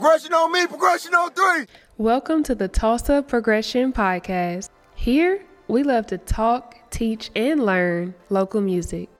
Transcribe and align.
Progression 0.00 0.32
on 0.32 0.50
me, 0.50 0.66
progression 0.66 1.14
on 1.14 1.30
three. 1.32 1.66
Welcome 1.98 2.42
to 2.44 2.54
the 2.54 2.68
Tulsa 2.68 3.22
Progression 3.22 3.92
Podcast. 3.92 4.70
Here, 4.94 5.44
we 5.68 5.82
love 5.82 6.06
to 6.06 6.16
talk, 6.16 6.74
teach, 6.88 7.30
and 7.36 7.66
learn 7.66 8.14
local 8.30 8.62
music. 8.62 9.10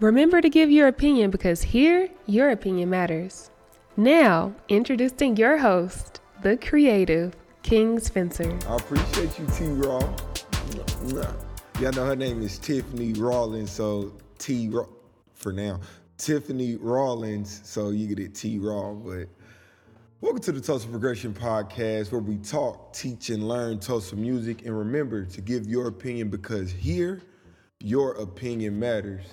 Remember 0.00 0.42
to 0.42 0.50
give 0.50 0.70
your 0.70 0.86
opinion 0.86 1.30
because 1.30 1.62
here, 1.62 2.10
your 2.26 2.50
opinion 2.50 2.90
matters. 2.90 3.50
Now, 3.96 4.54
introducing 4.68 5.38
your 5.38 5.56
host, 5.56 6.20
the 6.42 6.58
creative, 6.58 7.34
King 7.62 7.98
Spencer. 7.98 8.58
I 8.68 8.76
appreciate 8.76 9.38
you, 9.38 9.46
T 9.46 9.64
Raw. 9.64 10.14
Y'all 11.80 11.92
know 11.92 12.04
her 12.04 12.16
name 12.16 12.42
is 12.42 12.58
Tiffany 12.58 13.14
Rawlins, 13.14 13.70
so 13.70 14.12
T 14.38 14.68
Raw 14.68 14.84
for 15.32 15.54
now. 15.54 15.80
Tiffany 16.18 16.76
Rawlins, 16.76 17.62
so 17.64 17.88
you 17.88 18.06
get 18.06 18.18
it 18.18 18.34
T 18.34 18.58
Raw, 18.58 18.92
but 18.92 19.26
Welcome 20.22 20.40
to 20.42 20.52
the 20.52 20.60
Tulsa 20.60 20.86
Progression 20.86 21.34
Podcast, 21.34 22.12
where 22.12 22.20
we 22.20 22.36
talk, 22.36 22.92
teach, 22.92 23.30
and 23.30 23.48
learn 23.48 23.80
Tulsa 23.80 24.14
music. 24.14 24.64
And 24.64 24.78
remember 24.78 25.24
to 25.24 25.40
give 25.40 25.66
your 25.66 25.88
opinion 25.88 26.28
because 26.28 26.70
here, 26.70 27.22
your 27.80 28.12
opinion 28.12 28.78
matters. 28.78 29.24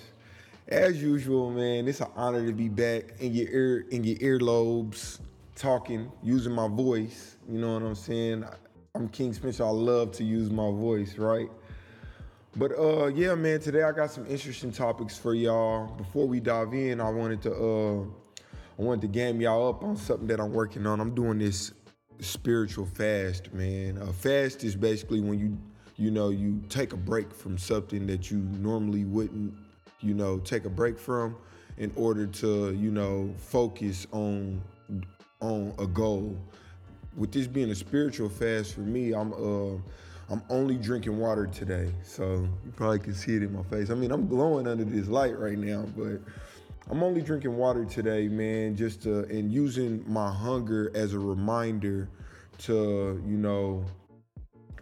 As 0.66 1.00
usual, 1.00 1.52
man, 1.52 1.86
it's 1.86 2.00
an 2.00 2.08
honor 2.16 2.44
to 2.44 2.52
be 2.52 2.68
back 2.68 3.04
in 3.20 3.32
your 3.32 3.48
ear, 3.50 3.86
in 3.90 4.02
your 4.02 4.16
earlobes, 4.16 5.20
talking, 5.54 6.10
using 6.24 6.52
my 6.52 6.66
voice. 6.66 7.36
You 7.48 7.60
know 7.60 7.74
what 7.74 7.82
I'm 7.84 7.94
saying? 7.94 8.44
I'm 8.96 9.08
King 9.10 9.32
Spencer. 9.32 9.64
I 9.64 9.70
love 9.70 10.10
to 10.14 10.24
use 10.24 10.50
my 10.50 10.72
voice, 10.72 11.16
right? 11.18 11.52
But 12.56 12.72
uh, 12.76 13.06
yeah, 13.06 13.36
man, 13.36 13.60
today 13.60 13.84
I 13.84 13.92
got 13.92 14.10
some 14.10 14.26
interesting 14.26 14.72
topics 14.72 15.16
for 15.16 15.34
y'all. 15.34 15.86
Before 15.86 16.26
we 16.26 16.40
dive 16.40 16.74
in, 16.74 17.00
I 17.00 17.10
wanted 17.10 17.42
to 17.42 17.54
uh 17.54 18.19
I 18.78 18.82
wanted 18.82 19.02
to 19.02 19.08
game 19.08 19.40
y'all 19.40 19.68
up 19.68 19.82
on 19.82 19.96
something 19.96 20.26
that 20.28 20.40
I'm 20.40 20.52
working 20.52 20.86
on. 20.86 21.00
I'm 21.00 21.14
doing 21.14 21.38
this 21.38 21.72
spiritual 22.20 22.86
fast, 22.86 23.52
man. 23.52 23.98
A 23.98 24.12
fast 24.12 24.64
is 24.64 24.76
basically 24.76 25.20
when 25.20 25.38
you, 25.38 25.58
you 25.96 26.10
know, 26.10 26.30
you 26.30 26.62
take 26.68 26.92
a 26.92 26.96
break 26.96 27.32
from 27.32 27.58
something 27.58 28.06
that 28.06 28.30
you 28.30 28.38
normally 28.38 29.04
wouldn't, 29.04 29.54
you 30.00 30.14
know, 30.14 30.38
take 30.38 30.64
a 30.64 30.70
break 30.70 30.98
from 30.98 31.36
in 31.78 31.92
order 31.96 32.26
to, 32.26 32.74
you 32.74 32.90
know, 32.90 33.32
focus 33.36 34.06
on 34.12 34.62
on 35.40 35.74
a 35.78 35.86
goal. 35.86 36.36
With 37.16 37.32
this 37.32 37.46
being 37.46 37.70
a 37.70 37.74
spiritual 37.74 38.28
fast 38.28 38.74
for 38.74 38.80
me, 38.80 39.12
I'm 39.12 39.32
uh 39.32 39.78
I'm 40.30 40.42
only 40.48 40.76
drinking 40.76 41.18
water 41.18 41.46
today. 41.46 41.92
So 42.04 42.48
you 42.64 42.72
probably 42.76 43.00
can 43.00 43.14
see 43.14 43.34
it 43.34 43.42
in 43.42 43.52
my 43.52 43.64
face. 43.64 43.90
I 43.90 43.94
mean, 43.94 44.12
I'm 44.12 44.28
glowing 44.28 44.68
under 44.68 44.84
this 44.84 45.08
light 45.08 45.36
right 45.36 45.58
now, 45.58 45.84
but 45.96 46.20
I'm 46.90 47.04
only 47.04 47.22
drinking 47.22 47.56
water 47.56 47.84
today, 47.84 48.26
man, 48.26 48.74
just 48.74 49.02
to, 49.02 49.20
and 49.26 49.52
using 49.52 50.02
my 50.12 50.28
hunger 50.28 50.90
as 50.92 51.14
a 51.14 51.20
reminder 51.20 52.08
to, 52.58 53.22
you 53.24 53.36
know, 53.36 53.84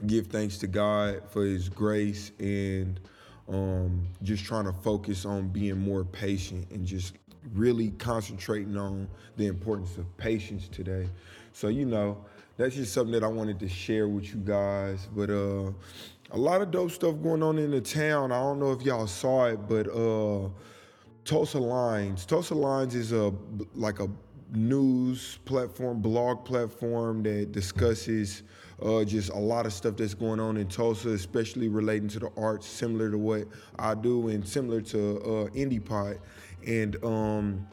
give 0.06 0.28
thanks 0.28 0.56
to 0.58 0.66
God 0.66 1.20
for 1.28 1.44
his 1.44 1.68
grace 1.68 2.32
and 2.38 2.98
um, 3.46 4.06
just 4.22 4.42
trying 4.42 4.64
to 4.64 4.72
focus 4.72 5.26
on 5.26 5.48
being 5.48 5.76
more 5.76 6.02
patient 6.02 6.70
and 6.70 6.86
just 6.86 7.12
really 7.52 7.90
concentrating 7.98 8.78
on 8.78 9.06
the 9.36 9.46
importance 9.46 9.98
of 9.98 10.16
patience 10.16 10.66
today. 10.68 11.10
So, 11.52 11.68
you 11.68 11.84
know, 11.84 12.24
that's 12.56 12.74
just 12.74 12.94
something 12.94 13.12
that 13.12 13.22
I 13.22 13.28
wanted 13.28 13.60
to 13.60 13.68
share 13.68 14.08
with 14.08 14.32
you 14.32 14.40
guys. 14.40 15.06
But 15.14 15.28
uh, 15.28 15.72
a 16.30 16.38
lot 16.38 16.62
of 16.62 16.70
dope 16.70 16.90
stuff 16.90 17.16
going 17.22 17.42
on 17.42 17.58
in 17.58 17.70
the 17.70 17.82
town. 17.82 18.32
I 18.32 18.40
don't 18.40 18.58
know 18.58 18.72
if 18.72 18.80
y'all 18.80 19.06
saw 19.06 19.44
it, 19.44 19.68
but 19.68 19.88
uh, 19.88 20.48
Tulsa 21.28 21.58
Lines. 21.58 22.24
Tulsa 22.24 22.54
Lines 22.54 22.94
is 22.94 23.12
a 23.12 23.34
like 23.74 24.00
a 24.00 24.08
news 24.54 25.38
platform, 25.44 26.00
blog 26.00 26.42
platform 26.42 27.22
that 27.24 27.52
discusses 27.52 28.44
uh, 28.82 29.04
just 29.04 29.28
a 29.28 29.38
lot 29.38 29.66
of 29.66 29.74
stuff 29.74 29.98
that's 29.98 30.14
going 30.14 30.40
on 30.40 30.56
in 30.56 30.66
Tulsa, 30.68 31.10
especially 31.10 31.68
relating 31.68 32.08
to 32.08 32.18
the 32.18 32.30
arts, 32.38 32.66
similar 32.66 33.10
to 33.10 33.18
what 33.18 33.46
I 33.78 33.94
do 33.94 34.28
and 34.28 34.48
similar 34.48 34.80
to 34.80 35.18
uh, 35.18 35.48
IndiePod. 35.50 36.18
And 36.66 36.96
um, 37.04 37.68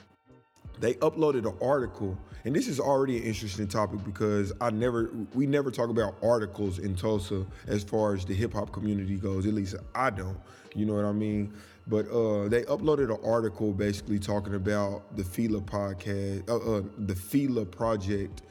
they 0.82 0.96
uploaded 0.96 1.48
an 1.48 1.58
article, 1.62 2.18
and 2.44 2.54
this 2.54 2.68
is 2.68 2.82
already 2.82 3.20
an 3.20 3.24
interesting 3.24 3.70
topic 3.70 4.04
because 4.04 4.52
I 4.60 4.70
never, 4.70 5.12
we 5.34 5.48
never 5.48 5.72
talk 5.72 5.90
about 5.90 6.18
articles 6.22 6.80
in 6.80 6.94
Tulsa 6.94 7.46
as 7.68 7.86
far 7.86 8.16
as 8.16 8.26
the 8.26 8.34
hip 8.34 8.52
hop 8.52 8.74
community 8.74 9.16
goes. 9.16 9.46
At 9.46 9.54
least 9.54 9.76
I 9.96 10.10
don't. 10.10 10.38
You 10.76 10.86
know 10.86 10.96
what 10.96 11.06
I 11.06 11.14
mean? 11.14 11.54
But 11.88 12.10
uh, 12.10 12.48
they 12.48 12.64
uploaded 12.64 13.14
an 13.14 13.20
article 13.24 13.72
basically 13.72 14.18
talking 14.18 14.56
about 14.56 15.16
the 15.16 15.24
Fila 15.24 15.62
podcast, 15.62 16.50
uh, 16.50 16.58
uh, 16.58 16.82
the 16.98 17.16
Fila 17.16 17.66
project, 17.66 18.42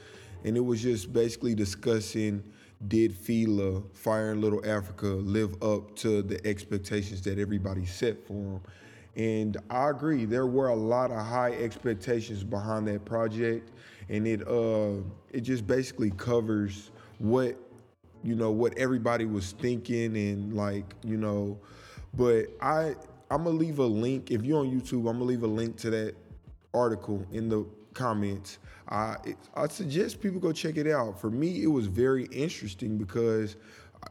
and 0.45 0.57
it 0.57 0.61
was 0.61 0.83
just 0.83 1.13
basically 1.13 1.55
discussing 1.55 2.45
did 2.89 3.17
Fila, 3.17 3.83
Fire 3.95 4.33
in 4.33 4.41
Little 4.41 4.65
Africa, 4.67 5.07
live 5.07 5.63
up 5.63 5.97
to 5.97 6.23
the 6.23 6.45
expectations 6.47 7.23
that 7.23 7.39
everybody 7.39 7.87
set 7.87 8.27
for 8.27 8.35
them? 8.35 8.61
And 9.17 9.57
I 9.71 9.91
agree, 9.91 10.25
there 10.25 10.47
were 10.47 10.69
a 10.69 10.75
lot 10.75 11.11
of 11.11 11.25
high 11.25 11.53
expectations 11.53 12.43
behind 12.43 12.89
that 12.89 13.05
project, 13.05 13.71
and 14.09 14.27
it 14.27 14.47
uh, 14.47 15.03
it 15.33 15.43
just 15.43 15.67
basically 15.67 16.11
covers 16.11 16.91
what 17.19 17.57
you 18.25 18.35
know 18.35 18.51
what 18.51 18.77
everybody 18.77 19.25
was 19.25 19.53
thinking 19.53 20.17
and 20.17 20.55
like 20.55 20.95
you 21.05 21.17
know, 21.17 21.59
but 22.15 22.47
I 22.61 22.97
I'm 23.31 23.45
gonna 23.45 23.57
leave 23.57 23.79
a 23.79 23.87
link. 23.87 24.31
If 24.31 24.45
you're 24.45 24.61
on 24.61 24.71
YouTube, 24.71 25.09
I'm 25.09 25.19
gonna 25.19 25.25
leave 25.25 25.43
a 25.43 25.49
link 25.49 25.77
to 25.79 25.91
that 25.91 26.15
article 26.73 27.25
in 27.33 27.49
the 27.49 27.67
comments. 27.95 28.59
I 28.89 29.17
I 29.55 29.69
suggest 29.69 30.21
people 30.21 30.41
go 30.41 30.53
check 30.53 30.77
it 30.77 30.87
out. 30.87 31.21
For 31.21 31.31
me, 31.31 31.63
it 31.63 31.69
was 31.69 31.87
very 31.87 32.25
interesting 32.27 32.99
because 32.99 33.57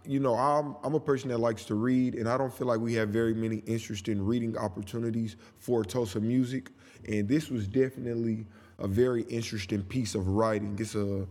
you 0.05 0.19
know 0.19 0.35
I'm 0.35 0.75
I'm 0.83 0.95
a 0.95 0.99
person 0.99 1.29
that 1.29 1.37
likes 1.39 1.65
to 1.65 1.75
read, 1.75 2.15
and 2.15 2.27
I 2.27 2.37
don't 2.37 2.53
feel 2.53 2.67
like 2.67 2.79
we 2.79 2.93
have 2.95 3.09
very 3.09 3.33
many 3.33 3.57
interesting 3.67 4.23
reading 4.23 4.57
opportunities 4.57 5.35
for 5.59 5.83
Tulsa 5.83 6.19
music. 6.19 6.71
And 7.07 7.27
this 7.27 7.49
was 7.49 7.67
definitely 7.67 8.45
a 8.79 8.87
very 8.87 9.23
interesting 9.23 9.83
piece 9.83 10.15
of 10.15 10.27
writing. 10.29 10.75
It's 10.79 10.95
a 10.95 11.27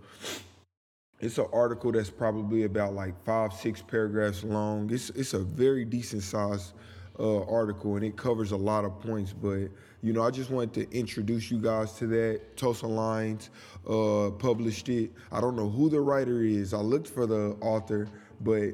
it's 1.21 1.39
an 1.39 1.47
article 1.53 1.93
that's 1.93 2.11
probably 2.11 2.65
about 2.65 2.95
like 2.95 3.15
five, 3.25 3.53
six 3.53 3.81
paragraphs 3.81 4.45
long. 4.45 4.91
It's 4.93 5.11
it's 5.11 5.35
a 5.35 5.41
very 5.41 5.85
decent 5.85 6.23
size 6.23 6.73
uh, 7.19 7.45
article 7.45 7.97
and 7.97 8.05
it 8.05 8.17
covers 8.17 8.53
a 8.53 8.57
lot 8.57 8.85
of 8.85 9.01
points. 9.01 9.33
But 9.33 9.69
you 10.03 10.13
know, 10.13 10.23
I 10.23 10.31
just 10.31 10.51
wanted 10.51 10.75
to 10.75 10.99
introduce 10.99 11.51
you 11.51 11.59
guys 11.59 11.93
to 11.95 12.07
that. 12.09 12.57
Tulsa 12.57 12.87
Lines 12.87 13.51
uh, 13.89 14.31
published 14.31 14.89
it. 14.89 15.13
I 15.31 15.41
don't 15.41 15.57
know 15.57 15.69
who 15.69 15.89
the 15.89 16.01
writer 16.01 16.43
is. 16.43 16.75
I 16.75 16.79
looked 16.79 17.09
for 17.09 17.27
the 17.27 17.57
author, 17.61 18.09
but 18.41 18.73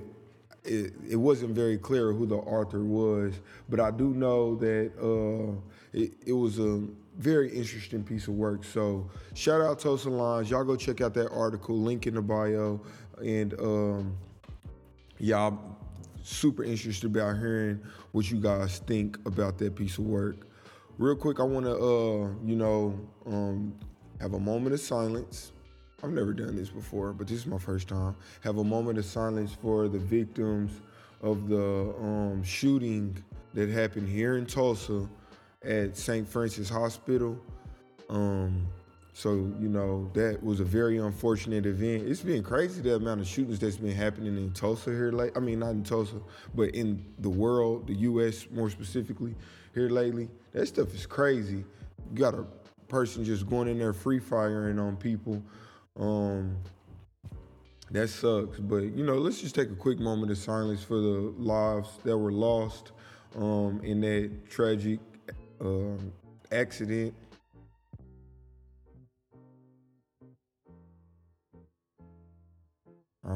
it, 0.65 0.95
it 1.09 1.17
wasn't 1.17 1.55
very 1.55 1.79
clear 1.79 2.13
who 2.13 2.27
the 2.27 2.37
author 2.37 2.85
was. 2.85 3.35
But 3.69 3.81
I 3.81 3.91
do 3.91 4.15
know 4.15 4.57
that 4.57 4.93
uh, 4.99 5.61
it, 5.93 6.13
it 6.27 6.33
was 6.33 6.59
a 6.59 6.83
very 7.19 7.51
interesting 7.51 8.03
piece 8.03 8.29
of 8.29 8.35
work. 8.35 8.65
So 8.65 9.11
shout 9.35 9.61
out 9.61 9.81
Tulsa 9.81 10.09
Lines. 10.09 10.51
Y'all 10.51 10.65
go 10.65 10.77
check 10.77 11.01
out 11.01 11.15
that 11.15 11.31
article. 11.31 11.79
Link 11.79 12.07
in 12.07 12.15
the 12.15 12.23
bio. 12.23 12.81
And 13.21 13.55
um, 13.61 14.17
y'all 15.19 15.78
super 16.29 16.63
interested 16.63 17.07
about 17.07 17.39
hearing 17.39 17.81
what 18.13 18.31
you 18.31 18.41
guys 18.41 18.79
think 18.81 19.19
about 19.27 19.59
that 19.59 19.75
piece 19.75 19.99
of 19.99 20.05
work. 20.05 20.47
Real 20.99 21.17
quick, 21.17 21.41
I 21.41 21.45
want 21.45 21.65
to, 21.67 21.73
uh, 21.73 22.29
you 22.45 22.57
know, 22.57 22.99
um, 23.27 23.75
have 24.21 24.35
a 24.35 24.39
moment 24.39 24.75
of 24.75 24.81
silence. 24.81 25.53
I've 26.03 26.11
never 26.11 26.33
done 26.33 26.55
this 26.55 26.71
before, 26.71 27.13
but 27.13 27.27
this 27.27 27.39
is 27.39 27.47
my 27.47 27.59
first 27.59 27.89
time. 27.89 28.15
Have 28.43 28.59
a 28.59 28.65
moment 28.65 28.99
of 28.99 29.05
silence 29.05 29.57
for 29.61 29.89
the 29.89 29.99
victims 29.99 30.81
of 31.23 31.49
the 31.49 31.95
um, 31.99 32.43
shooting 32.45 33.17
that 33.55 33.69
happened 33.69 34.09
here 34.09 34.37
in 34.37 34.47
Tulsa 34.47 35.09
at 35.65 35.97
St. 35.97 36.29
Francis 36.29 36.69
Hospital. 36.69 37.39
Um, 38.09 38.69
so, 39.19 39.33
you 39.59 39.69
know, 39.69 40.09
that 40.15 40.41
was 40.45 40.61
a 40.61 40.65
very 40.65 40.99
unfortunate 40.99 41.67
event. 41.67 42.07
It's 42.07 42.21
been 42.21 42.41
crazy 42.45 42.81
the 42.83 42.95
amount 42.95 43.21
of 43.21 43.27
shootings 43.27 43.59
that's 43.59 43.77
been 43.77 43.91
happening 43.91 44.37
in 44.37 44.53
Tulsa 44.53 44.91
here 44.91 45.11
late. 45.11 45.33
I 45.35 45.41
mean, 45.41 45.59
not 45.59 45.71
in 45.71 45.83
Tulsa, 45.83 46.21
but 46.55 46.69
in 46.69 47.05
the 47.19 47.29
world, 47.29 47.89
the 47.89 47.95
US 47.95 48.47
more 48.53 48.71
specifically, 48.71 49.35
here 49.75 49.89
lately. 49.89 50.29
That 50.53 50.69
stuff 50.69 50.95
is 50.95 51.05
crazy. 51.05 51.65
You 52.13 52.15
got 52.15 52.35
a 52.35 52.45
person 52.87 53.25
just 53.25 53.49
going 53.51 53.67
in 53.67 53.81
there 53.81 53.93
free 53.93 54.21
firing 54.21 54.79
on 54.79 54.97
people. 54.97 55.43
Um, 55.99 56.57
that 57.91 58.11
sucks. 58.11 58.61
But 58.61 58.85
you 58.85 59.05
know, 59.05 59.17
let's 59.17 59.41
just 59.41 59.57
take 59.57 59.73
a 59.73 59.75
quick 59.75 59.99
moment 59.99 60.31
of 60.31 60.39
silence 60.39 60.85
for 60.85 61.01
the 61.01 61.35
lives 61.37 61.89
that 62.05 62.17
were 62.17 62.31
lost 62.31 62.93
um, 63.35 63.81
in 63.83 64.01
that 64.03 64.49
tragic 64.49 65.01
um, 65.61 66.13
accident. 66.53 67.13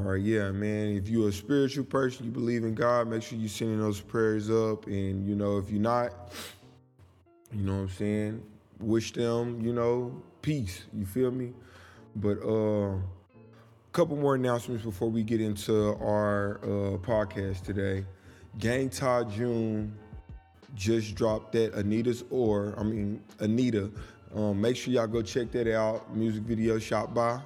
Right, 0.02 0.20
yeah, 0.20 0.50
man. 0.50 0.96
If 0.96 1.08
you're 1.08 1.28
a 1.28 1.32
spiritual 1.32 1.84
person, 1.84 2.24
you 2.24 2.30
believe 2.30 2.64
in 2.64 2.74
God, 2.74 3.08
make 3.08 3.22
sure 3.22 3.38
you're 3.38 3.48
sending 3.48 3.78
those 3.78 4.00
prayers 4.00 4.50
up. 4.50 4.86
And, 4.86 5.26
you 5.26 5.34
know, 5.34 5.58
if 5.58 5.70
you're 5.70 5.80
not, 5.80 6.32
you 7.52 7.62
know 7.62 7.74
what 7.74 7.80
I'm 7.82 7.88
saying? 7.90 8.42
Wish 8.80 9.12
them, 9.12 9.60
you 9.60 9.72
know, 9.72 10.22
peace. 10.40 10.84
You 10.94 11.04
feel 11.04 11.30
me? 11.30 11.52
But 12.16 12.38
uh, 12.42 12.94
a 12.94 13.00
couple 13.92 14.16
more 14.16 14.34
announcements 14.34 14.84
before 14.84 15.10
we 15.10 15.22
get 15.22 15.40
into 15.40 15.94
our 15.96 16.58
uh, 16.62 16.98
podcast 16.98 17.62
today. 17.62 18.06
Gang 18.58 18.88
Todd 18.88 19.30
June 19.30 19.96
just 20.74 21.14
dropped 21.14 21.52
that 21.52 21.74
Anita's 21.74 22.24
or 22.30 22.74
I 22.78 22.82
mean 22.82 23.22
Anita. 23.40 23.90
Um, 24.34 24.60
make 24.60 24.76
sure 24.76 24.94
y'all 24.94 25.06
go 25.06 25.20
check 25.22 25.50
that 25.52 25.70
out. 25.70 26.14
Music 26.16 26.42
video 26.42 26.78
shot 26.78 27.12
by 27.12 27.40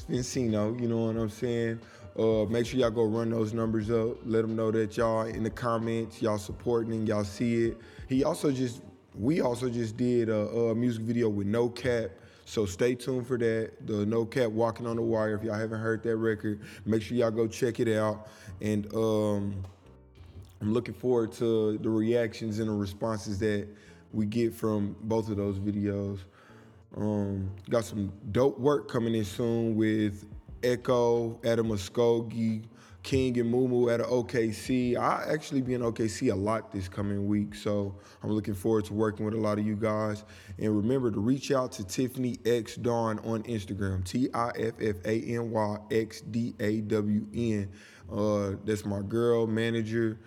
Spencino. 0.00 0.80
You 0.80 0.88
know 0.88 1.06
what 1.06 1.16
I'm 1.16 1.30
saying? 1.30 1.80
Uh, 2.18 2.44
make 2.46 2.66
sure 2.66 2.80
y'all 2.80 2.90
go 2.90 3.04
run 3.04 3.30
those 3.30 3.52
numbers 3.52 3.90
up. 3.90 4.16
Let 4.24 4.42
them 4.42 4.56
know 4.56 4.70
that 4.70 4.96
y'all 4.96 5.26
in 5.26 5.42
the 5.42 5.50
comments, 5.50 6.20
y'all 6.20 6.38
supporting 6.38 6.92
and 6.92 7.06
y'all 7.06 7.24
see 7.24 7.66
it. 7.66 7.78
He 8.08 8.24
also 8.24 8.50
just, 8.50 8.82
we 9.14 9.40
also 9.40 9.68
just 9.68 9.96
did 9.96 10.28
a, 10.28 10.48
a 10.48 10.74
music 10.74 11.02
video 11.02 11.28
with 11.28 11.46
No 11.46 11.68
Cap. 11.68 12.10
So 12.44 12.64
stay 12.64 12.94
tuned 12.94 13.26
for 13.26 13.36
that. 13.38 13.86
The 13.86 14.06
No 14.06 14.24
Cap 14.24 14.50
Walking 14.50 14.86
on 14.86 14.96
the 14.96 15.02
Wire. 15.02 15.34
If 15.34 15.44
y'all 15.44 15.54
haven't 15.54 15.80
heard 15.80 16.02
that 16.02 16.16
record, 16.16 16.60
make 16.86 17.02
sure 17.02 17.16
y'all 17.16 17.30
go 17.30 17.46
check 17.46 17.78
it 17.78 17.94
out. 17.96 18.28
And 18.60 18.92
um, 18.94 19.64
I'm 20.60 20.72
looking 20.72 20.94
forward 20.94 21.32
to 21.34 21.78
the 21.78 21.90
reactions 21.90 22.58
and 22.58 22.68
the 22.68 22.72
responses 22.72 23.38
that 23.40 23.68
we 24.12 24.26
get 24.26 24.54
from 24.54 24.96
both 25.02 25.28
of 25.28 25.36
those 25.36 25.58
videos. 25.58 26.20
Um, 26.96 27.50
got 27.68 27.84
some 27.84 28.12
dope 28.32 28.58
work 28.58 28.90
coming 28.90 29.14
in 29.14 29.24
soon 29.24 29.76
with 29.76 30.24
Echo, 30.62 31.38
Adam 31.44 31.68
Muskogee, 31.68 32.64
King 33.02 33.38
and 33.38 33.52
Mumu 33.52 33.92
at 33.92 34.00
OKC. 34.00 34.96
I 34.96 35.24
actually 35.32 35.62
be 35.62 35.74
in 35.74 35.82
OKC 35.82 36.32
a 36.32 36.34
lot 36.34 36.72
this 36.72 36.88
coming 36.88 37.26
week, 37.26 37.54
so 37.54 37.94
I'm 38.22 38.30
looking 38.30 38.54
forward 38.54 38.84
to 38.86 38.94
working 38.94 39.24
with 39.24 39.34
a 39.34 39.38
lot 39.38 39.58
of 39.58 39.66
you 39.66 39.76
guys. 39.76 40.24
And 40.58 40.76
remember 40.76 41.10
to 41.10 41.20
reach 41.20 41.52
out 41.52 41.72
to 41.72 41.84
Tiffany 41.84 42.38
X 42.44 42.76
Dawn 42.76 43.18
on 43.20 43.44
Instagram, 43.44 44.04
T 44.04 44.28
I 44.34 44.50
F 44.58 44.74
F 44.80 44.96
A 45.04 45.22
N 45.22 45.50
Y 45.50 45.76
X 45.90 46.20
D 46.22 46.54
A 46.60 46.80
W 46.82 47.26
N. 47.34 47.70
Uh, 48.12 48.52
that's 48.64 48.84
my 48.84 49.00
girl, 49.02 49.46
manager, 49.46 50.18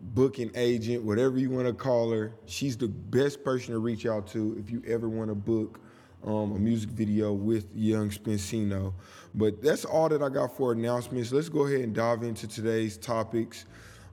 booking 0.00 0.50
agent, 0.54 1.04
whatever 1.04 1.38
you 1.38 1.50
want 1.50 1.66
to 1.66 1.74
call 1.74 2.10
her. 2.10 2.32
She's 2.46 2.76
the 2.76 2.88
best 2.88 3.44
person 3.44 3.74
to 3.74 3.78
reach 3.78 4.06
out 4.06 4.26
to 4.28 4.56
if 4.58 4.70
you 4.70 4.82
ever 4.86 5.08
want 5.08 5.28
to 5.28 5.34
book 5.34 5.80
um, 6.26 6.52
a 6.52 6.58
music 6.58 6.90
video 6.90 7.32
with 7.32 7.66
Young 7.74 8.10
Spencino. 8.10 8.92
But 9.34 9.62
that's 9.62 9.84
all 9.84 10.08
that 10.08 10.22
I 10.22 10.28
got 10.28 10.56
for 10.56 10.72
announcements. 10.72 11.32
Let's 11.32 11.48
go 11.48 11.66
ahead 11.66 11.80
and 11.80 11.94
dive 11.94 12.22
into 12.22 12.46
today's 12.48 12.96
topics. 12.98 13.64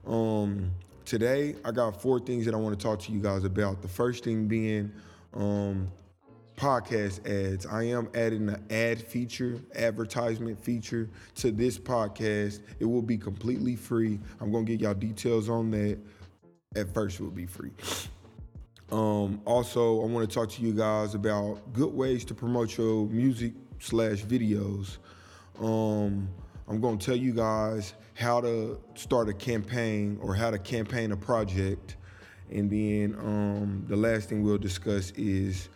Um, 0.06 0.70
today, 1.04 1.56
I 1.64 1.72
got 1.72 2.00
four 2.00 2.20
things 2.20 2.44
that 2.46 2.54
I 2.54 2.56
want 2.56 2.78
to 2.78 2.82
talk 2.82 3.00
to 3.00 3.12
you 3.12 3.20
guys 3.20 3.44
about. 3.44 3.82
The 3.82 3.88
first 3.88 4.24
thing 4.24 4.46
being 4.46 4.92
um, 5.34 5.90
podcast 6.56 7.26
ads. 7.26 7.66
I 7.66 7.84
am 7.84 8.08
adding 8.14 8.48
an 8.48 8.64
ad 8.70 9.02
feature, 9.02 9.60
advertisement 9.74 10.62
feature 10.62 11.08
to 11.36 11.50
this 11.50 11.78
podcast. 11.78 12.60
It 12.78 12.84
will 12.84 13.02
be 13.02 13.18
completely 13.18 13.76
free. 13.76 14.20
I'm 14.40 14.52
going 14.52 14.64
to 14.66 14.72
get 14.72 14.80
y'all 14.80 14.94
details 14.94 15.48
on 15.48 15.70
that. 15.72 15.98
At 16.76 16.92
first, 16.92 17.20
it 17.20 17.22
will 17.22 17.30
be 17.30 17.46
free. 17.46 17.70
Um, 18.90 19.40
also, 19.44 20.02
I 20.02 20.06
want 20.06 20.28
to 20.28 20.34
talk 20.34 20.48
to 20.50 20.62
you 20.62 20.72
guys 20.72 21.14
about 21.14 21.72
good 21.72 21.92
ways 21.92 22.24
to 22.26 22.34
promote 22.34 22.76
your 22.76 23.06
music 23.06 23.54
slash 23.78 24.22
videos. 24.22 24.98
Um, 25.60 26.28
I'm 26.68 26.80
going 26.80 26.98
to 26.98 27.06
tell 27.06 27.16
you 27.16 27.32
guys 27.32 27.94
how 28.14 28.40
to 28.40 28.80
start 28.94 29.28
a 29.28 29.34
campaign 29.34 30.18
or 30.20 30.34
how 30.34 30.50
to 30.50 30.58
campaign 30.58 31.12
a 31.12 31.16
project. 31.16 31.96
And 32.50 32.70
then 32.70 33.16
um, 33.18 33.84
the 33.88 33.96
last 33.96 34.28
thing 34.28 34.42
we'll 34.42 34.58
discuss 34.58 35.10
is 35.12 35.68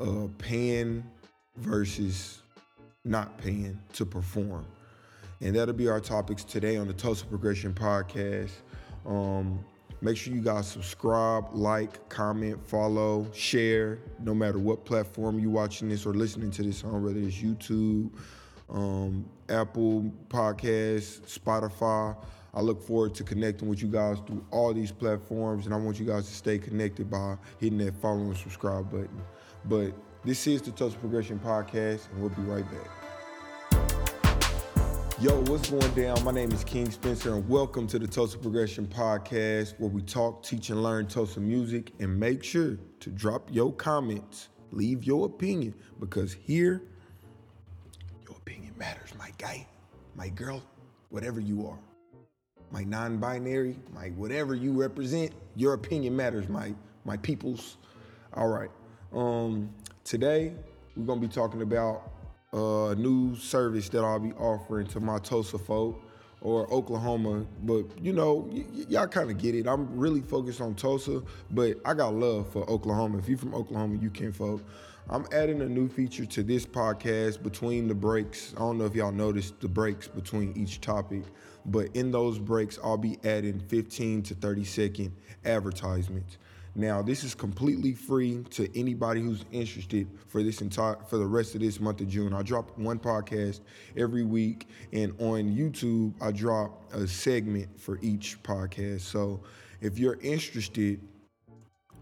uh, 0.00 0.28
paying 0.38 1.04
versus 1.56 2.42
not 3.04 3.36
paying 3.38 3.78
to 3.94 4.06
perform. 4.06 4.64
And 5.40 5.56
that'll 5.56 5.74
be 5.74 5.88
our 5.88 6.00
topics 6.00 6.44
today 6.44 6.76
on 6.76 6.86
the 6.86 6.92
Tulsa 6.92 7.26
Progression 7.26 7.74
Podcast. 7.74 8.52
Um, 9.04 9.64
make 10.02 10.16
sure 10.16 10.34
you 10.34 10.42
guys 10.42 10.66
subscribe, 10.66 11.46
like, 11.52 12.08
comment, 12.08 12.60
follow, 12.66 13.26
share, 13.32 14.00
no 14.20 14.34
matter 14.34 14.58
what 14.58 14.84
platform 14.84 15.38
you're 15.38 15.50
watching 15.50 15.88
this 15.88 16.04
or 16.04 16.12
listening 16.12 16.50
to 16.50 16.62
this 16.62 16.82
on, 16.82 17.04
whether 17.04 17.20
it's 17.20 17.36
YouTube, 17.36 18.10
um, 18.68 19.24
Apple 19.48 20.12
Podcasts, 20.28 21.38
Spotify. 21.38 22.16
I 22.52 22.60
look 22.60 22.82
forward 22.82 23.14
to 23.14 23.24
connecting 23.24 23.68
with 23.68 23.80
you 23.80 23.88
guys 23.88 24.18
through 24.26 24.44
all 24.50 24.74
these 24.74 24.92
platforms, 24.92 25.66
and 25.66 25.74
I 25.74 25.78
want 25.78 25.98
you 25.98 26.04
guys 26.04 26.26
to 26.26 26.34
stay 26.34 26.58
connected 26.58 27.08
by 27.08 27.36
hitting 27.60 27.78
that 27.78 27.94
follow 27.94 28.18
and 28.18 28.36
subscribe 28.36 28.90
button. 28.90 29.22
But 29.64 29.92
this 30.24 30.46
is 30.46 30.60
the 30.62 30.72
Tulsa 30.72 30.98
Progression 30.98 31.38
Podcast, 31.38 32.10
and 32.10 32.20
we'll 32.20 32.30
be 32.30 32.42
right 32.42 32.68
back. 32.70 33.01
Yo, 35.22 35.40
what's 35.42 35.70
going 35.70 35.94
down? 35.94 36.24
My 36.24 36.32
name 36.32 36.50
is 36.50 36.64
King 36.64 36.90
Spencer, 36.90 37.36
and 37.36 37.48
welcome 37.48 37.86
to 37.86 37.96
the 37.96 38.08
Tulsa 38.08 38.36
Progression 38.38 38.88
Podcast, 38.88 39.78
where 39.78 39.88
we 39.88 40.02
talk, 40.02 40.42
teach, 40.42 40.70
and 40.70 40.82
learn 40.82 41.06
Tulsa 41.06 41.38
music. 41.38 41.92
And 42.00 42.18
make 42.18 42.42
sure 42.42 42.76
to 42.98 43.10
drop 43.10 43.48
your 43.52 43.72
comments, 43.72 44.48
leave 44.72 45.04
your 45.04 45.26
opinion, 45.26 45.76
because 46.00 46.32
here, 46.32 46.82
your 48.26 48.36
opinion 48.36 48.74
matters, 48.76 49.14
my 49.16 49.30
guy, 49.38 49.64
my 50.16 50.28
girl, 50.28 50.60
whatever 51.10 51.38
you 51.38 51.68
are. 51.68 51.78
My 52.72 52.82
non-binary, 52.82 53.78
my 53.94 54.08
whatever 54.16 54.56
you 54.56 54.72
represent, 54.72 55.30
your 55.54 55.74
opinion 55.74 56.16
matters, 56.16 56.48
my 56.48 56.74
my 57.04 57.16
peoples. 57.16 57.76
All 58.34 58.48
right. 58.48 58.70
Um, 59.12 59.70
today 60.02 60.52
we're 60.96 61.06
gonna 61.06 61.20
be 61.20 61.28
talking 61.28 61.62
about 61.62 62.10
Uh, 62.54 62.90
a 62.90 62.94
new 62.94 63.34
service 63.34 63.88
that 63.88 64.04
I'll 64.04 64.18
be 64.18 64.32
offering 64.34 64.86
to 64.88 65.00
my 65.00 65.16
Tulsa 65.18 65.56
folk 65.56 66.02
or 66.42 66.70
Oklahoma, 66.70 67.46
but 67.62 67.84
you 67.98 68.12
know, 68.12 68.46
y- 68.50 68.66
y- 68.74 68.84
y'all 68.90 69.06
kind 69.06 69.30
of 69.30 69.38
get 69.38 69.54
it. 69.54 69.66
I'm 69.66 69.96
really 69.96 70.20
focused 70.20 70.60
on 70.60 70.74
Tulsa, 70.74 71.22
but 71.50 71.78
I 71.82 71.94
got 71.94 72.12
love 72.14 72.52
for 72.52 72.68
Oklahoma. 72.68 73.16
If 73.16 73.26
you're 73.26 73.38
from 73.38 73.54
Oklahoma, 73.54 73.96
you 74.02 74.10
can 74.10 74.32
folk. 74.32 74.62
I'm 75.08 75.24
adding 75.32 75.62
a 75.62 75.66
new 75.66 75.88
feature 75.88 76.26
to 76.26 76.42
this 76.42 76.66
podcast 76.66 77.42
between 77.42 77.88
the 77.88 77.94
breaks. 77.94 78.52
I 78.56 78.58
don't 78.58 78.76
know 78.76 78.84
if 78.84 78.94
y'all 78.94 79.12
noticed 79.12 79.58
the 79.60 79.68
breaks 79.68 80.06
between 80.06 80.52
each 80.54 80.82
topic, 80.82 81.22
but 81.64 81.88
in 81.96 82.10
those 82.10 82.38
breaks, 82.38 82.78
I'll 82.84 82.98
be 82.98 83.18
adding 83.24 83.60
15 83.60 84.22
to 84.24 84.34
30 84.34 84.64
second 84.64 85.12
advertisements. 85.46 86.36
Now, 86.74 87.02
this 87.02 87.22
is 87.22 87.34
completely 87.34 87.92
free 87.92 88.44
to 88.50 88.78
anybody 88.78 89.20
who's 89.20 89.44
interested 89.52 90.08
for 90.28 90.42
this 90.42 90.62
entire 90.62 90.96
for 91.06 91.18
the 91.18 91.26
rest 91.26 91.54
of 91.54 91.60
this 91.60 91.78
month 91.78 92.00
of 92.00 92.08
June. 92.08 92.32
I 92.32 92.42
drop 92.42 92.76
one 92.78 92.98
podcast 92.98 93.60
every 93.96 94.24
week, 94.24 94.68
and 94.92 95.12
on 95.20 95.54
YouTube, 95.54 96.14
I 96.22 96.32
drop 96.32 96.90
a 96.94 97.06
segment 97.06 97.78
for 97.78 97.98
each 98.00 98.42
podcast. 98.42 99.02
So, 99.02 99.42
if 99.82 99.98
you're 99.98 100.18
interested, 100.22 101.00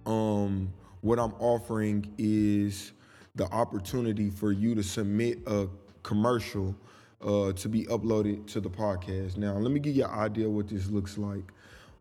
um, 0.06 0.72
what 1.00 1.18
I'm 1.18 1.34
offering 1.40 2.12
is 2.16 2.92
the 3.34 3.46
opportunity 3.46 4.30
for 4.30 4.52
you 4.52 4.76
to 4.76 4.82
submit 4.84 5.40
a 5.46 5.68
commercial 6.04 6.76
uh, 7.22 7.52
to 7.52 7.68
be 7.68 7.86
uploaded 7.86 8.46
to 8.52 8.60
the 8.60 8.70
podcast. 8.70 9.36
Now, 9.36 9.54
let 9.54 9.72
me 9.72 9.80
give 9.80 9.96
you 9.96 10.04
an 10.04 10.10
idea 10.10 10.48
what 10.48 10.68
this 10.68 10.88
looks 10.88 11.18
like. 11.18 11.52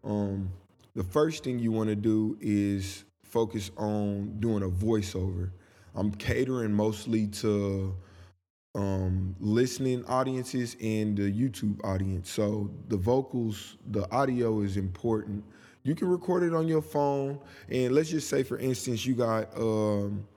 Um, 0.03 0.51
the 0.99 1.05
first 1.05 1.45
thing 1.45 1.59
you 1.59 1.71
want 1.71 1.87
to 1.87 1.95
do 1.95 2.37
is 2.41 3.05
focus 3.23 3.71
on 3.77 4.35
doing 4.41 4.63
a 4.63 4.67
voiceover. 4.67 5.49
I'm 5.95 6.11
catering 6.11 6.73
mostly 6.73 7.25
to 7.27 7.95
um, 8.75 9.33
listening 9.39 10.03
audiences 10.07 10.75
and 10.83 11.15
the 11.15 11.31
YouTube 11.31 11.81
audience. 11.85 12.29
So 12.29 12.69
the 12.89 12.97
vocals, 12.97 13.77
the 13.91 14.11
audio 14.11 14.59
is 14.59 14.75
important. 14.75 15.41
You 15.83 15.95
can 15.95 16.09
record 16.09 16.43
it 16.43 16.53
on 16.53 16.67
your 16.67 16.81
phone, 16.81 17.39
and 17.69 17.95
let's 17.95 18.09
just 18.09 18.27
say, 18.27 18.43
for 18.43 18.59
instance, 18.59 19.05
you 19.05 19.15
got 19.15 19.55
um, 19.55 20.27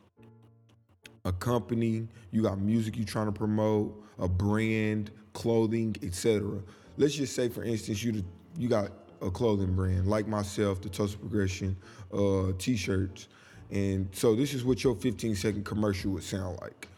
a 1.25 1.33
company, 1.33 2.07
you 2.31 2.41
got 2.41 2.61
music 2.61 2.97
you're 2.97 3.05
trying 3.05 3.27
to 3.27 3.33
promote, 3.33 4.01
a 4.21 4.29
brand, 4.29 5.11
clothing, 5.33 5.97
etc. 6.05 6.63
Let's 6.99 7.15
just 7.15 7.35
say, 7.35 7.49
for 7.49 7.65
instance, 7.65 8.05
you 8.05 8.25
you 8.57 8.69
got 8.69 8.93
a 9.23 9.31
clothing 9.31 9.75
brand 9.75 10.07
like 10.07 10.27
myself, 10.27 10.81
the 10.81 10.89
Tulsa 10.89 11.17
Progression 11.17 11.77
uh, 12.13 12.53
T-shirts, 12.59 13.29
and 13.71 14.09
so 14.13 14.35
this 14.35 14.53
is 14.53 14.65
what 14.65 14.85
your 14.85 14.95
15 14.95 15.35
second 15.35 15.65
commercial 15.65 16.13
would 16.13 16.23
sound 16.23 16.59
like. 16.61 16.89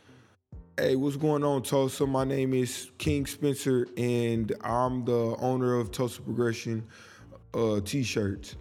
Hey, 0.77 0.97
what's 0.97 1.17
going 1.17 1.45
on, 1.45 1.63
Tulsa? 1.63 2.05
My 2.05 2.25
name 2.25 2.53
is 2.53 2.91
King 2.99 3.27
Spencer, 3.27 3.87
and 3.97 4.53
I'm 4.63 5.05
the 5.05 5.37
owner 5.39 5.77
of 5.77 5.93
Tulsa 5.93 6.21
Progression 6.21 6.85
uh, 7.55 7.81
T-shirts. 7.81 8.57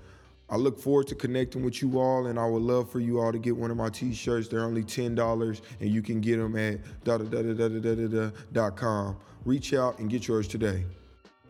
I 0.49 0.57
look 0.57 0.79
forward 0.79 1.07
to 1.07 1.15
connecting 1.15 1.63
with 1.63 1.81
you 1.81 1.99
all, 1.99 2.27
and 2.27 2.37
I 2.37 2.45
would 2.45 2.61
love 2.61 2.91
for 2.91 2.99
you 2.99 3.19
all 3.19 3.31
to 3.31 3.39
get 3.39 3.57
one 3.57 3.71
of 3.71 3.77
my 3.77 3.89
T-shirts. 3.89 4.47
They're 4.47 4.63
only 4.63 4.83
ten 4.83 5.15
dollars, 5.15 5.63
and 5.79 5.89
you 5.89 6.03
can 6.03 6.21
get 6.21 6.37
them 6.37 6.55
at 6.55 6.81
da 7.03 7.17
da 7.17 7.23
da 7.23 7.41
da 7.41 7.53
da 7.53 7.79
da 7.79 7.95
da 7.95 8.07
da 8.07 8.29
dot 8.51 8.75
com. 8.75 9.17
Reach 9.45 9.73
out 9.73 9.97
and 9.97 10.09
get 10.09 10.27
yours 10.27 10.47
today. 10.47 10.85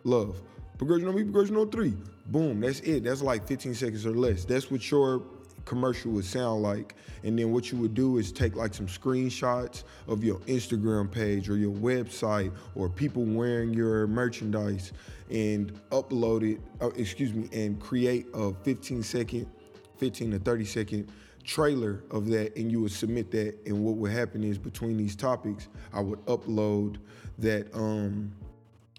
Love. 0.06 0.42
Progression 0.78 1.08
on 1.08 1.16
me, 1.16 1.24
progression 1.24 1.56
on 1.58 1.70
three. 1.70 1.94
Boom, 2.28 2.62
that's 2.62 2.80
it. 2.82 3.04
That's 3.04 3.22
like 3.22 3.48
15 3.48 3.76
seconds 3.76 4.06
or 4.06 4.12
less. 4.12 4.46
That's 4.46 4.72
what 4.72 4.90
your 4.90 5.22
commercial 5.66 6.12
would 6.12 6.26
sound 6.26 6.64
like. 6.64 6.96
And 7.24 7.38
then 7.38 7.52
what 7.52 7.72
you 7.72 7.78
would 7.78 7.94
do 7.94 8.18
is 8.18 8.32
take 8.32 8.56
like 8.56 8.74
some 8.74 8.88
screenshots 8.88 9.84
of 10.08 10.24
your 10.24 10.40
Instagram 10.42 11.10
page 11.10 11.50
or 11.50 11.58
your 11.58 11.72
website 11.72 12.54
or 12.76 12.90
people 12.90 13.24
wearing 13.24 13.74
your 13.74 14.08
merchandise 14.08 14.92
and 15.30 15.74
upload 15.92 16.56
it, 16.56 16.62
uh, 16.82 16.90
excuse 16.92 17.34
me, 17.34 17.50
and 17.54 17.80
create 17.80 18.28
a 18.34 18.54
15 18.54 19.04
second, 19.04 19.48
15 19.98 20.32
to 20.32 20.40
30 20.40 20.66
second 20.66 21.12
trailer 21.44 22.04
of 22.10 22.28
that 22.28 22.56
and 22.56 22.72
you 22.72 22.82
would 22.82 22.92
submit 22.92 23.30
that 23.32 23.56
and 23.66 23.84
what 23.84 23.96
would 23.98 24.12
happen 24.12 24.44
is 24.46 24.58
between 24.58 24.96
these 24.96 25.14
topics 25.14 25.68
I 25.92 26.00
would 26.00 26.20
upload 26.26 26.98
that 27.38 27.68
um 27.76 28.32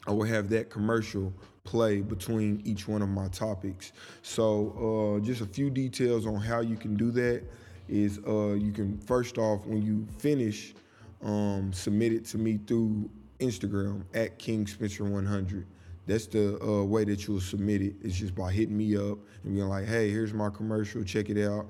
I 0.06 0.10
would 0.10 0.28
have 0.28 0.50
that 0.50 0.68
commercial 0.68 1.32
play 1.64 2.00
between 2.00 2.60
each 2.64 2.86
one 2.86 3.02
of 3.02 3.08
my 3.08 3.28
topics. 3.28 3.92
So 4.22 5.18
uh, 5.18 5.24
just 5.24 5.40
a 5.40 5.46
few 5.46 5.70
details 5.70 6.26
on 6.26 6.36
how 6.36 6.60
you 6.60 6.76
can 6.76 6.94
do 6.94 7.10
that 7.12 7.42
is 7.88 8.20
uh, 8.26 8.52
you 8.52 8.72
can 8.72 8.98
first 8.98 9.38
off 9.38 9.66
when 9.66 9.82
you 9.82 10.06
finish 10.18 10.74
um, 11.22 11.72
submit 11.72 12.12
it 12.12 12.24
to 12.26 12.38
me 12.38 12.60
through 12.66 13.10
Instagram 13.40 14.04
at 14.14 14.38
King 14.38 14.66
Spencer 14.66 15.04
100. 15.04 15.66
That's 16.06 16.26
the 16.26 16.62
uh, 16.62 16.84
way 16.84 17.04
that 17.04 17.26
you'll 17.26 17.40
submit 17.40 17.80
it. 17.80 17.94
It's 18.02 18.16
just 18.16 18.34
by 18.34 18.52
hitting 18.52 18.76
me 18.76 18.94
up 18.96 19.18
and 19.42 19.54
being 19.54 19.68
like, 19.68 19.86
"Hey, 19.86 20.10
here's 20.10 20.34
my 20.34 20.50
commercial. 20.50 21.02
Check 21.02 21.30
it 21.30 21.42
out." 21.42 21.66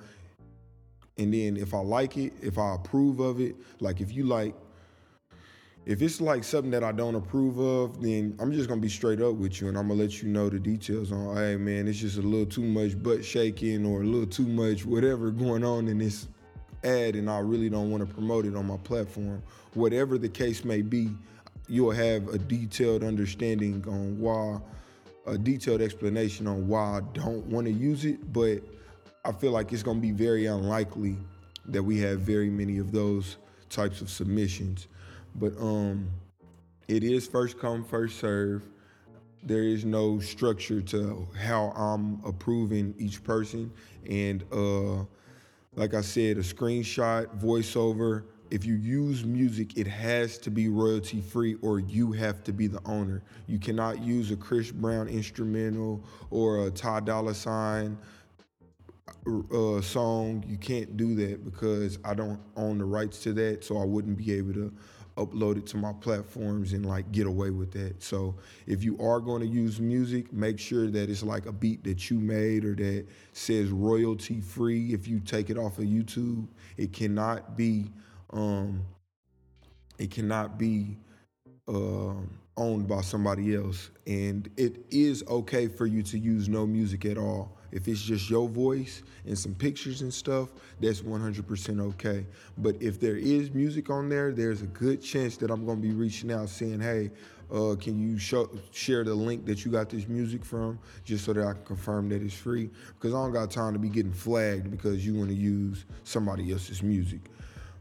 And 1.19 1.33
then 1.33 1.57
if 1.57 1.73
I 1.73 1.79
like 1.79 2.17
it, 2.17 2.33
if 2.43 2.59
I 2.59 2.75
approve 2.75 3.21
of 3.21 3.41
it, 3.41 3.55
like 3.79 4.01
if 4.01 4.13
you 4.13 4.25
like 4.25 4.57
if 5.87 6.01
it's 6.01 6.21
like 6.21 6.45
something 6.45 6.71
that 6.71 6.83
I 6.83 6.93
don't 6.93 7.15
approve 7.15 7.59
of, 7.59 8.01
then 8.01 8.35
I'm 8.41 8.53
just 8.53 8.69
gonna 8.69 8.81
be 8.81 8.89
straight 8.89 9.21
up 9.21 9.35
with 9.35 9.61
you 9.61 9.69
and 9.69 9.77
I'm 9.77 9.89
gonna 9.89 10.01
let 10.01 10.23
you 10.23 10.29
know 10.29 10.49
the 10.49 10.59
details 10.59 11.13
on, 11.13 11.37
hey 11.37 11.57
man, 11.57 11.87
it's 11.87 11.99
just 11.99 12.17
a 12.17 12.23
little 12.23 12.47
too 12.47 12.63
much 12.63 13.01
butt 13.03 13.23
shaking 13.23 13.85
or 13.85 14.01
a 14.01 14.05
little 14.07 14.27
too 14.27 14.47
much 14.47 14.87
whatever 14.87 15.31
going 15.31 15.63
on 15.63 15.89
in 15.89 15.99
this 15.99 16.27
ad 16.85 17.17
and 17.17 17.29
I 17.29 17.39
really 17.39 17.69
don't 17.69 17.91
wanna 17.91 18.07
promote 18.07 18.47
it 18.47 18.57
on 18.57 18.67
my 18.67 18.79
platform. 18.79 19.43
Whatever 19.75 20.17
the 20.17 20.29
case 20.29 20.65
may 20.65 20.81
be, 20.81 21.11
you'll 21.69 21.91
have 21.91 22.29
a 22.29 22.39
detailed 22.39 23.05
understanding 23.05 23.85
on 23.87 24.19
why, 24.19 24.61
a 25.27 25.37
detailed 25.37 25.83
explanation 25.83 26.47
on 26.47 26.67
why 26.67 26.99
I 26.99 27.01
don't 27.13 27.45
wanna 27.47 27.71
use 27.71 28.07
it, 28.07 28.33
but 28.33 28.63
I 29.23 29.33
feel 29.33 29.51
like 29.51 29.71
it's 29.71 29.83
gonna 29.83 30.01
be 30.01 30.13
very 30.13 30.47
unlikely 30.47 31.19
that 31.67 31.83
we 31.83 31.99
have 32.01 32.21
very 32.21 32.49
many 32.49 32.79
of 32.79 32.91
those 32.91 33.37
types 33.69 34.01
of 34.01 34.09
submissions. 34.09 34.87
But 35.35 35.59
um, 35.59 36.09
it 36.89 37.03
is 37.03 37.27
first 37.27 37.59
come, 37.59 37.85
first 37.85 38.19
serve. 38.19 38.67
There 39.43 39.63
is 39.63 39.85
no 39.85 40.21
structure 40.21 40.81
to 40.83 41.29
how 41.39 41.73
I'm 41.77 42.21
approving 42.25 42.95
each 42.99 43.23
person. 43.23 43.71
And 44.09 44.45
uh, 44.53 45.05
like 45.75 45.95
I 45.95 46.01
said, 46.01 46.39
a 46.39 46.41
screenshot, 46.41 47.27
voiceover. 47.41 48.25
If 48.51 48.65
you 48.65 48.75
use 48.75 49.25
music, 49.25 49.77
it 49.77 49.87
has 49.87 50.39
to 50.39 50.51
be 50.51 50.69
royalty 50.69 51.21
free 51.21 51.57
or 51.63 51.81
you 51.81 52.13
have 52.13 52.45
to 52.45 52.53
be 52.53 52.67
the 52.69 52.81
owner. 52.85 53.23
You 53.47 53.59
cannot 53.59 54.01
use 54.01 54.31
a 54.31 54.37
Chris 54.37 54.71
Brown 54.71 55.09
instrumental 55.09 56.05
or 56.31 56.67
a 56.67 56.71
Ty 56.71 57.01
Dolla 57.01 57.35
Sign 57.35 57.99
uh, 59.27 59.81
song. 59.81 60.45
You 60.47 60.57
can't 60.57 60.97
do 60.97 61.15
that 61.17 61.45
because 61.45 61.99
I 62.05 62.15
don't 62.15 62.41
own 62.57 62.79
the 62.79 62.85
rights 62.85 63.23
to 63.25 63.33
that, 63.35 63.65
so 63.65 63.79
I 63.79 63.85
wouldn't 63.85 64.17
be 64.17 64.33
able 64.33 64.53
to 64.55 64.73
upload 65.17 65.57
it 65.57 65.67
to 65.67 65.77
my 65.77 65.93
platforms 65.93 66.73
and 66.73 66.85
like 66.87 67.11
get 67.13 67.27
away 67.27 67.51
with 67.51 67.73
that. 67.73 68.03
So 68.03 68.35
if 68.67 68.83
you 68.83 68.99
are 69.01 69.21
going 69.21 69.41
to 69.41 69.47
use 69.47 69.81
music, 69.81 70.33
make 70.33 70.59
sure 70.59 70.89
that 70.89 71.09
it's 71.11 71.23
like 71.23 71.47
a 71.47 71.53
beat 71.53 71.85
that 71.85 72.11
you 72.11 72.19
made 72.19 72.65
or 72.65 72.75
that 72.75 73.07
says 73.33 73.71
royalty 73.71 74.41
free. 74.41 74.93
If 74.93 75.07
you 75.07 75.21
take 75.21 75.51
it 75.51 75.59
off 75.59 75.79
of 75.79 75.85
YouTube, 75.85 76.49
it 76.77 76.93
cannot 76.93 77.57
be 77.57 77.93
um, 78.33 78.83
it 79.99 80.11
cannot 80.11 80.59
be 80.59 80.99
uh, 81.69 82.15
owned 82.57 82.89
by 82.89 83.01
somebody 83.01 83.55
else. 83.55 83.91
And 84.07 84.49
it 84.57 84.85
is 84.91 85.23
okay 85.29 85.69
for 85.69 85.87
you 85.87 86.03
to 86.05 86.19
use 86.19 86.49
no 86.49 86.67
music 86.67 87.05
at 87.05 87.19
all. 87.19 87.57
If 87.75 87.89
it's 87.89 88.01
just 88.01 88.31
your 88.31 88.49
voice 88.49 89.03
and 89.27 89.37
some 89.37 89.53
pictures 89.53 90.03
and 90.03 90.15
stuff, 90.15 90.51
that's 90.81 91.01
100% 91.01 91.81
okay. 91.81 92.25
But 92.59 92.81
if 92.81 93.01
there 93.01 93.17
is 93.17 93.53
music 93.53 93.91
on 93.91 94.09
there, 94.09 94.31
there's 94.31 94.63
a 94.63 94.67
good 94.67 95.03
chance 95.03 95.37
that 95.39 95.51
I'm 95.51 95.67
gonna 95.67 95.81
be 95.81 95.91
reaching 95.91 96.31
out 96.31 96.49
saying, 96.49 96.79
hey, 96.79 97.11
uh, 97.53 97.75
can 97.75 97.99
you 97.99 98.17
show, 98.17 98.49
share 98.71 99.03
the 99.03 99.15
link 99.15 99.45
that 99.47 99.65
you 99.65 99.73
got 99.73 99.91
this 99.91 100.07
music 100.07 100.45
from 100.45 100.79
just 101.05 101.25
so 101.25 101.33
that 101.33 101.45
I 101.45 101.53
can 101.53 101.65
confirm 101.65 102.09
that 102.11 102.23
it's 102.23 102.33
free? 102.33 102.71
Because 102.95 103.13
I 103.13 103.17
don't 103.17 103.33
got 103.33 103.51
time 103.51 103.73
to 103.73 103.79
be 103.81 103.89
getting 103.89 104.13
flagged 104.13 104.71
because 104.71 105.05
you 105.05 105.15
want 105.15 105.31
to 105.31 105.37
use 105.37 105.85
somebody 106.05 106.53
else's 106.53 106.81
music. 106.81 107.23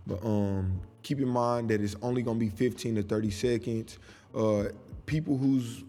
But 0.07 0.25
um, 0.25 0.81
keep 1.03 1.19
in 1.19 1.29
mind 1.29 1.69
that 1.69 1.81
it's 1.81 1.95
only 2.01 2.23
gonna 2.23 2.39
be 2.39 2.49
15 2.49 2.95
to 2.95 3.03
30 3.03 3.29
seconds. 3.29 3.99
Uh, 4.35 4.65
people 5.05 5.37
whose 5.37 5.83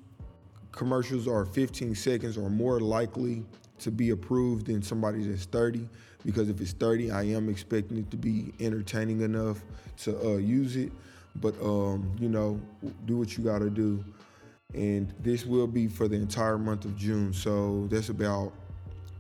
commercials 0.73 1.27
are 1.27 1.47
15 1.47 1.95
seconds 1.95 2.37
are 2.37 2.51
more 2.51 2.81
likely 2.81 3.45
to 3.79 3.91
be 3.91 4.11
approved 4.11 4.67
than 4.67 4.83
somebody 4.83 5.27
that's 5.27 5.45
30 5.47 5.89
because 6.25 6.49
if 6.49 6.61
it's 6.61 6.73
30 6.73 7.11
i 7.11 7.23
am 7.23 7.49
expecting 7.49 7.99
it 7.99 8.11
to 8.11 8.17
be 8.17 8.53
entertaining 8.61 9.21
enough 9.21 9.63
to 9.97 10.19
uh, 10.25 10.37
use 10.37 10.77
it. 10.77 10.93
But 11.37 11.55
um, 11.61 12.15
you 12.19 12.29
know 12.29 12.61
do 13.07 13.19
what 13.19 13.37
you 13.37 13.45
got 13.45 13.59
to 13.59 13.71
do. 13.71 14.05
And 14.75 15.13
this 15.21 15.45
will 15.45 15.67
be 15.67 15.89
for 15.89 16.09
the 16.09 16.17
entire 16.17 16.59
month 16.59 16.85
of 16.85 16.97
june. 16.97 17.33
So 17.33 17.87
that's 17.91 18.09
about 18.09 18.53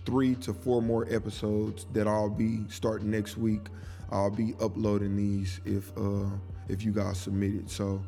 three 0.06 0.34
to 0.36 0.52
four 0.52 0.82
more 0.82 1.06
episodes 1.10 1.86
that 1.92 2.06
i'll 2.06 2.30
be 2.30 2.60
starting 2.68 3.10
next 3.10 3.36
week. 3.36 3.66
I'll 4.10 4.30
be 4.30 4.54
uploading 4.60 5.16
these 5.16 5.60
if 5.64 5.90
uh, 5.96 6.28
if 6.68 6.84
you 6.84 6.92
guys 6.92 7.18
submit 7.18 7.54
it. 7.54 7.70
So 7.70 8.02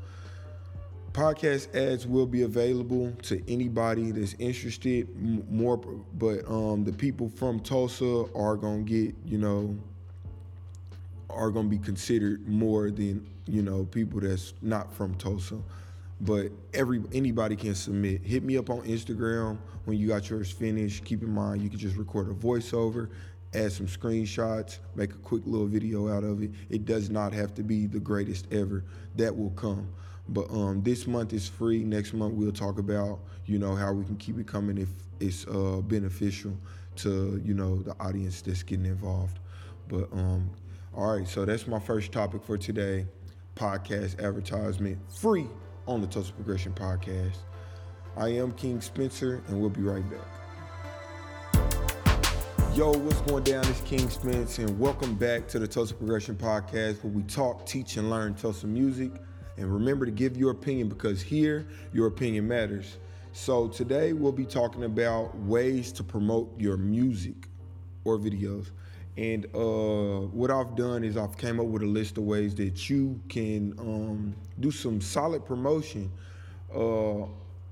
podcast 1.16 1.74
ads 1.74 2.06
will 2.06 2.26
be 2.26 2.42
available 2.42 3.10
to 3.22 3.42
anybody 3.50 4.10
that's 4.10 4.34
interested 4.38 5.08
more 5.50 5.78
but 6.18 6.46
um, 6.46 6.84
the 6.84 6.92
people 6.92 7.26
from 7.30 7.58
tulsa 7.58 8.26
are 8.34 8.54
gonna 8.54 8.82
get 8.82 9.14
you 9.24 9.38
know 9.38 9.74
are 11.30 11.50
gonna 11.50 11.68
be 11.68 11.78
considered 11.78 12.46
more 12.46 12.90
than 12.90 13.26
you 13.46 13.62
know 13.62 13.84
people 13.84 14.20
that's 14.20 14.52
not 14.60 14.92
from 14.92 15.14
tulsa. 15.14 15.58
But 16.22 16.50
every 16.72 17.02
anybody 17.12 17.56
can 17.56 17.74
submit. 17.74 18.22
Hit 18.22 18.42
me 18.42 18.56
up 18.56 18.70
on 18.70 18.80
instagram 18.82 19.58
when 19.84 19.98
you 19.98 20.08
got 20.08 20.28
yours 20.28 20.50
finished. 20.50 21.04
Keep 21.04 21.22
in 21.22 21.30
mind 21.30 21.62
you 21.62 21.70
can 21.70 21.78
just 21.78 21.96
record 21.96 22.28
a 22.28 22.34
voiceover 22.34 23.08
add 23.54 23.72
some 23.72 23.86
screenshots 23.86 24.80
make 24.96 25.10
a 25.12 25.18
quick 25.18 25.40
little 25.46 25.66
video 25.66 26.14
out 26.14 26.24
of 26.24 26.42
it. 26.42 26.50
It 26.68 26.84
does 26.84 27.08
not 27.08 27.32
have 27.32 27.54
to 27.54 27.62
be 27.62 27.86
the 27.86 28.00
greatest 28.00 28.52
ever. 28.52 28.84
That 29.14 29.34
will 29.34 29.50
come 29.50 29.88
but 30.28 30.50
um, 30.50 30.82
this 30.82 31.06
month 31.06 31.32
is 31.32 31.48
free. 31.48 31.84
Next 31.84 32.12
month 32.12 32.34
we'll 32.34 32.52
talk 32.52 32.78
about 32.78 33.20
you 33.46 33.58
know 33.58 33.74
how 33.74 33.92
we 33.92 34.04
can 34.04 34.16
keep 34.16 34.38
it 34.38 34.46
coming 34.46 34.78
if 34.78 34.88
it's 35.20 35.46
uh, 35.46 35.80
beneficial 35.82 36.56
to 36.96 37.40
you 37.44 37.54
know 37.54 37.82
the 37.82 37.94
audience 38.00 38.42
that's 38.42 38.62
getting 38.62 38.86
involved. 38.86 39.38
But 39.88 40.12
um, 40.12 40.50
all 40.94 41.16
right, 41.16 41.28
so 41.28 41.44
that's 41.44 41.66
my 41.66 41.78
first 41.78 42.12
topic 42.12 42.42
for 42.42 42.58
today. 42.58 43.06
Podcast 43.54 44.22
advertisement 44.22 44.98
free 45.10 45.46
on 45.86 46.00
the 46.00 46.06
Tulsa 46.06 46.32
Progression 46.32 46.72
Podcast. 46.72 47.36
I 48.16 48.28
am 48.28 48.52
King 48.52 48.80
Spencer, 48.80 49.42
and 49.48 49.60
we'll 49.60 49.70
be 49.70 49.82
right 49.82 50.04
back. 50.10 50.20
Yo, 52.74 52.92
what's 52.92 53.20
going 53.22 53.44
down? 53.44 53.66
It's 53.68 53.80
King 53.82 54.10
Spence, 54.10 54.58
and 54.58 54.78
welcome 54.78 55.14
back 55.14 55.48
to 55.48 55.58
the 55.58 55.66
Tulsa 55.66 55.94
Progression 55.94 56.34
Podcast, 56.34 57.02
where 57.02 57.12
we 57.12 57.22
talk, 57.22 57.64
teach, 57.64 57.96
and 57.96 58.10
learn 58.10 58.34
Tulsa 58.34 58.66
music. 58.66 59.12
And 59.56 59.72
remember 59.72 60.04
to 60.04 60.12
give 60.12 60.36
your 60.36 60.50
opinion 60.50 60.88
because 60.88 61.22
here, 61.22 61.66
your 61.92 62.06
opinion 62.06 62.46
matters. 62.46 62.98
So 63.32 63.68
today 63.68 64.12
we'll 64.12 64.32
be 64.32 64.46
talking 64.46 64.84
about 64.84 65.36
ways 65.40 65.92
to 65.92 66.02
promote 66.02 66.58
your 66.58 66.76
music 66.76 67.48
or 68.04 68.18
videos. 68.18 68.70
And 69.16 69.46
uh, 69.54 70.26
what 70.28 70.50
I've 70.50 70.76
done 70.76 71.04
is 71.04 71.16
I've 71.16 71.38
came 71.38 71.58
up 71.58 71.66
with 71.66 71.82
a 71.82 71.86
list 71.86 72.18
of 72.18 72.24
ways 72.24 72.54
that 72.56 72.90
you 72.90 73.20
can 73.28 73.74
um, 73.78 74.34
do 74.60 74.70
some 74.70 75.00
solid 75.00 75.46
promotion 75.46 76.10
uh, 76.74 77.22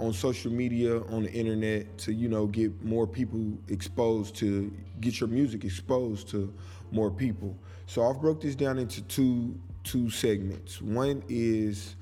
on 0.01 0.13
social 0.13 0.51
media, 0.51 1.01
on 1.05 1.25
the 1.25 1.33
internet, 1.33 1.99
to 1.99 2.13
you 2.13 2.29
know 2.29 2.47
get 2.47 2.83
more 2.83 3.07
people 3.07 3.41
exposed 3.69 4.35
to 4.37 4.73
get 5.01 5.21
your 5.21 5.29
music 5.29 5.65
exposed 5.65 6.29
to 6.31 6.53
more 6.93 7.11
people. 7.11 7.57
So 7.87 8.09
I've 8.09 8.21
broke 8.21 8.41
this 8.41 8.55
down 8.55 8.79
into 8.79 9.03
two 9.03 9.55
two 9.85 10.11
segments. 10.11 10.83
One 10.83 11.23
is 11.29 11.95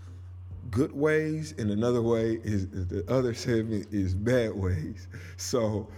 good 0.70 0.92
ways, 0.92 1.54
and 1.58 1.70
another 1.70 2.00
way 2.00 2.38
is 2.42 2.68
the 2.68 3.04
other 3.12 3.34
segment 3.34 3.88
is 3.92 4.14
bad 4.14 4.54
ways. 4.54 5.08
So, 5.36 5.88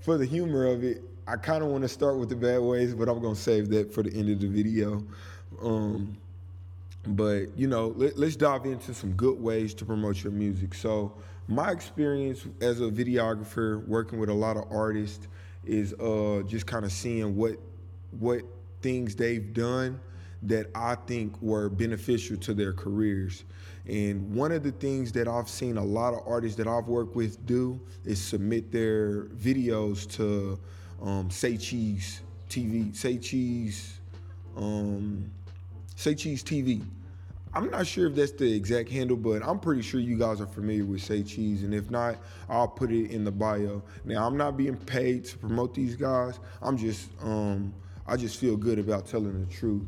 for 0.00 0.18
the 0.18 0.26
humor 0.26 0.66
of 0.66 0.82
it, 0.82 1.02
I 1.26 1.36
kind 1.36 1.62
of 1.62 1.70
want 1.70 1.82
to 1.82 1.88
start 1.88 2.18
with 2.18 2.28
the 2.28 2.36
bad 2.36 2.60
ways, 2.60 2.94
but 2.94 3.08
I'm 3.08 3.22
gonna 3.22 3.36
save 3.36 3.68
that 3.70 3.92
for 3.92 4.02
the 4.02 4.12
end 4.18 4.30
of 4.30 4.40
the 4.40 4.48
video. 4.48 5.04
Um, 5.62 6.16
but 7.06 7.56
you 7.56 7.68
know, 7.68 7.88
let, 7.96 8.18
us 8.18 8.36
dive 8.36 8.64
into 8.64 8.94
some 8.94 9.12
good 9.12 9.40
ways 9.40 9.74
to 9.74 9.84
promote 9.84 10.24
your 10.24 10.32
music. 10.32 10.74
So, 10.74 11.12
my 11.46 11.70
experience 11.70 12.46
as 12.60 12.80
a 12.80 12.84
videographer 12.84 13.86
working 13.86 14.18
with 14.18 14.30
a 14.30 14.34
lot 14.34 14.56
of 14.56 14.64
artists 14.70 15.28
is 15.64 15.94
uh, 15.94 16.42
just 16.46 16.66
kind 16.66 16.84
of 16.84 16.92
seeing 16.92 17.36
what 17.36 17.58
what 18.18 18.42
things 18.80 19.14
they've 19.16 19.52
done 19.52 20.00
that 20.44 20.66
I 20.74 20.94
think 20.94 21.40
were 21.40 21.68
beneficial 21.68 22.36
to 22.38 22.54
their 22.54 22.72
careers. 22.72 23.44
And 23.86 24.34
one 24.34 24.52
of 24.52 24.62
the 24.62 24.72
things 24.72 25.12
that 25.12 25.28
I've 25.28 25.48
seen 25.48 25.76
a 25.76 25.84
lot 25.84 26.14
of 26.14 26.20
artists 26.26 26.56
that 26.56 26.66
I've 26.66 26.88
worked 26.88 27.14
with 27.14 27.44
do 27.46 27.78
is 28.04 28.20
submit 28.20 28.72
their 28.72 29.24
videos 29.24 30.10
to 30.12 30.58
um, 31.02 31.30
Say 31.30 31.56
Cheese 31.56 32.22
TV, 32.48 32.94
Say 32.94 33.18
Cheese, 33.18 34.00
um, 34.56 35.30
Say 35.96 36.14
Cheese 36.14 36.42
TV. 36.42 36.82
I'm 37.52 37.70
not 37.70 37.86
sure 37.86 38.08
if 38.08 38.16
that's 38.16 38.32
the 38.32 38.52
exact 38.52 38.88
handle, 38.90 39.16
but 39.16 39.42
I'm 39.46 39.60
pretty 39.60 39.82
sure 39.82 40.00
you 40.00 40.18
guys 40.18 40.40
are 40.40 40.46
familiar 40.46 40.84
with 40.84 41.02
Say 41.02 41.22
Cheese. 41.22 41.62
And 41.62 41.72
if 41.72 41.88
not, 41.90 42.16
I'll 42.48 42.66
put 42.66 42.90
it 42.90 43.12
in 43.12 43.22
the 43.22 43.30
bio. 43.30 43.82
Now, 44.04 44.26
I'm 44.26 44.36
not 44.36 44.56
being 44.56 44.76
paid 44.76 45.26
to 45.26 45.38
promote 45.38 45.72
these 45.72 45.94
guys. 45.94 46.40
I'm 46.62 46.76
just, 46.76 47.10
um, 47.22 47.72
I 48.08 48.16
just 48.16 48.38
feel 48.38 48.56
good 48.56 48.80
about 48.80 49.06
telling 49.06 49.38
the 49.38 49.54
truth. 49.54 49.86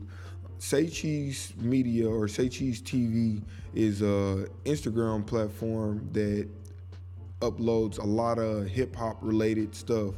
Say 0.58 0.88
Cheese 0.88 1.52
Media 1.58 2.08
or 2.08 2.28
Say 2.28 2.48
Cheese 2.48 2.80
TV 2.80 3.42
is 3.74 4.00
a 4.00 4.48
Instagram 4.64 5.26
platform 5.26 6.08
that 6.12 6.48
uploads 7.40 7.98
a 7.98 8.06
lot 8.06 8.38
of 8.38 8.66
hip 8.66 8.96
hop 8.96 9.18
related 9.20 9.74
stuff. 9.74 10.14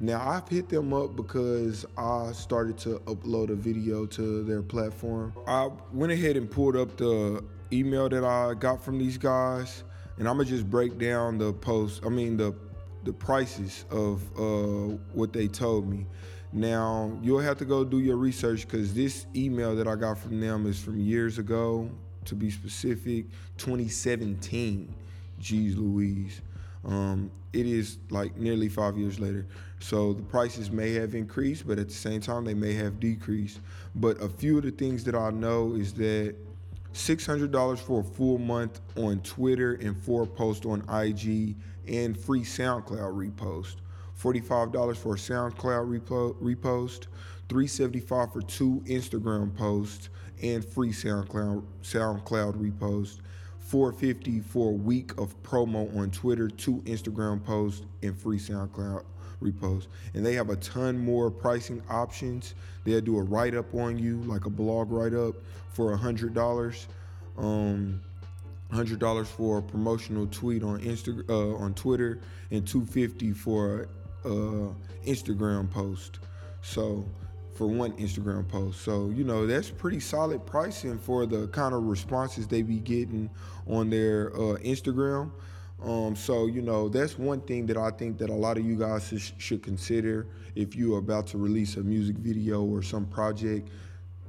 Now 0.00 0.28
I've 0.28 0.48
hit 0.48 0.68
them 0.68 0.92
up 0.92 1.16
because 1.16 1.86
I 1.96 2.32
started 2.32 2.76
to 2.78 2.98
upload 3.06 3.50
a 3.50 3.54
video 3.54 4.06
to 4.06 4.42
their 4.42 4.62
platform. 4.62 5.32
I 5.46 5.70
went 5.92 6.12
ahead 6.12 6.36
and 6.36 6.50
pulled 6.50 6.76
up 6.76 6.96
the 6.96 7.42
email 7.72 8.08
that 8.08 8.24
I 8.24 8.54
got 8.54 8.84
from 8.84 8.98
these 8.98 9.16
guys, 9.16 9.84
and 10.18 10.28
I'm 10.28 10.36
gonna 10.36 10.48
just 10.48 10.68
break 10.68 10.98
down 10.98 11.38
the 11.38 11.52
post. 11.52 12.04
I 12.04 12.08
mean 12.08 12.36
the 12.36 12.54
the 13.04 13.12
prices 13.12 13.84
of 13.90 14.20
uh, 14.36 14.96
what 15.14 15.32
they 15.32 15.46
told 15.46 15.88
me. 15.88 16.06
Now 16.56 17.12
you'll 17.22 17.40
have 17.40 17.58
to 17.58 17.66
go 17.66 17.84
do 17.84 17.98
your 17.98 18.16
research 18.16 18.66
because 18.66 18.94
this 18.94 19.26
email 19.36 19.76
that 19.76 19.86
I 19.86 19.94
got 19.94 20.16
from 20.16 20.40
them 20.40 20.66
is 20.66 20.82
from 20.82 20.98
years 20.98 21.36
ago. 21.38 21.90
To 22.24 22.34
be 22.34 22.50
specific, 22.50 23.26
2017. 23.58 24.92
Jeez 25.40 25.76
Louise. 25.76 26.40
Um, 26.84 27.30
it 27.52 27.66
is 27.66 27.98
like 28.08 28.36
nearly 28.38 28.70
five 28.70 28.96
years 28.96 29.20
later. 29.20 29.46
So 29.80 30.14
the 30.14 30.22
prices 30.22 30.70
may 30.70 30.92
have 30.94 31.14
increased, 31.14 31.68
but 31.68 31.78
at 31.78 31.88
the 31.88 31.94
same 31.94 32.22
time, 32.22 32.44
they 32.44 32.54
may 32.54 32.72
have 32.72 32.98
decreased. 33.00 33.60
But 33.94 34.20
a 34.22 34.28
few 34.28 34.56
of 34.56 34.64
the 34.64 34.70
things 34.70 35.04
that 35.04 35.14
I 35.14 35.30
know 35.30 35.74
is 35.74 35.92
that 35.94 36.34
$600 36.94 37.78
for 37.78 38.00
a 38.00 38.02
full 38.02 38.38
month 38.38 38.80
on 38.96 39.20
Twitter 39.20 39.74
and 39.74 39.94
four 39.94 40.26
posts 40.26 40.64
on 40.64 40.80
IG 40.88 41.54
and 41.86 42.18
free 42.18 42.40
SoundCloud 42.40 43.12
repost. 43.12 43.76
$45 44.20 44.96
for 44.96 45.14
a 45.14 45.18
SoundCloud 45.18 46.00
repo- 46.00 46.34
repost, 46.36 47.06
375 47.48 48.32
for 48.32 48.42
two 48.42 48.82
Instagram 48.86 49.54
posts 49.54 50.08
and 50.42 50.64
free 50.64 50.90
SoundCloud 50.90 51.62
SoundCloud 51.82 52.54
repost, 52.54 53.18
450 53.60 54.40
for 54.40 54.70
a 54.70 54.74
week 54.74 55.12
of 55.18 55.40
promo 55.42 55.94
on 55.96 56.10
Twitter, 56.10 56.48
two 56.48 56.82
Instagram 56.86 57.42
posts, 57.44 57.84
and 58.02 58.16
free 58.16 58.38
SoundCloud 58.38 59.04
repost. 59.42 59.86
And 60.14 60.24
they 60.24 60.34
have 60.34 60.50
a 60.50 60.56
ton 60.56 60.98
more 60.98 61.30
pricing 61.30 61.82
options. 61.88 62.54
They'll 62.84 63.00
do 63.00 63.18
a 63.18 63.22
write 63.22 63.54
up 63.54 63.74
on 63.74 63.98
you, 63.98 64.18
like 64.22 64.46
a 64.46 64.50
blog 64.50 64.90
write 64.90 65.14
up, 65.14 65.34
for 65.70 65.92
a 65.92 65.96
hundred 65.96 66.34
dollars. 66.34 66.86
Um, 67.36 68.00
hundred 68.72 68.98
dollars 68.98 69.28
for 69.28 69.58
a 69.58 69.62
promotional 69.62 70.26
tweet 70.26 70.62
on 70.62 70.80
Insta 70.80 71.28
uh, 71.28 71.56
on 71.56 71.74
Twitter, 71.74 72.20
and 72.50 72.66
two 72.66 72.84
fifty 72.86 73.32
for 73.32 73.82
a 73.82 73.86
uh, 74.26 74.72
Instagram 75.06 75.70
post. 75.70 76.18
So 76.60 77.06
for 77.56 77.66
one 77.66 77.92
Instagram 77.92 78.46
post. 78.46 78.82
So, 78.82 79.10
you 79.10 79.24
know, 79.24 79.46
that's 79.46 79.70
pretty 79.70 80.00
solid 80.00 80.44
pricing 80.46 80.98
for 80.98 81.26
the 81.26 81.48
kind 81.48 81.74
of 81.74 81.84
responses 81.84 82.46
they 82.46 82.62
be 82.62 82.78
getting 82.78 83.30
on 83.66 83.90
their 83.90 84.30
uh, 84.34 84.58
Instagram. 84.58 85.32
Um, 85.82 86.14
so, 86.14 86.46
you 86.46 86.62
know, 86.62 86.88
that's 86.88 87.18
one 87.18 87.40
thing 87.40 87.66
that 87.66 87.76
I 87.76 87.90
think 87.90 88.18
that 88.18 88.30
a 88.30 88.34
lot 88.34 88.58
of 88.58 88.64
you 88.64 88.76
guys 88.76 89.12
sh- 89.16 89.32
should 89.38 89.62
consider 89.62 90.26
if 90.54 90.74
you 90.76 90.94
are 90.94 90.98
about 90.98 91.26
to 91.28 91.38
release 91.38 91.76
a 91.76 91.80
music 91.80 92.16
video 92.16 92.62
or 92.62 92.82
some 92.82 93.06
project. 93.06 93.70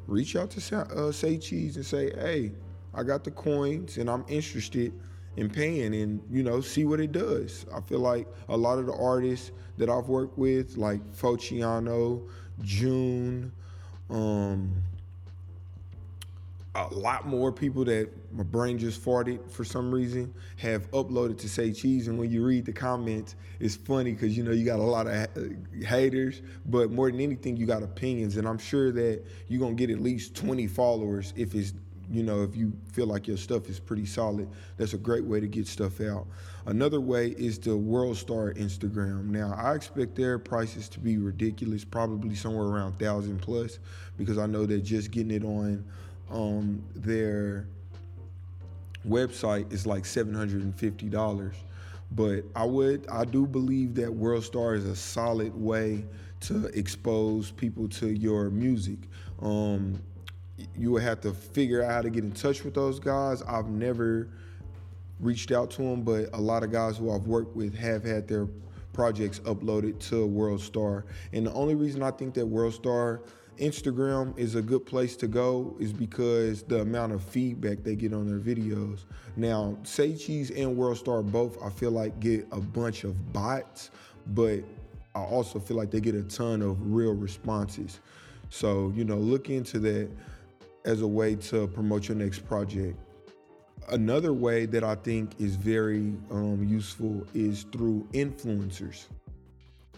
Reach 0.07 0.35
out 0.35 0.49
to 0.51 0.77
uh, 0.77 1.11
Say 1.11 1.37
Cheese 1.37 1.75
and 1.75 1.85
say, 1.85 2.11
hey, 2.15 2.53
I 2.93 3.03
got 3.03 3.23
the 3.23 3.31
coins 3.31 3.97
and 3.97 4.09
I'm 4.09 4.25
interested 4.27 4.93
in 5.37 5.49
paying 5.49 5.93
and, 5.93 6.21
you 6.29 6.43
know, 6.43 6.59
see 6.61 6.83
what 6.83 6.99
it 6.99 7.11
does. 7.11 7.65
I 7.73 7.79
feel 7.81 7.99
like 7.99 8.27
a 8.49 8.57
lot 8.57 8.79
of 8.79 8.87
the 8.87 8.93
artists 8.93 9.51
that 9.77 9.89
I've 9.89 10.07
worked 10.09 10.37
with, 10.37 10.77
like 10.77 10.99
Fociano, 11.13 12.27
June, 12.63 13.51
um, 14.09 14.71
a 16.75 16.93
lot 16.93 17.27
more 17.27 17.51
people 17.51 17.83
that 17.85 18.09
my 18.33 18.43
brain 18.43 18.77
just 18.77 19.03
farted 19.03 19.49
for 19.49 19.63
some 19.63 19.91
reason 19.91 20.31
have 20.57 20.89
uploaded 20.91 21.37
to 21.39 21.49
say 21.49 21.71
cheese 21.71 22.07
and 22.07 22.19
when 22.19 22.29
you 22.29 22.45
read 22.45 22.65
the 22.65 22.71
comments 22.71 23.35
it's 23.59 23.75
funny 23.75 24.11
because 24.11 24.37
you 24.37 24.43
know 24.43 24.51
you 24.51 24.63
got 24.63 24.77
a 24.77 24.83
lot 24.83 25.07
of 25.07 25.27
haters 25.83 26.41
but 26.67 26.91
more 26.91 27.09
than 27.09 27.19
anything 27.19 27.57
you 27.57 27.65
got 27.65 27.81
opinions 27.81 28.37
and 28.37 28.47
i'm 28.47 28.59
sure 28.59 28.91
that 28.91 29.23
you're 29.47 29.59
gonna 29.59 29.73
get 29.73 29.89
at 29.89 29.99
least 30.01 30.35
20 30.35 30.67
followers 30.67 31.33
if 31.35 31.55
it's 31.55 31.73
you 32.09 32.23
know 32.23 32.43
if 32.43 32.55
you 32.55 32.71
feel 32.91 33.05
like 33.05 33.27
your 33.27 33.37
stuff 33.37 33.69
is 33.69 33.79
pretty 33.79 34.05
solid 34.05 34.47
that's 34.77 34.93
a 34.93 34.97
great 34.97 35.23
way 35.23 35.39
to 35.39 35.47
get 35.47 35.67
stuff 35.67 36.01
out. 36.01 36.25
Another 36.65 36.99
way 36.99 37.29
is 37.29 37.57
the 37.59 37.75
world 37.75 38.17
star 38.17 38.53
instagram. 38.53 39.25
Now 39.25 39.53
i 39.57 39.75
expect 39.75 40.15
their 40.15 40.39
prices 40.39 40.89
to 40.89 40.99
be 40.99 41.17
ridiculous 41.17 41.83
probably 41.83 42.35
somewhere 42.35 42.67
around 42.67 42.97
thousand 42.99 43.41
plus 43.41 43.79
because 44.17 44.37
i 44.37 44.45
know 44.45 44.65
that 44.65 44.81
just 44.81 45.11
getting 45.11 45.31
it 45.31 45.43
on 45.43 45.83
um, 46.29 46.83
their 46.95 47.67
website 49.07 49.71
is 49.71 49.85
like 49.85 50.03
$750 50.03 51.53
but 52.11 52.43
i 52.55 52.65
would 52.65 53.07
i 53.09 53.23
do 53.23 53.45
believe 53.45 53.95
that 53.95 54.13
world 54.13 54.43
star 54.43 54.75
is 54.75 54.85
a 54.85 54.95
solid 54.95 55.55
way 55.55 56.03
to 56.39 56.67
expose 56.67 57.51
people 57.51 57.87
to 57.87 58.09
your 58.09 58.49
music. 58.49 58.99
Um, 59.41 60.01
you 60.75 60.91
would 60.91 61.03
have 61.03 61.21
to 61.21 61.33
figure 61.33 61.83
out 61.83 61.91
how 61.91 62.01
to 62.01 62.09
get 62.09 62.23
in 62.23 62.31
touch 62.31 62.63
with 62.63 62.73
those 62.73 62.99
guys 62.99 63.41
i've 63.43 63.69
never 63.69 64.29
reached 65.19 65.51
out 65.51 65.69
to 65.71 65.81
them 65.81 66.01
but 66.01 66.29
a 66.33 66.41
lot 66.41 66.63
of 66.63 66.71
guys 66.71 66.97
who 66.97 67.11
i've 67.11 67.27
worked 67.27 67.55
with 67.55 67.75
have 67.75 68.03
had 68.03 68.27
their 68.27 68.47
projects 68.93 69.39
uploaded 69.39 69.99
to 69.99 70.25
world 70.25 70.61
star 70.61 71.05
and 71.33 71.45
the 71.45 71.53
only 71.53 71.75
reason 71.75 72.01
i 72.01 72.11
think 72.11 72.33
that 72.33 72.45
world 72.45 72.73
star 72.73 73.21
Instagram 73.59 74.37
is 74.37 74.55
a 74.55 74.61
good 74.61 74.85
place 74.85 75.15
to 75.17 75.27
go 75.27 75.75
is 75.79 75.91
because 75.91 76.61
the 76.63 76.81
amount 76.81 77.11
of 77.11 77.23
feedback 77.23 77.83
they 77.83 77.95
get 77.95 78.13
on 78.13 78.27
their 78.27 78.39
videos. 78.39 79.05
Now, 79.35 79.77
Cheese 79.83 80.51
and 80.51 80.77
World 80.77 80.97
Star 80.97 81.23
both, 81.23 81.61
I 81.63 81.69
feel 81.69 81.91
like 81.91 82.19
get 82.19 82.47
a 82.51 82.59
bunch 82.59 83.03
of 83.03 83.33
bots, 83.33 83.89
but 84.27 84.59
I 85.15 85.21
also 85.21 85.59
feel 85.59 85.75
like 85.75 85.89
they 85.89 85.99
get 85.99 86.13
a 86.13 86.21
ton 86.23 86.61
of 86.61 86.77
real 86.93 87.13
responses. 87.13 87.99
So, 88.49 88.93
you 88.95 89.03
know, 89.03 89.17
look 89.17 89.49
into 89.49 89.79
that 89.79 90.09
as 90.87 91.01
a 91.01 91.07
way 91.07 91.35
to 91.35 91.67
promote 91.67 92.07
your 92.07 92.17
next 92.17 92.39
project. 92.47 92.97
Another 93.89 94.33
way 94.33 94.65
that 94.65 94.83
I 94.83 94.95
think 94.95 95.31
is 95.37 95.55
very 95.55 96.13
um, 96.31 96.65
useful 96.67 97.27
is 97.33 97.63
through 97.71 98.07
influencers. 98.13 99.05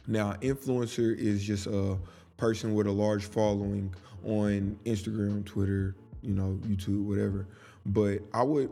Now, 0.08 0.34
influencer 0.42 1.16
is 1.16 1.44
just 1.44 1.68
a 1.68 1.98
person 2.38 2.74
with 2.74 2.88
a 2.88 2.92
large 2.92 3.26
following 3.26 3.94
on 4.26 4.78
Instagram, 4.86 5.46
Twitter, 5.46 5.96
you 6.24 6.34
know, 6.34 6.60
YouTube, 6.64 7.06
whatever. 7.06 7.48
But 7.86 8.22
I 8.34 8.42
would 8.42 8.72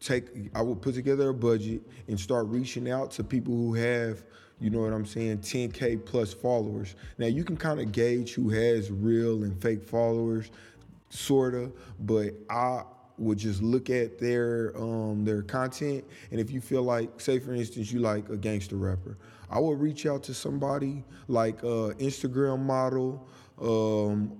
take 0.00 0.24
I 0.54 0.62
would 0.62 0.82
put 0.82 0.94
together 0.94 1.30
a 1.30 1.34
budget 1.34 1.82
and 2.08 2.18
start 2.18 2.46
reaching 2.48 2.90
out 2.90 3.10
to 3.12 3.24
people 3.24 3.54
who 3.54 3.74
have, 3.74 4.24
you 4.60 4.70
know 4.70 4.80
what 4.80 4.92
I'm 4.92 5.06
saying, 5.06 5.38
10k 5.38 6.04
plus 6.04 6.34
followers. 6.34 6.96
Now 7.18 7.26
you 7.26 7.44
can 7.44 7.56
kind 7.56 7.80
of 7.80 7.92
gauge 7.92 8.34
who 8.34 8.50
has 8.50 8.90
real 8.90 9.44
and 9.44 9.60
fake 9.62 9.82
followers, 9.82 10.50
sorta, 11.10 11.70
but 12.00 12.34
I 12.50 12.82
would 13.18 13.38
just 13.38 13.62
look 13.62 13.88
at 13.88 14.18
their 14.18 14.76
um, 14.76 15.24
their 15.24 15.40
content 15.42 16.04
and 16.30 16.38
if 16.38 16.50
you 16.50 16.60
feel 16.60 16.82
like 16.82 17.18
say 17.18 17.38
for 17.38 17.54
instance 17.54 17.90
you 17.90 17.98
like 17.98 18.28
a 18.28 18.36
gangster 18.36 18.76
rapper 18.76 19.16
I 19.50 19.60
would 19.60 19.80
reach 19.80 20.06
out 20.06 20.22
to 20.24 20.34
somebody 20.34 21.04
like 21.28 21.62
a 21.62 21.94
Instagram 21.98 22.60
model, 22.60 23.26
um, 23.60 24.36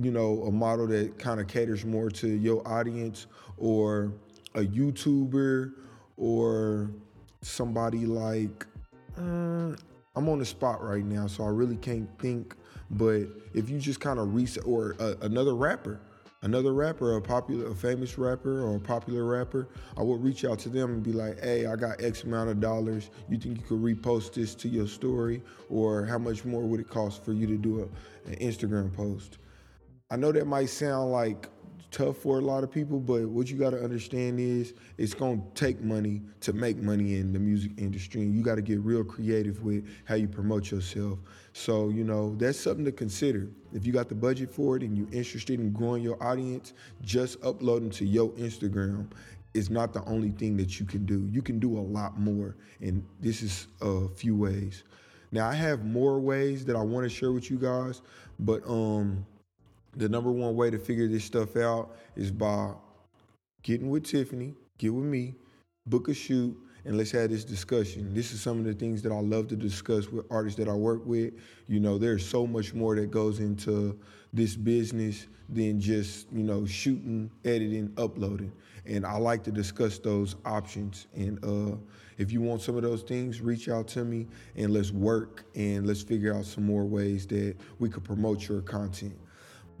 you 0.00 0.10
know, 0.10 0.42
a 0.44 0.50
model 0.50 0.86
that 0.88 1.18
kind 1.18 1.40
of 1.40 1.46
caters 1.46 1.84
more 1.84 2.10
to 2.10 2.28
your 2.28 2.66
audience, 2.68 3.26
or 3.56 4.12
a 4.54 4.60
YouTuber, 4.60 5.72
or 6.16 6.90
somebody 7.40 8.06
like. 8.06 8.66
Uh, 9.18 9.72
I'm 10.14 10.28
on 10.28 10.38
the 10.38 10.44
spot 10.44 10.82
right 10.82 11.04
now, 11.04 11.26
so 11.26 11.44
I 11.44 11.48
really 11.48 11.76
can't 11.76 12.08
think. 12.18 12.54
But 12.90 13.28
if 13.54 13.70
you 13.70 13.78
just 13.78 14.00
kind 14.00 14.18
of 14.18 14.34
research, 14.34 14.64
or 14.66 14.94
uh, 15.00 15.14
another 15.22 15.54
rapper, 15.54 16.00
another 16.42 16.74
rapper, 16.74 17.16
a 17.16 17.22
popular, 17.22 17.68
a 17.68 17.74
famous 17.74 18.18
rapper 18.18 18.62
or 18.62 18.76
a 18.76 18.80
popular 18.80 19.24
rapper, 19.24 19.68
I 19.96 20.02
would 20.02 20.22
reach 20.22 20.44
out 20.44 20.58
to 20.60 20.68
them 20.68 20.92
and 20.92 21.02
be 21.02 21.12
like, 21.12 21.40
hey, 21.40 21.64
I 21.64 21.76
got 21.76 22.02
X 22.02 22.24
amount 22.24 22.50
of 22.50 22.60
dollars. 22.60 23.08
You 23.30 23.38
think 23.38 23.56
you 23.58 23.62
could 23.62 23.78
repost 23.78 24.34
this 24.34 24.54
to 24.56 24.68
your 24.68 24.86
story? 24.86 25.42
Or 25.70 26.04
how 26.04 26.18
much 26.18 26.44
more 26.44 26.62
would 26.62 26.80
it 26.80 26.90
cost 26.90 27.24
for 27.24 27.32
you 27.32 27.46
to 27.46 27.56
do 27.56 27.80
a, 27.80 28.28
an 28.30 28.36
Instagram 28.36 28.94
post? 28.94 29.38
I 30.10 30.16
know 30.16 30.30
that 30.32 30.46
might 30.46 30.68
sound 30.68 31.10
like 31.10 31.48
tough 31.92 32.16
for 32.16 32.38
a 32.38 32.40
lot 32.40 32.64
of 32.64 32.70
people, 32.70 32.98
but 32.98 33.28
what 33.28 33.48
you 33.48 33.56
got 33.56 33.70
to 33.70 33.84
understand 33.84 34.40
is 34.40 34.74
it's 34.96 35.14
going 35.14 35.40
to 35.40 35.46
take 35.54 35.80
money 35.80 36.22
to 36.40 36.52
make 36.52 36.78
money 36.78 37.16
in 37.18 37.32
the 37.32 37.38
music 37.38 37.72
industry. 37.76 38.22
And 38.22 38.34
you 38.34 38.42
got 38.42 38.56
to 38.56 38.62
get 38.62 38.80
real 38.80 39.04
creative 39.04 39.62
with 39.62 39.86
how 40.04 40.14
you 40.14 40.26
promote 40.26 40.70
yourself. 40.70 41.18
So, 41.52 41.90
you 41.90 42.02
know, 42.02 42.34
that's 42.36 42.58
something 42.58 42.84
to 42.86 42.92
consider. 42.92 43.48
If 43.72 43.86
you 43.86 43.92
got 43.92 44.08
the 44.08 44.14
budget 44.14 44.50
for 44.50 44.76
it 44.76 44.82
and 44.82 44.96
you're 44.96 45.12
interested 45.12 45.60
in 45.60 45.70
growing 45.70 46.02
your 46.02 46.20
audience, 46.22 46.72
just 47.02 47.44
uploading 47.44 47.90
to 47.90 48.06
your 48.06 48.30
Instagram 48.30 49.06
is 49.54 49.68
not 49.68 49.92
the 49.92 50.02
only 50.06 50.30
thing 50.30 50.56
that 50.56 50.80
you 50.80 50.86
can 50.86 51.04
do. 51.04 51.28
You 51.30 51.42
can 51.42 51.58
do 51.58 51.78
a 51.78 51.80
lot 51.80 52.18
more. 52.18 52.56
And 52.80 53.04
this 53.20 53.42
is 53.42 53.68
a 53.82 54.08
few 54.08 54.34
ways. 54.34 54.82
Now, 55.30 55.48
I 55.48 55.54
have 55.54 55.84
more 55.84 56.20
ways 56.20 56.64
that 56.64 56.76
I 56.76 56.80
want 56.82 57.04
to 57.04 57.10
share 57.10 57.32
with 57.32 57.50
you 57.50 57.58
guys, 57.58 58.00
but 58.38 58.66
um 58.66 59.26
the 59.96 60.08
number 60.08 60.30
one 60.30 60.56
way 60.56 60.70
to 60.70 60.78
figure 60.78 61.08
this 61.08 61.24
stuff 61.24 61.56
out 61.56 61.96
is 62.16 62.30
by 62.30 62.72
getting 63.62 63.90
with 63.90 64.04
Tiffany, 64.04 64.54
get 64.78 64.92
with 64.92 65.04
me, 65.04 65.34
book 65.86 66.08
a 66.08 66.14
shoot, 66.14 66.56
and 66.84 66.96
let's 66.96 67.12
have 67.12 67.30
this 67.30 67.44
discussion. 67.44 68.12
This 68.12 68.32
is 68.32 68.40
some 68.40 68.58
of 68.58 68.64
the 68.64 68.74
things 68.74 69.02
that 69.02 69.12
I 69.12 69.20
love 69.20 69.48
to 69.48 69.56
discuss 69.56 70.10
with 70.10 70.26
artists 70.30 70.58
that 70.58 70.68
I 70.68 70.72
work 70.72 71.06
with. 71.06 71.34
You 71.68 71.78
know, 71.78 71.98
there's 71.98 72.26
so 72.28 72.46
much 72.46 72.74
more 72.74 72.96
that 72.96 73.10
goes 73.10 73.38
into 73.38 73.98
this 74.32 74.56
business 74.56 75.26
than 75.48 75.80
just, 75.80 76.26
you 76.32 76.42
know, 76.42 76.66
shooting, 76.66 77.30
editing, 77.44 77.92
uploading. 77.98 78.52
And 78.84 79.06
I 79.06 79.16
like 79.18 79.44
to 79.44 79.52
discuss 79.52 79.98
those 79.98 80.34
options. 80.44 81.06
And 81.14 81.38
uh, 81.44 81.76
if 82.18 82.32
you 82.32 82.40
want 82.40 82.62
some 82.62 82.76
of 82.76 82.82
those 82.82 83.02
things, 83.02 83.40
reach 83.40 83.68
out 83.68 83.86
to 83.88 84.04
me 84.04 84.26
and 84.56 84.72
let's 84.72 84.90
work 84.90 85.44
and 85.54 85.86
let's 85.86 86.02
figure 86.02 86.34
out 86.34 86.46
some 86.46 86.64
more 86.64 86.84
ways 86.84 87.26
that 87.28 87.54
we 87.78 87.88
could 87.88 88.02
promote 88.02 88.48
your 88.48 88.60
content. 88.62 89.14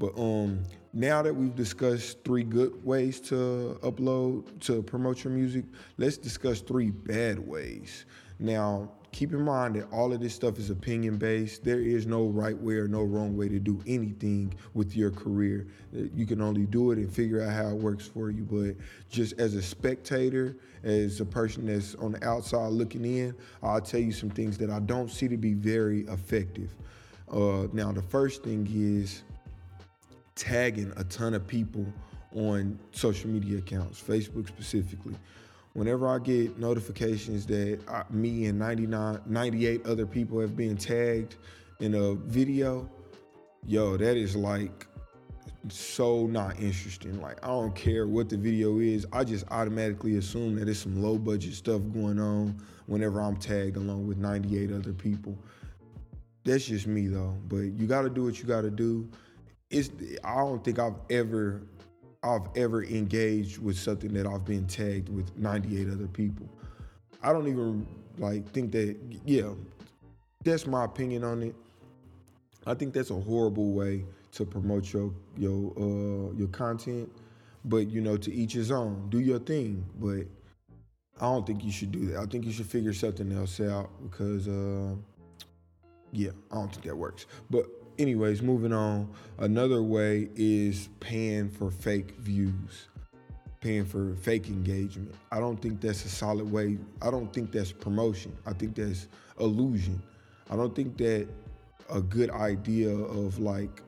But 0.02 0.18
um, 0.18 0.64
now 0.92 1.22
that 1.22 1.32
we've 1.32 1.54
discussed 1.54 2.24
three 2.24 2.42
good 2.42 2.84
ways 2.84 3.20
to 3.20 3.78
upload 3.84 4.58
to 4.62 4.82
promote 4.82 5.22
your 5.22 5.32
music, 5.32 5.64
let's 5.96 6.16
discuss 6.16 6.60
three 6.60 6.90
bad 6.90 7.38
ways. 7.38 8.04
Now, 8.40 8.90
keep 9.12 9.32
in 9.32 9.42
mind 9.42 9.76
that 9.76 9.86
all 9.92 10.12
of 10.12 10.18
this 10.18 10.34
stuff 10.34 10.58
is 10.58 10.70
opinion 10.70 11.18
based. 11.18 11.62
There 11.62 11.78
is 11.78 12.04
no 12.04 12.26
right 12.26 12.58
way 12.58 12.78
or 12.78 12.88
no 12.88 13.04
wrong 13.04 13.36
way 13.36 13.48
to 13.48 13.60
do 13.60 13.80
anything 13.86 14.52
with 14.74 14.96
your 14.96 15.12
career. 15.12 15.68
You 15.92 16.26
can 16.26 16.42
only 16.42 16.66
do 16.66 16.90
it 16.90 16.98
and 16.98 17.08
figure 17.08 17.40
out 17.40 17.52
how 17.52 17.68
it 17.68 17.76
works 17.76 18.08
for 18.08 18.28
you. 18.28 18.42
But 18.42 18.74
just 19.08 19.38
as 19.38 19.54
a 19.54 19.62
spectator, 19.62 20.56
as 20.82 21.20
a 21.20 21.24
person 21.24 21.66
that's 21.66 21.94
on 21.94 22.10
the 22.10 22.28
outside 22.28 22.72
looking 22.72 23.04
in, 23.04 23.36
I'll 23.62 23.80
tell 23.80 24.00
you 24.00 24.10
some 24.10 24.30
things 24.30 24.58
that 24.58 24.68
I 24.68 24.80
don't 24.80 25.12
see 25.12 25.28
to 25.28 25.36
be 25.36 25.52
very 25.52 26.00
effective. 26.08 26.70
Uh, 27.30 27.68
now, 27.72 27.92
the 27.92 28.02
first 28.02 28.42
thing 28.42 28.68
is 28.68 29.22
tagging 30.42 30.92
a 30.96 31.04
ton 31.04 31.34
of 31.34 31.46
people 31.46 31.86
on 32.34 32.76
social 32.90 33.30
media 33.30 33.58
accounts, 33.58 34.02
Facebook 34.02 34.48
specifically. 34.48 35.14
Whenever 35.74 36.08
I 36.08 36.18
get 36.18 36.58
notifications 36.58 37.46
that 37.46 37.78
I, 37.88 38.02
me 38.10 38.46
and 38.46 38.58
99, 38.58 39.20
98 39.24 39.86
other 39.86 40.04
people 40.04 40.40
have 40.40 40.56
been 40.56 40.76
tagged 40.76 41.36
in 41.78 41.94
a 41.94 42.14
video, 42.14 42.90
yo, 43.66 43.96
that 43.96 44.16
is 44.16 44.34
like 44.34 44.88
so 45.68 46.26
not 46.26 46.58
interesting. 46.58 47.20
Like 47.20 47.38
I 47.44 47.48
don't 47.48 47.74
care 47.76 48.08
what 48.08 48.28
the 48.28 48.36
video 48.36 48.80
is. 48.80 49.06
I 49.12 49.22
just 49.22 49.44
automatically 49.52 50.16
assume 50.16 50.56
that 50.56 50.68
it's 50.68 50.80
some 50.80 51.00
low 51.00 51.18
budget 51.18 51.54
stuff 51.54 51.82
going 51.94 52.18
on 52.18 52.60
whenever 52.86 53.20
I'm 53.20 53.36
tagged 53.36 53.76
along 53.76 54.08
with 54.08 54.18
98 54.18 54.72
other 54.72 54.92
people. 54.92 55.38
That's 56.44 56.64
just 56.64 56.88
me 56.88 57.06
though. 57.06 57.36
But 57.46 57.78
you 57.78 57.86
got 57.86 58.02
to 58.02 58.10
do 58.10 58.24
what 58.24 58.40
you 58.40 58.44
got 58.44 58.62
to 58.62 58.70
do 58.70 59.08
it's 59.72 59.90
I 60.22 60.36
don't 60.36 60.62
think 60.62 60.78
I've 60.78 60.98
ever 61.10 61.62
I've 62.22 62.48
ever 62.54 62.84
engaged 62.84 63.58
with 63.58 63.76
something 63.76 64.12
that 64.14 64.26
I've 64.26 64.44
been 64.44 64.66
tagged 64.66 65.08
with 65.08 65.36
98 65.36 65.88
other 65.88 66.06
people. 66.06 66.48
I 67.22 67.32
don't 67.32 67.48
even 67.48 67.86
like 68.18 68.48
think 68.52 68.72
that 68.72 68.96
yeah, 69.24 69.50
that's 70.44 70.66
my 70.66 70.84
opinion 70.84 71.24
on 71.24 71.42
it. 71.42 71.54
I 72.66 72.74
think 72.74 72.94
that's 72.94 73.10
a 73.10 73.20
horrible 73.20 73.72
way 73.72 74.04
to 74.32 74.44
promote 74.44 74.92
your 74.92 75.12
your 75.36 75.72
uh, 75.76 76.32
your 76.34 76.48
content. 76.48 77.10
But 77.64 77.88
you 77.90 78.00
know, 78.00 78.16
to 78.16 78.32
each 78.32 78.52
his 78.52 78.70
own. 78.70 79.08
Do 79.08 79.20
your 79.20 79.38
thing, 79.38 79.84
but 79.98 80.26
I 81.20 81.26
don't 81.26 81.46
think 81.46 81.64
you 81.64 81.70
should 81.70 81.92
do 81.92 82.06
that. 82.06 82.18
I 82.18 82.26
think 82.26 82.44
you 82.44 82.52
should 82.52 82.66
figure 82.66 82.92
something 82.92 83.30
else 83.32 83.60
out 83.60 83.90
because 84.02 84.48
uh, 84.48 84.94
yeah, 86.12 86.30
I 86.50 86.56
don't 86.56 86.70
think 86.70 86.84
that 86.84 86.96
works. 86.96 87.26
But 87.50 87.66
anyways, 88.02 88.42
moving 88.42 88.72
on. 88.72 89.08
Another 89.38 89.82
way 89.82 90.28
is 90.34 90.88
paying 91.00 91.48
for 91.48 91.70
fake 91.70 92.16
views, 92.18 92.88
paying 93.60 93.84
for 93.84 94.14
fake 94.16 94.48
engagement. 94.48 95.14
I 95.30 95.38
don't 95.38 95.56
think 95.56 95.80
that's 95.80 96.04
a 96.04 96.08
solid 96.08 96.50
way. 96.50 96.78
I 97.00 97.10
don't 97.10 97.32
think 97.32 97.52
that's 97.52 97.72
promotion. 97.72 98.36
I 98.44 98.52
think 98.52 98.74
that's 98.74 99.08
illusion. 99.40 100.02
I 100.50 100.56
don't 100.56 100.74
think 100.74 100.96
that 100.98 101.28
a 101.90 102.00
good 102.00 102.30
idea 102.30 102.90
of 102.90 103.38
like 103.38 103.82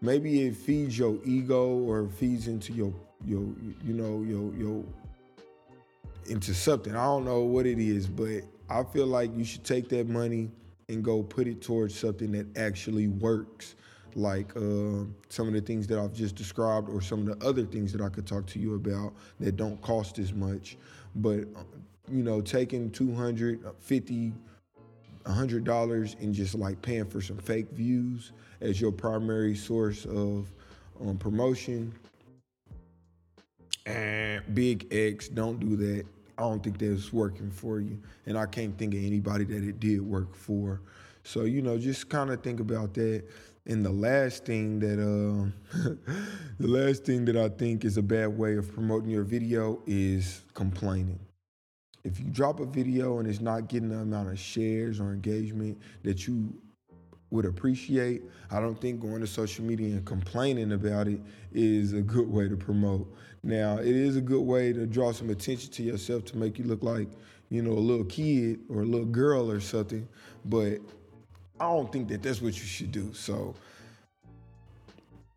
maybe 0.00 0.46
it 0.46 0.56
feeds 0.56 0.98
your 0.98 1.18
ego 1.24 1.78
or 1.78 2.08
feeds 2.08 2.48
into 2.48 2.72
your 2.72 2.92
your 3.24 3.42
you 3.84 3.92
know 3.92 4.22
your 4.22 4.54
your 4.54 4.84
into 6.26 6.54
something. 6.54 6.94
I 6.94 7.04
don't 7.04 7.24
know 7.24 7.40
what 7.40 7.66
it 7.66 7.78
is, 7.78 8.06
but 8.06 8.42
I 8.68 8.84
feel 8.84 9.06
like 9.06 9.36
you 9.36 9.44
should 9.44 9.64
take 9.64 9.88
that 9.90 10.08
money 10.08 10.50
and 10.90 11.02
go 11.02 11.22
put 11.22 11.46
it 11.46 11.62
towards 11.62 11.98
something 11.98 12.32
that 12.32 12.46
actually 12.58 13.08
works 13.08 13.76
like 14.16 14.54
uh, 14.56 15.04
some 15.28 15.46
of 15.46 15.52
the 15.52 15.60
things 15.60 15.86
that 15.86 15.98
I've 15.98 16.12
just 16.12 16.34
described 16.34 16.88
or 16.90 17.00
some 17.00 17.26
of 17.26 17.38
the 17.38 17.46
other 17.46 17.64
things 17.64 17.92
that 17.92 18.00
I 18.00 18.08
could 18.08 18.26
talk 18.26 18.46
to 18.46 18.58
you 18.58 18.74
about 18.74 19.14
that 19.38 19.56
don't 19.56 19.80
cost 19.82 20.18
as 20.18 20.32
much. 20.32 20.76
But, 21.14 21.40
uh, 21.56 21.62
you 22.10 22.22
know, 22.22 22.40
taking 22.40 22.90
250 22.90 24.32
$100 25.24 26.20
and 26.20 26.34
just 26.34 26.54
like 26.54 26.80
paying 26.82 27.04
for 27.04 27.20
some 27.20 27.36
fake 27.38 27.70
views 27.72 28.32
as 28.60 28.80
your 28.80 28.92
primary 28.92 29.54
source 29.54 30.04
of 30.06 30.50
um, 31.00 31.16
promotion. 31.18 31.92
And 33.86 34.42
big 34.54 34.86
X, 34.90 35.28
don't 35.28 35.60
do 35.60 35.76
that. 35.76 36.04
I 36.40 36.44
don't 36.44 36.62
think 36.62 36.78
that's 36.78 37.12
working 37.12 37.50
for 37.50 37.80
you. 37.80 37.98
And 38.24 38.38
I 38.38 38.46
can't 38.46 38.76
think 38.78 38.94
of 38.94 39.00
anybody 39.04 39.44
that 39.44 39.62
it 39.62 39.78
did 39.78 40.00
work 40.00 40.34
for. 40.34 40.80
So, 41.22 41.42
you 41.42 41.60
know, 41.60 41.76
just 41.76 42.08
kind 42.08 42.30
of 42.30 42.42
think 42.42 42.60
about 42.60 42.94
that. 42.94 43.24
And 43.66 43.84
the 43.84 43.90
last 43.90 44.46
thing 44.46 44.78
that 44.78 44.98
uh, 44.98 45.50
the 46.58 46.66
last 46.66 47.04
thing 47.04 47.26
that 47.26 47.36
I 47.36 47.50
think 47.50 47.84
is 47.84 47.98
a 47.98 48.02
bad 48.02 48.38
way 48.38 48.56
of 48.56 48.72
promoting 48.72 49.10
your 49.10 49.22
video 49.22 49.82
is 49.86 50.40
complaining. 50.54 51.20
If 52.04 52.18
you 52.18 52.24
drop 52.30 52.60
a 52.60 52.64
video 52.64 53.18
and 53.18 53.28
it's 53.28 53.42
not 53.42 53.68
getting 53.68 53.90
the 53.90 53.98
amount 53.98 54.30
of 54.30 54.38
shares 54.38 54.98
or 54.98 55.12
engagement 55.12 55.78
that 56.04 56.26
you 56.26 56.54
would 57.30 57.44
appreciate, 57.44 58.22
I 58.50 58.60
don't 58.60 58.80
think 58.80 59.00
going 59.00 59.20
to 59.20 59.26
social 59.26 59.64
media 59.64 59.88
and 59.88 60.06
complaining 60.06 60.72
about 60.72 61.06
it 61.06 61.20
is 61.52 61.92
a 61.92 62.00
good 62.00 62.28
way 62.28 62.48
to 62.48 62.56
promote. 62.56 63.14
Now, 63.42 63.78
it 63.78 63.86
is 63.86 64.16
a 64.16 64.20
good 64.20 64.42
way 64.42 64.72
to 64.72 64.86
draw 64.86 65.12
some 65.12 65.30
attention 65.30 65.70
to 65.72 65.82
yourself 65.82 66.24
to 66.26 66.36
make 66.36 66.58
you 66.58 66.64
look 66.64 66.82
like, 66.82 67.08
you 67.48 67.62
know, 67.62 67.72
a 67.72 67.80
little 67.80 68.04
kid 68.04 68.60
or 68.68 68.82
a 68.82 68.84
little 68.84 69.06
girl 69.06 69.50
or 69.50 69.60
something, 69.60 70.06
but 70.44 70.78
I 71.58 71.64
don't 71.64 71.90
think 71.90 72.08
that 72.08 72.22
that's 72.22 72.42
what 72.42 72.54
you 72.54 72.66
should 72.66 72.92
do. 72.92 73.12
So, 73.14 73.54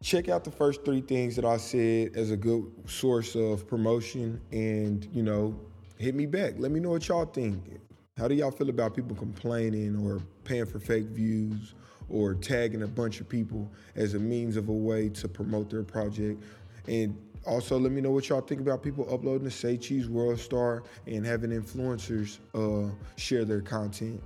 check 0.04 0.28
out 0.28 0.44
the 0.44 0.52
first 0.52 0.84
three 0.84 1.00
things 1.00 1.36
that 1.38 1.46
I 1.46 1.56
said 1.56 2.18
as 2.18 2.30
a 2.30 2.38
good 2.38 2.70
source 2.88 3.36
of 3.36 3.66
promotion 3.68 4.40
and, 4.52 5.08
you 5.14 5.24
know, 5.24 5.58
hit 5.98 6.14
me 6.14 6.26
back. 6.26 6.56
Let 6.58 6.72
me 6.72 6.82
know 6.82 6.90
what 6.90 7.08
y'all 7.08 7.26
think. 7.26 7.80
How 8.18 8.28
do 8.28 8.36
y'all 8.36 8.52
feel 8.52 8.70
about 8.70 8.96
people 8.96 9.16
complaining 9.16 9.96
or 10.06 10.22
paying 10.44 10.66
for 10.66 10.78
fake 10.78 11.06
views 11.06 11.74
or 12.10 12.36
tagging 12.36 12.84
a 12.84 12.88
bunch 12.88 13.22
of 13.22 13.30
people 13.30 13.72
as 13.96 14.14
a 14.14 14.20
means 14.20 14.58
of 14.58 14.68
a 14.68 14.74
way 14.74 15.08
to 15.10 15.28
promote 15.30 15.70
their 15.70 15.84
project? 15.84 16.44
And 16.88 17.18
also, 17.46 17.78
let 17.78 17.92
me 17.92 18.02
know 18.02 18.12
what 18.12 18.30
y'all 18.30 18.42
think 18.42 18.62
about 18.62 18.82
people 18.82 19.06
uploading 19.14 19.46
to 19.46 19.52
Say 19.52 19.78
Cheese 19.78 20.08
World 20.08 20.40
Star 20.40 20.84
and 21.08 21.26
having 21.26 21.50
influencers 21.50 22.40
uh, 22.54 22.90
share 23.18 23.44
their 23.44 23.62
content. 23.62 24.22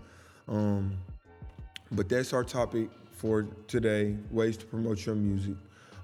Um, 0.47 0.97
but 1.91 2.09
that's 2.09 2.33
our 2.33 2.43
topic 2.43 2.89
for 3.11 3.47
today 3.67 4.15
ways 4.29 4.57
to 4.57 4.65
promote 4.65 5.05
your 5.05 5.15
music. 5.15 5.55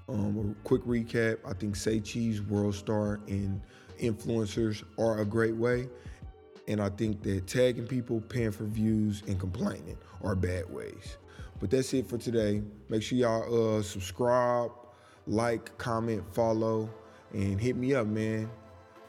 Um, 0.08 0.56
a 0.60 0.66
quick 0.66 0.82
recap 0.82 1.38
I 1.46 1.54
think 1.54 1.76
Say 1.76 2.00
Cheese, 2.00 2.42
World 2.42 2.74
Star, 2.74 3.20
and 3.28 3.60
influencers 4.00 4.82
are 4.98 5.20
a 5.20 5.24
great 5.24 5.54
way. 5.54 5.88
And 6.66 6.80
I 6.80 6.88
think 6.88 7.22
that 7.22 7.46
tagging 7.46 7.86
people, 7.86 8.20
paying 8.22 8.50
for 8.50 8.64
views, 8.64 9.22
and 9.28 9.38
complaining 9.38 9.98
are 10.22 10.34
bad 10.34 10.68
ways. 10.68 11.18
But 11.60 11.70
that's 11.70 11.92
it 11.94 12.08
for 12.08 12.18
today. 12.18 12.62
Make 12.88 13.02
sure 13.02 13.18
y'all 13.18 13.78
uh, 13.78 13.82
subscribe, 13.82 14.72
like, 15.26 15.76
comment, 15.78 16.24
follow, 16.34 16.90
and 17.34 17.60
hit 17.60 17.76
me 17.76 17.94
up, 17.94 18.06
man. 18.06 18.48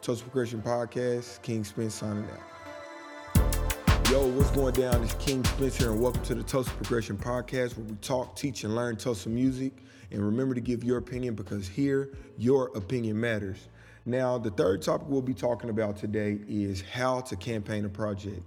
Tulsa 0.02 0.24
Progression 0.24 0.62
Podcast, 0.62 1.42
King 1.44 1.64
Spence 1.64 1.94
signing 1.94 2.26
out. 2.26 4.10
Yo, 4.10 4.28
what's 4.30 4.50
going 4.52 4.74
down? 4.74 5.04
It's 5.04 5.14
King 5.16 5.44
Spencer, 5.44 5.92
and 5.92 6.02
welcome 6.02 6.24
to 6.24 6.36
the 6.36 6.44
Tulsa 6.44 6.72
Progression 6.72 7.18
Podcast, 7.18 7.78
where 7.78 7.86
we 7.86 7.96
talk, 7.98 8.36
teach, 8.36 8.64
and 8.64 8.76
learn 8.76 8.98
Tulsa 8.98 9.30
music. 9.30 9.74
And 10.12 10.24
remember 10.24 10.56
to 10.56 10.62
give 10.62 10.84
your 10.84 10.98
opinion 10.98 11.36
because 11.36 11.68
here, 11.68 12.10
your 12.38 12.76
opinion 12.76 13.20
matters. 13.20 13.68
Now, 14.06 14.38
the 14.38 14.52
third 14.52 14.82
topic 14.82 15.08
we'll 15.08 15.22
be 15.22 15.34
talking 15.34 15.70
about 15.70 15.96
today 15.96 16.40
is 16.48 16.82
how 16.82 17.22
to 17.22 17.36
campaign 17.36 17.86
a 17.86 17.90
project. 17.90 18.42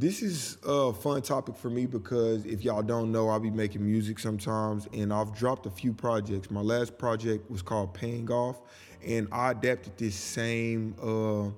This 0.00 0.22
is 0.22 0.56
a 0.64 0.94
fun 0.94 1.20
topic 1.20 1.58
for 1.58 1.68
me 1.68 1.84
because 1.84 2.46
if 2.46 2.64
y'all 2.64 2.80
don't 2.80 3.12
know, 3.12 3.28
I'll 3.28 3.38
be 3.38 3.50
making 3.50 3.84
music 3.84 4.18
sometimes, 4.18 4.88
and 4.94 5.12
I've 5.12 5.36
dropped 5.36 5.66
a 5.66 5.70
few 5.70 5.92
projects. 5.92 6.50
My 6.50 6.62
last 6.62 6.96
project 6.96 7.50
was 7.50 7.60
called 7.60 7.92
Paying 7.92 8.30
Off, 8.30 8.62
and 9.06 9.28
I 9.30 9.50
adapted 9.50 9.98
this 9.98 10.14
same 10.14 10.94
uh, 11.02 11.50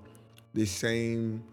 this 0.54 0.72
same 0.72 1.44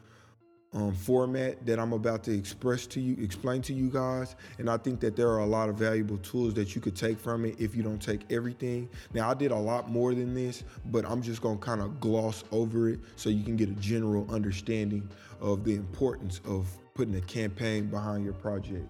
um, 0.73 0.93
format 0.93 1.63
that 1.65 1.79
I'm 1.79 1.93
about 1.93 2.23
to 2.23 2.35
express 2.35 2.85
to 2.87 2.99
you, 2.99 3.23
explain 3.23 3.61
to 3.63 3.73
you 3.73 3.89
guys. 3.89 4.35
And 4.57 4.67
I 4.67 4.77
think 4.77 4.99
that 5.01 5.15
there 5.15 5.29
are 5.29 5.39
a 5.39 5.45
lot 5.45 5.69
of 5.69 5.75
valuable 5.75 6.17
tools 6.17 6.53
that 6.55 6.75
you 6.75 6.81
could 6.81 6.95
take 6.95 7.19
from 7.19 7.45
it 7.45 7.55
if 7.59 7.75
you 7.75 7.83
don't 7.83 8.01
take 8.01 8.21
everything. 8.31 8.89
Now, 9.13 9.29
I 9.29 9.33
did 9.33 9.51
a 9.51 9.55
lot 9.55 9.89
more 9.91 10.13
than 10.13 10.33
this, 10.33 10.63
but 10.85 11.05
I'm 11.05 11.21
just 11.21 11.41
gonna 11.41 11.57
kind 11.57 11.81
of 11.81 11.99
gloss 11.99 12.43
over 12.51 12.89
it 12.89 12.99
so 13.15 13.29
you 13.29 13.43
can 13.43 13.55
get 13.55 13.69
a 13.69 13.73
general 13.73 14.27
understanding 14.31 15.07
of 15.41 15.63
the 15.63 15.75
importance 15.75 16.41
of 16.45 16.67
putting 16.93 17.15
a 17.15 17.21
campaign 17.21 17.87
behind 17.87 18.23
your 18.23 18.33
project. 18.33 18.87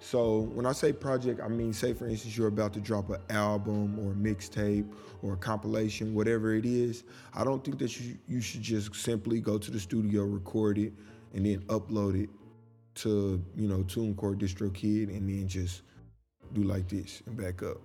So 0.00 0.40
when 0.40 0.66
I 0.66 0.72
say 0.72 0.92
project, 0.92 1.40
I 1.40 1.46
mean, 1.46 1.72
say 1.72 1.94
for 1.94 2.08
instance, 2.08 2.36
you're 2.36 2.48
about 2.48 2.72
to 2.72 2.80
drop 2.80 3.08
an 3.10 3.20
album 3.30 3.98
or 4.00 4.12
a 4.12 4.14
mixtape 4.14 4.92
or 5.22 5.34
a 5.34 5.36
compilation, 5.36 6.12
whatever 6.12 6.54
it 6.54 6.66
is. 6.66 7.04
I 7.34 7.44
don't 7.44 7.64
think 7.64 7.78
that 7.78 8.00
you, 8.00 8.18
you 8.26 8.40
should 8.40 8.62
just 8.62 8.94
simply 8.96 9.40
go 9.40 9.58
to 9.58 9.70
the 9.70 9.78
studio, 9.78 10.24
record 10.24 10.78
it, 10.78 10.92
and 11.34 11.46
then 11.46 11.60
upload 11.68 12.20
it 12.20 12.30
to, 12.96 13.42
you 13.56 13.68
know, 13.68 13.84
TuneCore 13.84 14.36
DistroKid 14.36 15.16
and 15.16 15.28
then 15.28 15.46
just 15.46 15.82
do 16.52 16.64
like 16.64 16.88
this 16.88 17.22
and 17.26 17.36
back 17.36 17.62
up. 17.62 17.78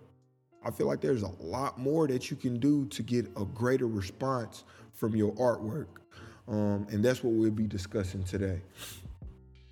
I 0.65 0.71
feel 0.71 0.87
like 0.87 1.01
there's 1.01 1.23
a 1.23 1.31
lot 1.39 1.77
more 1.77 2.07
that 2.07 2.31
you 2.31 2.35
can 2.35 2.59
do 2.59 2.87
to 2.87 3.03
get 3.03 3.27
a 3.37 3.45
greater 3.45 3.87
response 3.87 4.63
from 4.91 5.15
your 5.15 5.33
artwork. 5.35 5.87
Um, 6.47 6.87
and 6.91 7.03
that's 7.03 7.23
what 7.23 7.33
we'll 7.33 7.51
be 7.51 7.67
discussing 7.67 8.23
today. 8.23 8.61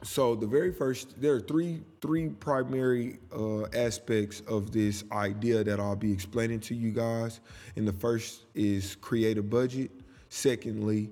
So 0.03 0.35
the 0.35 0.45
very 0.45 0.71
first, 0.71 1.19
there 1.19 1.33
are 1.33 1.39
three 1.39 1.81
three 1.99 2.29
primary 2.29 3.17
uh, 3.35 3.63
aspects 3.73 4.41
of 4.41 4.71
this 4.71 5.03
idea 5.11 5.63
that 5.63 5.79
I'll 5.79 5.95
be 5.95 6.11
explaining 6.11 6.59
to 6.61 6.75
you 6.75 6.91
guys. 6.91 7.39
And 7.75 7.87
the 7.87 7.93
first 7.93 8.45
is 8.53 8.95
create 8.97 9.39
a 9.39 9.43
budget. 9.43 9.89
Secondly, 10.29 11.09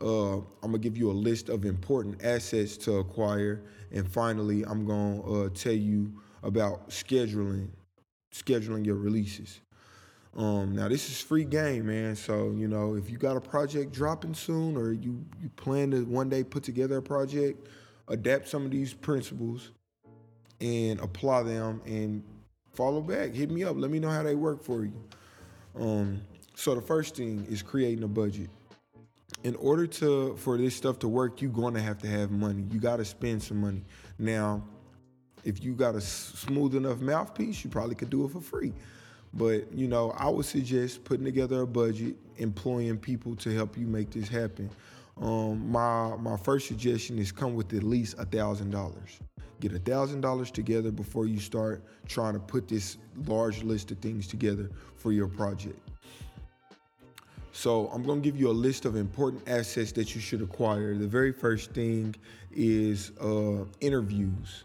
uh, 0.00 0.38
I'm 0.38 0.44
gonna 0.62 0.78
give 0.78 0.96
you 0.96 1.10
a 1.10 1.12
list 1.12 1.50
of 1.50 1.64
important 1.64 2.24
assets 2.24 2.76
to 2.78 2.96
acquire, 2.96 3.62
and 3.92 4.10
finally, 4.10 4.64
I'm 4.64 4.86
gonna 4.86 5.22
uh, 5.22 5.48
tell 5.50 5.72
you 5.72 6.12
about 6.42 6.90
scheduling, 6.90 7.68
scheduling 8.32 8.84
your 8.84 8.96
releases. 8.96 9.60
Um, 10.36 10.74
now 10.74 10.88
this 10.88 11.10
is 11.10 11.20
free 11.20 11.44
game, 11.44 11.86
man. 11.86 12.16
So 12.16 12.52
you 12.56 12.68
know 12.68 12.94
if 12.94 13.10
you 13.10 13.18
got 13.18 13.36
a 13.36 13.40
project 13.40 13.92
dropping 13.92 14.34
soon, 14.34 14.76
or 14.76 14.92
you 14.92 15.24
you 15.40 15.48
plan 15.50 15.90
to 15.90 16.04
one 16.04 16.28
day 16.28 16.42
put 16.42 16.62
together 16.62 16.98
a 16.98 17.02
project, 17.02 17.68
adapt 18.08 18.48
some 18.48 18.64
of 18.64 18.70
these 18.70 18.94
principles 18.94 19.70
and 20.60 21.00
apply 21.00 21.42
them, 21.42 21.82
and 21.84 22.22
follow 22.72 23.00
back. 23.00 23.32
Hit 23.32 23.50
me 23.50 23.64
up. 23.64 23.76
Let 23.76 23.90
me 23.90 23.98
know 23.98 24.10
how 24.10 24.22
they 24.22 24.34
work 24.34 24.62
for 24.62 24.84
you. 24.84 24.94
Um, 25.78 26.22
so 26.54 26.74
the 26.74 26.82
first 26.82 27.16
thing 27.16 27.46
is 27.50 27.62
creating 27.62 28.04
a 28.04 28.08
budget 28.08 28.48
in 29.44 29.56
order 29.56 29.86
to 29.86 30.36
for 30.36 30.56
this 30.56 30.74
stuff 30.76 30.98
to 31.00 31.08
work, 31.08 31.42
you're 31.42 31.50
going 31.50 31.74
to 31.74 31.80
have 31.80 31.98
to 31.98 32.06
have 32.06 32.30
money. 32.30 32.64
You 32.70 32.78
got 32.78 32.96
to 32.96 33.04
spend 33.04 33.42
some 33.42 33.60
money. 33.60 33.84
Now, 34.18 34.62
if 35.44 35.62
you 35.62 35.74
got 35.74 35.94
a 35.94 36.00
smooth 36.00 36.74
enough 36.74 37.00
mouthpiece, 37.00 37.64
you 37.64 37.70
probably 37.70 37.94
could 37.94 38.10
do 38.10 38.24
it 38.24 38.30
for 38.30 38.40
free. 38.40 38.72
But 39.34 39.72
you 39.72 39.88
know, 39.88 40.10
I 40.12 40.28
would 40.28 40.44
suggest 40.44 41.04
putting 41.04 41.24
together 41.24 41.62
a 41.62 41.66
budget, 41.66 42.16
employing 42.36 42.98
people 42.98 43.34
to 43.36 43.54
help 43.54 43.78
you 43.78 43.86
make 43.86 44.10
this 44.10 44.28
happen. 44.28 44.70
Um, 45.20 45.70
my 45.70 46.16
my 46.16 46.36
first 46.36 46.66
suggestion 46.68 47.18
is 47.18 47.32
come 47.32 47.54
with 47.54 47.72
at 47.74 47.82
least 47.82 48.16
a 48.18 48.24
thousand 48.24 48.70
dollars. 48.70 49.18
Get 49.60 49.72
a 49.72 49.78
thousand 49.78 50.22
dollars 50.22 50.50
together 50.50 50.90
before 50.90 51.26
you 51.26 51.38
start 51.38 51.84
trying 52.08 52.34
to 52.34 52.40
put 52.40 52.68
this 52.68 52.98
large 53.26 53.62
list 53.62 53.90
of 53.90 53.98
things 53.98 54.26
together 54.26 54.70
for 54.96 55.12
your 55.12 55.28
project. 55.28 55.78
So 57.52 57.88
I'm 57.88 58.02
to 58.04 58.16
give 58.16 58.40
you 58.40 58.50
a 58.50 58.50
list 58.50 58.86
of 58.86 58.96
important 58.96 59.46
assets 59.46 59.92
that 59.92 60.14
you 60.14 60.20
should 60.20 60.40
acquire. 60.40 60.94
The 60.96 61.06
very 61.06 61.32
first 61.32 61.72
thing 61.72 62.14
is 62.50 63.12
uh, 63.20 63.64
interviews. 63.80 64.64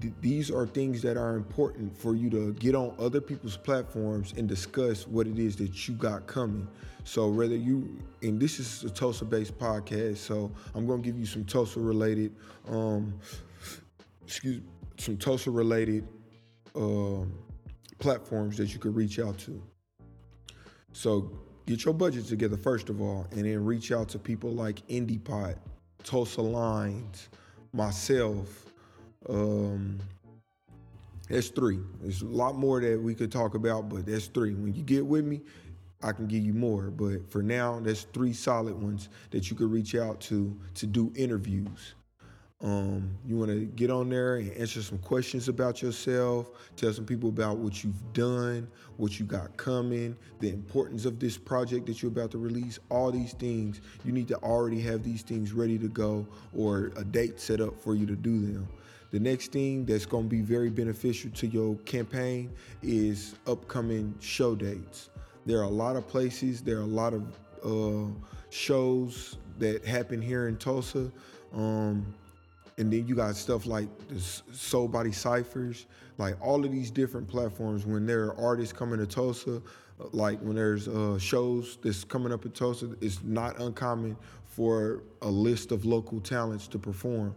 Th- 0.00 0.12
these 0.20 0.50
are 0.50 0.66
things 0.66 1.02
that 1.02 1.16
are 1.16 1.36
important 1.36 1.96
for 1.96 2.16
you 2.16 2.28
to 2.30 2.52
get 2.54 2.74
on 2.74 2.94
other 2.98 3.20
people's 3.20 3.56
platforms 3.56 4.34
and 4.36 4.48
discuss 4.48 5.06
what 5.06 5.26
it 5.26 5.38
is 5.38 5.54
that 5.56 5.86
you 5.86 5.94
got 5.94 6.26
coming. 6.26 6.66
So 7.04 7.28
whether 7.28 7.54
you 7.54 7.96
and 8.22 8.40
this 8.40 8.58
is 8.58 8.82
a 8.84 8.90
Tulsa-based 8.90 9.56
podcast, 9.58 10.16
so 10.16 10.50
I'm 10.74 10.86
going 10.86 11.02
to 11.02 11.06
give 11.06 11.18
you 11.18 11.26
some 11.26 11.44
Tulsa-related, 11.44 12.34
um, 12.68 13.14
excuse, 14.24 14.62
some 14.98 15.16
Tulsa-related 15.16 16.08
um, 16.74 17.32
platforms 17.98 18.56
that 18.56 18.72
you 18.72 18.80
could 18.80 18.96
reach 18.96 19.18
out 19.18 19.38
to. 19.38 19.62
So 20.92 21.30
get 21.66 21.84
your 21.84 21.94
budget 21.94 22.26
together 22.26 22.56
first 22.56 22.88
of 22.88 23.00
all, 23.00 23.26
and 23.30 23.44
then 23.44 23.64
reach 23.64 23.92
out 23.92 24.08
to 24.10 24.18
people 24.18 24.50
like 24.50 24.86
IndiePot, 24.88 25.56
Tulsa 26.02 26.42
Lines, 26.42 27.28
myself. 27.72 28.73
Um, 29.28 29.98
that's 31.28 31.48
three. 31.48 31.78
There's 32.00 32.22
a 32.22 32.26
lot 32.26 32.56
more 32.56 32.80
that 32.80 33.00
we 33.00 33.14
could 33.14 33.32
talk 33.32 33.54
about, 33.54 33.88
but 33.88 34.06
that's 34.06 34.26
three. 34.26 34.54
When 34.54 34.74
you 34.74 34.82
get 34.82 35.04
with 35.04 35.24
me, 35.24 35.40
I 36.02 36.12
can 36.12 36.26
give 36.26 36.44
you 36.44 36.52
more. 36.52 36.90
But 36.90 37.30
for 37.30 37.42
now, 37.42 37.80
there's 37.80 38.04
three 38.12 38.34
solid 38.34 38.74
ones 38.74 39.08
that 39.30 39.50
you 39.50 39.56
could 39.56 39.70
reach 39.70 39.94
out 39.94 40.20
to 40.22 40.54
to 40.74 40.86
do 40.86 41.12
interviews. 41.16 41.94
Um, 42.62 43.10
you 43.26 43.36
want 43.36 43.50
to 43.50 43.66
get 43.66 43.90
on 43.90 44.08
there 44.08 44.36
and 44.36 44.50
answer 44.52 44.80
some 44.80 44.96
questions 44.98 45.48
about 45.48 45.82
yourself, 45.82 46.50
tell 46.76 46.92
some 46.94 47.04
people 47.04 47.28
about 47.28 47.58
what 47.58 47.84
you've 47.84 48.12
done, 48.14 48.66
what 48.96 49.20
you 49.20 49.26
got 49.26 49.54
coming, 49.58 50.16
the 50.40 50.48
importance 50.48 51.04
of 51.04 51.18
this 51.18 51.36
project 51.36 51.84
that 51.86 52.00
you're 52.00 52.10
about 52.10 52.30
to 52.30 52.38
release, 52.38 52.78
all 52.90 53.10
these 53.10 53.34
things. 53.34 53.82
You 54.02 54.12
need 54.12 54.28
to 54.28 54.36
already 54.36 54.80
have 54.80 55.02
these 55.02 55.20
things 55.20 55.52
ready 55.52 55.78
to 55.78 55.88
go 55.88 56.26
or 56.56 56.90
a 56.96 57.04
date 57.04 57.38
set 57.38 57.60
up 57.60 57.78
for 57.78 57.94
you 57.94 58.06
to 58.06 58.16
do 58.16 58.40
them. 58.40 58.66
The 59.14 59.20
next 59.20 59.52
thing 59.52 59.84
that's 59.84 60.06
going 60.06 60.24
to 60.24 60.28
be 60.28 60.40
very 60.40 60.70
beneficial 60.70 61.30
to 61.36 61.46
your 61.46 61.76
campaign 61.84 62.50
is 62.82 63.36
upcoming 63.46 64.12
show 64.18 64.56
dates. 64.56 65.10
There 65.46 65.60
are 65.60 65.66
a 65.66 65.68
lot 65.68 65.94
of 65.94 66.08
places, 66.08 66.62
there 66.62 66.78
are 66.78 66.82
a 66.82 66.84
lot 66.84 67.14
of 67.14 67.22
uh, 67.64 68.10
shows 68.50 69.36
that 69.60 69.84
happen 69.84 70.20
here 70.20 70.48
in 70.48 70.56
Tulsa. 70.56 71.12
Um, 71.54 72.04
and 72.76 72.92
then 72.92 73.06
you 73.06 73.14
got 73.14 73.36
stuff 73.36 73.66
like 73.66 73.86
the 74.08 74.18
Soul 74.18 74.88
Body 74.88 75.12
Ciphers, 75.12 75.86
like 76.18 76.34
all 76.44 76.64
of 76.64 76.72
these 76.72 76.90
different 76.90 77.28
platforms. 77.28 77.86
When 77.86 78.06
there 78.06 78.24
are 78.24 78.36
artists 78.36 78.72
coming 78.72 78.98
to 78.98 79.06
Tulsa, 79.06 79.62
like 80.10 80.40
when 80.40 80.56
there's 80.56 80.88
uh, 80.88 81.20
shows 81.20 81.78
that's 81.84 82.02
coming 82.02 82.32
up 82.32 82.46
in 82.46 82.50
Tulsa, 82.50 82.96
it's 83.00 83.22
not 83.22 83.60
uncommon 83.60 84.16
for 84.44 85.04
a 85.22 85.30
list 85.30 85.70
of 85.70 85.84
local 85.84 86.18
talents 86.18 86.66
to 86.66 86.80
perform. 86.80 87.32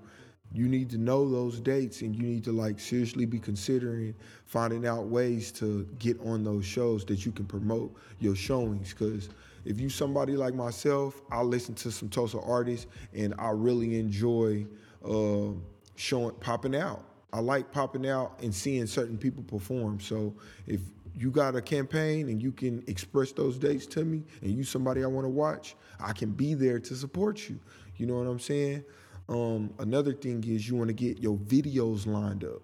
You 0.53 0.67
need 0.67 0.89
to 0.91 0.97
know 0.97 1.29
those 1.29 1.59
dates 1.59 2.01
and 2.01 2.15
you 2.15 2.23
need 2.23 2.43
to 2.45 2.51
like 2.51 2.79
seriously 2.79 3.25
be 3.25 3.39
considering 3.39 4.15
finding 4.45 4.87
out 4.87 5.07
ways 5.07 5.51
to 5.53 5.87
get 5.99 6.19
on 6.21 6.43
those 6.43 6.65
shows 6.65 7.03
that 7.05 7.25
you 7.25 7.31
can 7.31 7.45
promote 7.45 7.93
your 8.19 8.35
showings. 8.35 8.93
Because 8.93 9.29
if 9.65 9.79
you 9.79 9.89
somebody 9.89 10.37
like 10.37 10.55
myself, 10.55 11.21
I 11.29 11.41
listen 11.41 11.75
to 11.75 11.91
some 11.91 12.09
Tulsa 12.09 12.39
artists 12.39 12.87
and 13.13 13.33
I 13.37 13.49
really 13.49 13.99
enjoy 13.99 14.65
uh, 15.05 15.49
showing 15.95 16.35
popping 16.35 16.75
out. 16.75 17.03
I 17.33 17.39
like 17.39 17.71
popping 17.71 18.07
out 18.07 18.39
and 18.41 18.55
seeing 18.55 18.87
certain 18.87 19.17
people 19.17 19.43
perform. 19.43 19.99
So 19.99 20.33
if 20.65 20.79
you 21.13 21.29
got 21.31 21.55
a 21.55 21.61
campaign 21.61 22.29
and 22.29 22.41
you 22.41 22.51
can 22.51 22.83
express 22.87 23.31
those 23.31 23.57
dates 23.57 23.85
to 23.87 24.05
me 24.05 24.23
and 24.41 24.51
you 24.51 24.63
somebody 24.63 25.03
I 25.03 25.07
want 25.07 25.25
to 25.25 25.29
watch, 25.29 25.75
I 25.99 26.13
can 26.13 26.31
be 26.31 26.53
there 26.53 26.79
to 26.79 26.95
support 26.95 27.49
you. 27.49 27.59
You 27.97 28.05
know 28.05 28.15
what 28.15 28.27
I'm 28.27 28.39
saying? 28.39 28.85
Um, 29.29 29.73
another 29.79 30.13
thing 30.13 30.43
is 30.45 30.67
you 30.67 30.75
want 30.75 30.89
to 30.89 30.93
get 30.93 31.19
your 31.19 31.37
videos 31.37 32.07
lined 32.07 32.43
up. 32.43 32.61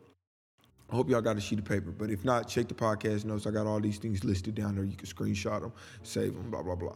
I 0.93 0.95
hope 0.95 1.09
y'all 1.09 1.21
got 1.21 1.37
a 1.37 1.41
sheet 1.41 1.57
of 1.57 1.65
paper, 1.65 1.89
but 1.89 2.11
if 2.11 2.23
not, 2.23 2.47
check 2.47 2.67
the 2.67 2.75
podcast 2.75 3.25
notes. 3.25 3.47
I 3.47 3.51
got 3.51 3.65
all 3.65 3.79
these 3.79 3.97
things 3.97 4.23
listed 4.23 4.53
down 4.53 4.75
there. 4.75 4.83
You 4.83 4.95
can 4.95 5.07
screenshot 5.07 5.61
them, 5.61 5.73
save 6.03 6.35
them, 6.35 6.51
blah 6.51 6.61
blah 6.61 6.75
blah. 6.75 6.93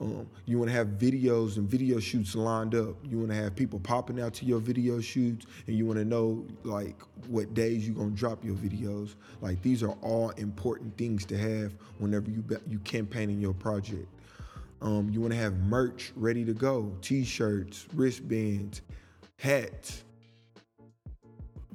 Um, 0.00 0.28
you 0.46 0.56
want 0.56 0.70
to 0.70 0.76
have 0.76 0.86
videos 0.88 1.56
and 1.56 1.68
video 1.68 1.98
shoots 1.98 2.36
lined 2.36 2.76
up. 2.76 2.94
You 3.02 3.18
want 3.18 3.30
to 3.30 3.36
have 3.36 3.56
people 3.56 3.80
popping 3.80 4.20
out 4.20 4.34
to 4.34 4.44
your 4.44 4.60
video 4.60 5.00
shoots, 5.00 5.46
and 5.66 5.76
you 5.76 5.84
want 5.84 5.98
to 5.98 6.04
know 6.04 6.46
like 6.62 7.02
what 7.26 7.52
days 7.52 7.84
you're 7.86 7.96
gonna 7.96 8.10
drop 8.10 8.44
your 8.44 8.54
videos. 8.54 9.16
Like 9.40 9.60
these 9.62 9.82
are 9.82 9.96
all 10.00 10.30
important 10.30 10.96
things 10.96 11.24
to 11.26 11.36
have 11.36 11.74
whenever 11.98 12.30
you 12.30 12.44
you 12.68 12.78
campaigning 12.80 13.40
your 13.40 13.54
project. 13.54 14.06
Um, 14.80 15.10
you 15.10 15.20
want 15.20 15.32
to 15.32 15.38
have 15.38 15.54
merch 15.58 16.12
ready 16.14 16.44
to 16.44 16.54
go: 16.54 16.92
t-shirts, 17.02 17.86
wristbands, 17.94 18.82
hats 19.40 20.04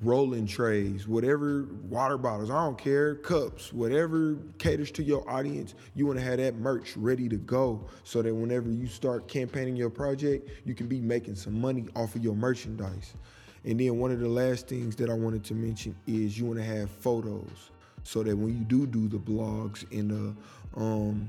rolling 0.02 0.46
trays, 0.46 1.08
whatever 1.08 1.68
water 1.90 2.18
bottles, 2.18 2.52
I 2.52 2.64
don't 2.64 2.78
care, 2.78 3.16
cups, 3.16 3.74
whatever 3.74 4.38
caters 4.60 4.92
to 4.92 5.04
your 5.04 5.28
audience, 5.30 5.74
you 5.96 6.06
want 6.06 6.20
to 6.20 6.26
have 6.26 6.38
that 6.38 6.56
merch 6.56 6.96
ready 6.96 7.28
to 7.28 7.38
go 7.38 7.84
so 8.04 8.22
that 8.22 8.34
whenever 8.34 8.70
you 8.70 8.88
start 8.88 9.28
campaigning 9.28 9.76
your 9.76 9.90
project, 9.90 10.50
you 10.64 10.76
can 10.76 10.88
be 10.88 11.02
making 11.02 11.36
some 11.36 11.60
money 11.60 11.86
off 11.96 12.16
of 12.16 12.24
your 12.24 12.36
merchandise. 12.36 13.16
And 13.64 13.80
then 13.80 13.98
one 13.98 14.12
of 14.12 14.20
the 14.20 14.30
last 14.30 14.68
things 14.68 14.96
that 14.98 15.10
I 15.10 15.14
wanted 15.14 15.44
to 15.46 15.56
mention 15.56 15.96
is 16.06 16.38
you 16.38 16.46
want 16.46 16.60
to 16.60 16.66
have 16.66 16.92
photos 16.92 17.72
so 18.04 18.22
that 18.22 18.38
when 18.38 18.50
you 18.50 18.64
do 18.66 18.86
do 18.86 19.08
the 19.08 19.18
blogs 19.18 19.90
and 19.92 20.12
the 20.12 20.80
um, 20.80 21.28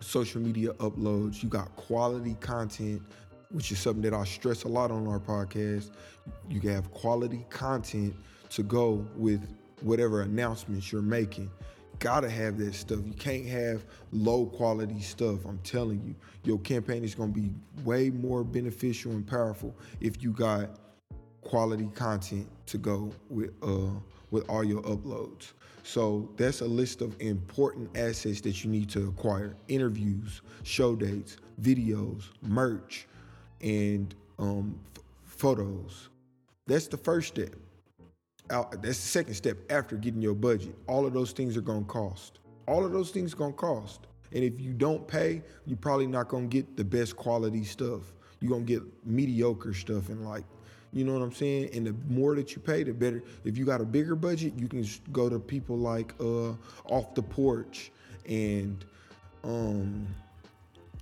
social 0.00 0.40
media 0.40 0.72
uploads, 0.74 1.42
you 1.42 1.50
got 1.50 1.74
quality 1.76 2.34
content 2.40 3.02
which 3.50 3.72
is 3.72 3.78
something 3.78 4.02
that 4.02 4.14
I 4.14 4.24
stress 4.24 4.64
a 4.64 4.68
lot 4.68 4.90
on 4.90 5.06
our 5.06 5.18
podcast. 5.20 5.90
You 6.48 6.60
can 6.60 6.70
have 6.70 6.90
quality 6.90 7.44
content 7.50 8.14
to 8.50 8.62
go 8.62 9.06
with 9.16 9.46
whatever 9.80 10.22
announcements 10.22 10.92
you're 10.92 11.02
making. 11.02 11.50
Gotta 11.98 12.30
have 12.30 12.58
that 12.58 12.74
stuff. 12.74 13.00
You 13.04 13.14
can't 13.14 13.46
have 13.46 13.84
low 14.12 14.46
quality 14.46 15.00
stuff. 15.00 15.44
I'm 15.44 15.58
telling 15.58 16.00
you, 16.04 16.14
your 16.44 16.58
campaign 16.58 17.02
is 17.02 17.14
gonna 17.14 17.32
be 17.32 17.52
way 17.84 18.10
more 18.10 18.44
beneficial 18.44 19.12
and 19.12 19.26
powerful 19.26 19.74
if 20.00 20.22
you 20.22 20.32
got 20.32 20.78
quality 21.40 21.88
content 21.94 22.46
to 22.66 22.78
go 22.78 23.10
with 23.28 23.52
uh, 23.62 23.98
with 24.30 24.48
all 24.48 24.62
your 24.62 24.82
uploads. 24.82 25.52
So 25.82 26.30
that's 26.36 26.60
a 26.60 26.66
list 26.66 27.00
of 27.00 27.18
important 27.20 27.96
assets 27.96 28.42
that 28.42 28.62
you 28.62 28.70
need 28.70 28.90
to 28.90 29.08
acquire: 29.08 29.56
interviews, 29.66 30.42
show 30.62 30.94
dates, 30.94 31.38
videos, 31.60 32.24
merch, 32.42 33.08
and 33.60 34.14
um, 34.38 34.78
f- 34.96 35.02
photos. 35.24 36.08
That's 36.66 36.88
the 36.88 36.96
first 36.96 37.28
step. 37.28 37.54
That's 38.48 38.80
the 38.82 38.94
second 38.94 39.34
step 39.34 39.58
after 39.70 39.96
getting 39.96 40.22
your 40.22 40.34
budget. 40.34 40.74
All 40.86 41.06
of 41.06 41.12
those 41.12 41.32
things 41.32 41.56
are 41.56 41.62
gonna 41.62 41.84
cost. 41.84 42.38
All 42.66 42.84
of 42.84 42.92
those 42.92 43.10
things 43.10 43.34
are 43.34 43.36
gonna 43.36 43.52
cost. 43.52 44.06
And 44.32 44.44
if 44.44 44.60
you 44.60 44.72
don't 44.72 45.06
pay, 45.06 45.42
you're 45.66 45.78
probably 45.78 46.06
not 46.06 46.28
gonna 46.28 46.46
get 46.46 46.76
the 46.76 46.84
best 46.84 47.16
quality 47.16 47.64
stuff. 47.64 48.02
You're 48.40 48.50
gonna 48.50 48.64
get 48.64 48.82
mediocre 49.04 49.74
stuff 49.74 50.08
and 50.08 50.24
like, 50.24 50.44
you 50.92 51.04
know 51.04 51.12
what 51.12 51.22
I'm 51.22 51.32
saying? 51.32 51.70
And 51.74 51.86
the 51.86 51.94
more 52.08 52.34
that 52.34 52.54
you 52.54 52.60
pay, 52.62 52.82
the 52.82 52.92
better. 52.92 53.22
If 53.44 53.58
you 53.58 53.64
got 53.64 53.80
a 53.80 53.84
bigger 53.84 54.14
budget, 54.14 54.54
you 54.56 54.68
can 54.68 54.86
go 55.12 55.28
to 55.28 55.38
people 55.38 55.76
like 55.76 56.14
uh, 56.20 56.52
Off 56.86 57.14
the 57.14 57.22
Porch 57.22 57.90
and 58.26 58.84
um, 59.44 60.06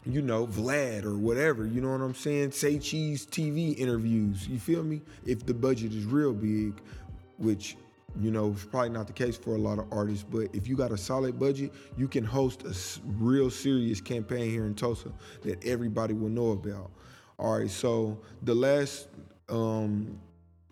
you 0.06 0.22
know, 0.22 0.46
Vlad 0.46 1.04
or 1.04 1.16
whatever, 1.16 1.66
you 1.66 1.80
know 1.80 1.90
what 1.90 2.00
I'm 2.00 2.14
saying? 2.14 2.52
Say 2.52 2.78
Cheese 2.78 3.26
TV 3.26 3.76
interviews, 3.76 4.46
you 4.46 4.58
feel 4.58 4.82
me? 4.82 5.02
If 5.24 5.44
the 5.44 5.54
budget 5.54 5.92
is 5.92 6.04
real 6.04 6.32
big, 6.32 6.80
which, 7.38 7.76
you 8.20 8.30
know, 8.30 8.52
is 8.52 8.64
probably 8.64 8.90
not 8.90 9.08
the 9.08 9.12
case 9.12 9.36
for 9.36 9.56
a 9.56 9.58
lot 9.58 9.78
of 9.78 9.86
artists, 9.92 10.24
but 10.28 10.48
if 10.54 10.68
you 10.68 10.76
got 10.76 10.92
a 10.92 10.96
solid 10.96 11.38
budget, 11.38 11.72
you 11.98 12.06
can 12.06 12.24
host 12.24 12.62
a 12.62 12.74
real 13.18 13.50
serious 13.50 14.00
campaign 14.00 14.48
here 14.48 14.64
in 14.64 14.74
Tulsa 14.74 15.10
that 15.42 15.64
everybody 15.64 16.14
will 16.14 16.30
know 16.30 16.52
about. 16.52 16.90
All 17.38 17.58
right, 17.58 17.70
so 17.70 18.18
the 18.42 18.54
last 18.54 19.08
um, 19.48 20.18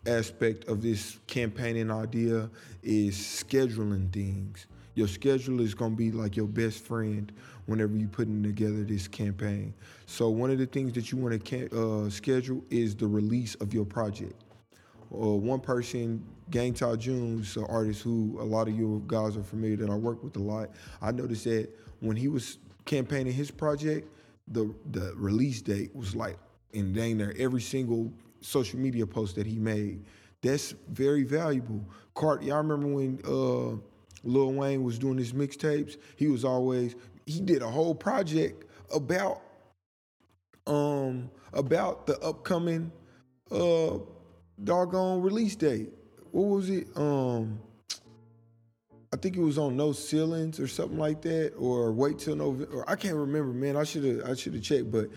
aspect 0.07 0.69
of 0.69 0.81
this 0.81 1.19
campaigning 1.27 1.91
idea 1.91 2.49
is 2.83 3.17
scheduling 3.17 4.13
things. 4.13 4.67
Your 4.95 5.09
schedule 5.09 5.61
is 5.61 5.75
gonna 5.75 5.97
be 5.97 6.11
like 6.11 6.37
your 6.37 6.47
best 6.47 6.85
friend 6.85 7.33
whenever 7.67 7.97
you're 7.97 8.09
putting 8.09 8.43
together 8.43 8.85
this 8.85 9.09
campaign. 9.09 9.75
So 10.07 10.29
one 10.29 10.51
of 10.51 10.59
the 10.59 10.67
things 10.67 10.93
that 10.93 11.11
you 11.11 11.19
want 11.19 11.45
to 11.45 12.07
uh, 12.07 12.11
schedule 12.11 12.65
is 12.71 12.95
the 12.95 13.07
release 13.07 13.55
of 13.57 13.75
your 13.75 13.85
project. 13.85 14.35
Uh, 15.13 15.37
one 15.37 15.61
person, 15.61 16.25
Gang 16.51 16.75
Ta 16.75 16.97
Jones, 16.97 17.57
an 17.57 17.65
artist 17.69 18.03
who 18.03 18.37
a 18.41 18.45
lot 18.45 18.69
of 18.69 18.77
you 18.77 19.03
guys 19.07 19.37
are 19.37 19.43
familiar 19.43 19.77
that 19.77 19.91
I 19.91 19.95
work 19.95 20.23
with 20.23 20.37
a 20.37 20.41
lot. 20.41 20.71
I 21.01 21.13
noticed 21.13 21.45
that 21.45 21.69
when 22.01 22.17
he 22.17 22.29
was 22.29 22.59
campaigning 22.85 23.33
his 23.33 23.51
project, 23.51 24.09
the 24.49 24.75
the 24.91 25.15
release 25.17 25.63
date 25.63 25.95
was 25.95 26.15
like 26.15 26.37
in 26.73 26.93
dang 26.93 27.17
there 27.17 27.35
every 27.39 27.61
single 27.61 28.13
social 28.41 28.79
media 28.79 29.07
post 29.07 29.37
that 29.37 29.47
he 29.47 29.59
made. 29.59 30.05
That's 30.43 30.75
very 30.89 31.23
valuable. 31.23 31.83
Cart, 32.15 32.43
y'all 32.43 32.59
remember 32.59 32.87
when 32.87 33.19
uh, 33.25 33.81
Lil 34.25 34.53
Wayne 34.53 34.83
was 34.83 34.99
doing 34.99 35.19
his 35.19 35.33
mixtapes? 35.33 35.97
He 36.17 36.29
was 36.29 36.45
always 36.45 36.95
he 37.27 37.41
did 37.41 37.63
a 37.63 37.69
whole 37.69 37.95
project 37.95 38.65
about 38.95 39.41
um 40.67 41.31
about 41.53 42.07
the 42.07 42.19
upcoming 42.21 42.91
uh 43.51 43.99
doggone 44.63 45.21
release 45.23 45.57
date. 45.57 45.91
What 46.31 46.45
was 46.45 46.71
it? 46.71 46.89
Um 46.97 47.61
I 49.13 49.17
think 49.17 49.37
it 49.37 49.41
was 49.41 49.59
on 49.59 49.77
No 49.77 49.93
Ceilings 49.93 50.59
or 50.59 50.67
something 50.67 50.99
like 50.99 51.23
that, 51.23 51.53
or 51.57 51.93
Wait 51.93 52.19
Till 52.19 52.35
November. 52.35 52.79
Or 52.79 52.91
I 52.91 52.97
can't 52.97 53.15
remember, 53.15 53.53
man. 53.53 53.77
I 53.77 53.85
should 53.85 54.05
have 54.05 54.31
I 54.31 54.35
should 54.35 54.55
have 54.55 54.63
checked, 54.63 54.91
but 54.91 55.09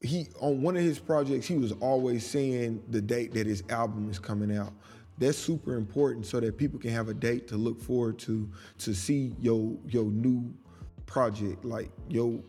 he 0.00 0.28
on 0.40 0.62
one 0.62 0.76
of 0.76 0.82
his 0.82 0.98
projects 0.98 1.46
he 1.46 1.56
was 1.56 1.72
always 1.80 2.24
saying 2.24 2.82
the 2.90 3.00
date 3.00 3.32
that 3.34 3.46
his 3.46 3.62
album 3.70 4.10
is 4.10 4.18
coming 4.18 4.56
out 4.56 4.72
that's 5.18 5.38
super 5.38 5.74
important 5.74 6.26
so 6.26 6.40
that 6.40 6.56
people 6.56 6.78
can 6.78 6.90
have 6.90 7.08
a 7.08 7.14
date 7.14 7.48
to 7.48 7.56
look 7.56 7.80
forward 7.80 8.18
to 8.20 8.48
to 8.78 8.94
see 8.94 9.34
your 9.40 9.76
your 9.86 10.04
new 10.04 10.52
project. 11.06 11.64
Like 11.64 11.90
your 12.08 12.40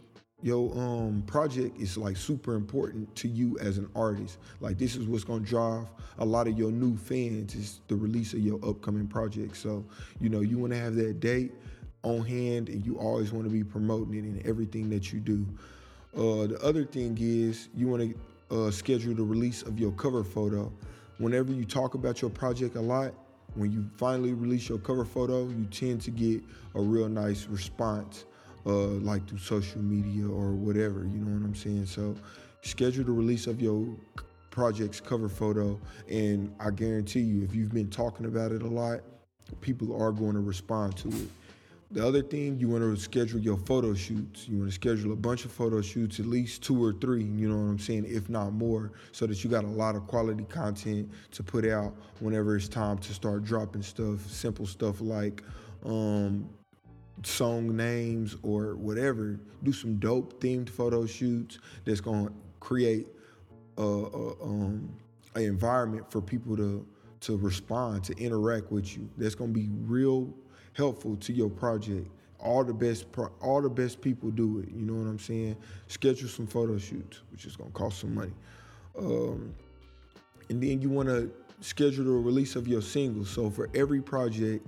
your 0.41 0.71
um 0.77 1.23
project 1.27 1.79
is 1.79 1.97
like 1.97 2.15
super 2.15 2.53
important 2.53 3.13
to 3.15 3.27
you 3.27 3.57
as 3.59 3.77
an 3.77 3.89
artist. 3.95 4.37
Like 4.59 4.77
this 4.77 4.95
is 4.95 5.07
what's 5.07 5.23
going 5.23 5.43
to 5.43 5.49
drive 5.49 5.87
a 6.19 6.25
lot 6.25 6.47
of 6.47 6.57
your 6.57 6.71
new 6.71 6.95
fans 6.95 7.55
is 7.55 7.79
the 7.87 7.95
release 7.95 8.33
of 8.33 8.39
your 8.39 8.59
upcoming 8.63 9.07
project. 9.07 9.57
So 9.57 9.83
you 10.19 10.29
know 10.29 10.41
you 10.41 10.57
want 10.57 10.73
to 10.73 10.79
have 10.79 10.95
that 10.95 11.19
date 11.19 11.53
on 12.03 12.23
hand 12.23 12.69
and 12.69 12.85
you 12.85 12.97
always 12.97 13.33
want 13.33 13.45
to 13.45 13.51
be 13.51 13.63
promoting 13.63 14.13
it 14.13 14.19
in 14.19 14.41
everything 14.45 14.89
that 14.89 15.11
you 15.11 15.19
do. 15.19 15.45
Uh, 16.15 16.47
the 16.47 16.59
other 16.63 16.85
thing 16.85 17.17
is 17.19 17.69
you 17.75 17.87
want 17.87 18.13
to 18.49 18.55
uh, 18.55 18.71
schedule 18.71 19.13
the 19.13 19.23
release 19.23 19.61
of 19.63 19.79
your 19.79 19.91
cover 19.91 20.23
photo 20.23 20.71
whenever 21.19 21.53
you 21.53 21.63
talk 21.63 21.93
about 21.93 22.21
your 22.21 22.31
project 22.31 22.75
a 22.75 22.81
lot 22.81 23.13
when 23.55 23.71
you 23.71 23.87
finally 23.97 24.33
release 24.33 24.67
your 24.67 24.79
cover 24.79 25.05
photo 25.05 25.47
you 25.47 25.65
tend 25.71 26.01
to 26.01 26.11
get 26.11 26.41
a 26.75 26.81
real 26.81 27.07
nice 27.07 27.45
response 27.45 28.25
uh, 28.65 28.71
like 28.71 29.27
through 29.27 29.39
social 29.39 29.81
media 29.81 30.27
or 30.27 30.51
whatever. 30.51 30.99
You 30.99 31.19
know 31.19 31.39
what 31.39 31.45
I'm 31.45 31.55
saying? 31.55 31.85
So 31.85 32.15
schedule 32.61 33.03
the 33.03 33.11
release 33.11 33.47
of 33.47 33.61
your 33.61 33.87
project's 34.51 34.99
cover 34.99 35.29
photo, 35.29 35.79
and 36.09 36.53
I 36.59 36.71
guarantee 36.71 37.21
you, 37.21 37.43
if 37.43 37.55
you've 37.55 37.71
been 37.71 37.89
talking 37.89 38.25
about 38.25 38.51
it 38.51 38.61
a 38.61 38.67
lot, 38.67 38.99
people 39.61 39.99
are 40.01 40.11
going 40.11 40.33
to 40.33 40.41
respond 40.41 40.97
to 40.97 41.07
it. 41.09 41.29
The 41.91 42.05
other 42.05 42.21
thing, 42.21 42.59
you 42.59 42.69
want 42.69 42.83
to 42.83 42.95
schedule 43.01 43.39
your 43.39 43.57
photo 43.57 43.95
shoots. 43.95 44.47
You 44.47 44.59
want 44.59 44.69
to 44.69 44.75
schedule 44.75 45.11
a 45.11 45.15
bunch 45.15 45.45
of 45.45 45.51
photo 45.51 45.81
shoots, 45.81 46.19
at 46.19 46.27
least 46.27 46.61
two 46.61 46.83
or 46.83 46.93
three, 46.93 47.23
you 47.23 47.49
know 47.49 47.57
what 47.57 47.63
I'm 47.63 47.79
saying, 47.79 48.05
if 48.07 48.29
not 48.29 48.53
more, 48.53 48.91
so 49.11 49.25
that 49.25 49.43
you 49.43 49.49
got 49.49 49.63
a 49.63 49.67
lot 49.67 49.95
of 49.95 50.05
quality 50.05 50.43
content 50.43 51.09
to 51.31 51.41
put 51.41 51.65
out 51.65 51.95
whenever 52.19 52.55
it's 52.55 52.67
time 52.67 52.99
to 52.99 53.13
start 53.13 53.43
dropping 53.43 53.81
stuff. 53.81 54.19
Simple 54.29 54.67
stuff 54.67 55.01
like 55.01 55.41
um, 55.83 56.47
song 57.23 57.75
names 57.75 58.37
or 58.43 58.75
whatever. 58.75 59.39
Do 59.63 59.73
some 59.73 59.95
dope 59.95 60.39
themed 60.39 60.69
photo 60.69 61.07
shoots 61.07 61.57
that's 61.85 62.01
gonna 62.01 62.31
create 62.59 63.07
a, 63.79 63.81
a 63.81 64.43
um, 64.43 64.93
an 65.33 65.41
environment 65.41 66.11
for 66.11 66.21
people 66.21 66.55
to 66.55 66.85
to 67.21 67.35
respond, 67.35 68.03
to 68.03 68.17
interact 68.17 68.71
with 68.71 68.95
you. 68.95 69.09
That's 69.17 69.33
gonna 69.33 69.51
be 69.51 69.69
real 69.71 70.31
helpful 70.79 71.17
to 71.17 71.33
your 71.33 71.49
project. 71.49 72.09
All 72.39 72.63
the 72.63 72.73
best, 72.73 73.11
pro- 73.11 73.31
all 73.41 73.61
the 73.61 73.69
best 73.69 74.01
people 74.01 74.31
do 74.31 74.59
it. 74.59 74.69
You 74.73 74.85
know 74.85 74.93
what 74.93 75.09
I'm 75.09 75.19
saying? 75.19 75.57
Schedule 75.87 76.29
some 76.29 76.47
photo 76.47 76.77
shoots, 76.77 77.21
which 77.31 77.45
is 77.45 77.57
gonna 77.57 77.69
cost 77.71 77.99
some 77.99 78.15
money, 78.15 78.31
um, 78.97 79.53
and 80.49 80.63
then 80.63 80.81
you 80.81 80.89
want 80.89 81.09
to 81.09 81.29
schedule 81.59 82.05
the 82.05 82.11
release 82.11 82.55
of 82.55 82.65
your 82.65 82.81
singles. 82.81 83.29
So 83.29 83.49
for 83.49 83.69
every 83.75 84.01
project, 84.01 84.65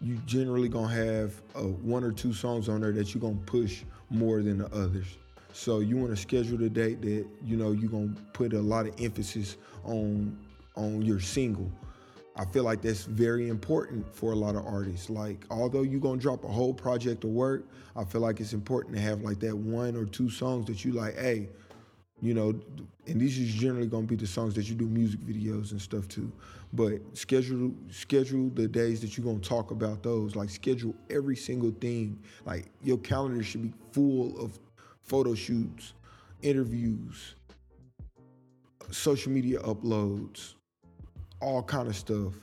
you 0.00 0.16
generally 0.26 0.68
gonna 0.68 0.92
have 0.92 1.40
uh, 1.54 1.60
one 1.60 2.02
or 2.02 2.10
two 2.10 2.32
songs 2.32 2.68
on 2.68 2.80
there 2.80 2.90
that 2.92 3.14
you're 3.14 3.22
gonna 3.22 3.36
push 3.46 3.84
more 4.10 4.42
than 4.42 4.58
the 4.58 4.66
others. 4.74 5.06
So 5.52 5.78
you 5.78 5.96
want 5.96 6.10
to 6.10 6.16
schedule 6.16 6.58
the 6.58 6.68
date 6.68 7.00
that 7.02 7.24
you 7.44 7.56
know 7.56 7.70
you're 7.70 7.90
gonna 7.90 8.14
put 8.32 8.52
a 8.52 8.60
lot 8.60 8.86
of 8.86 9.00
emphasis 9.00 9.56
on 9.84 10.36
on 10.74 11.02
your 11.02 11.20
single. 11.20 11.70
I 12.38 12.44
feel 12.44 12.64
like 12.64 12.82
that's 12.82 13.04
very 13.04 13.48
important 13.48 14.14
for 14.14 14.32
a 14.32 14.36
lot 14.36 14.56
of 14.56 14.66
artists. 14.66 15.08
Like, 15.08 15.46
although 15.50 15.82
you're 15.82 16.00
gonna 16.00 16.20
drop 16.20 16.44
a 16.44 16.48
whole 16.48 16.74
project 16.74 17.24
of 17.24 17.30
work, 17.30 17.66
I 17.96 18.04
feel 18.04 18.20
like 18.20 18.40
it's 18.40 18.52
important 18.52 18.94
to 18.94 19.00
have 19.00 19.22
like 19.22 19.40
that 19.40 19.56
one 19.56 19.96
or 19.96 20.04
two 20.04 20.28
songs 20.28 20.66
that 20.66 20.84
you 20.84 20.92
like, 20.92 21.16
hey, 21.18 21.48
you 22.20 22.34
know, 22.34 22.58
and 23.06 23.20
these 23.20 23.38
is 23.38 23.54
generally 23.54 23.86
gonna 23.86 24.06
be 24.06 24.16
the 24.16 24.26
songs 24.26 24.54
that 24.54 24.68
you 24.68 24.74
do 24.74 24.86
music 24.86 25.20
videos 25.20 25.70
and 25.70 25.80
stuff 25.80 26.08
too. 26.08 26.30
But 26.74 27.00
schedule 27.16 27.72
schedule 27.90 28.50
the 28.50 28.68
days 28.68 29.00
that 29.00 29.16
you're 29.16 29.24
gonna 29.24 29.38
talk 29.38 29.70
about 29.70 30.02
those. 30.02 30.36
Like 30.36 30.50
schedule 30.50 30.94
every 31.08 31.36
single 31.36 31.70
thing. 31.70 32.18
Like 32.44 32.66
your 32.82 32.98
calendar 32.98 33.42
should 33.42 33.62
be 33.62 33.72
full 33.92 34.38
of 34.38 34.58
photo 35.04 35.34
shoots, 35.34 35.94
interviews, 36.42 37.34
social 38.90 39.32
media 39.32 39.60
uploads, 39.60 40.55
all 41.40 41.62
kind 41.62 41.88
of 41.88 41.96
stuff. 41.96 42.34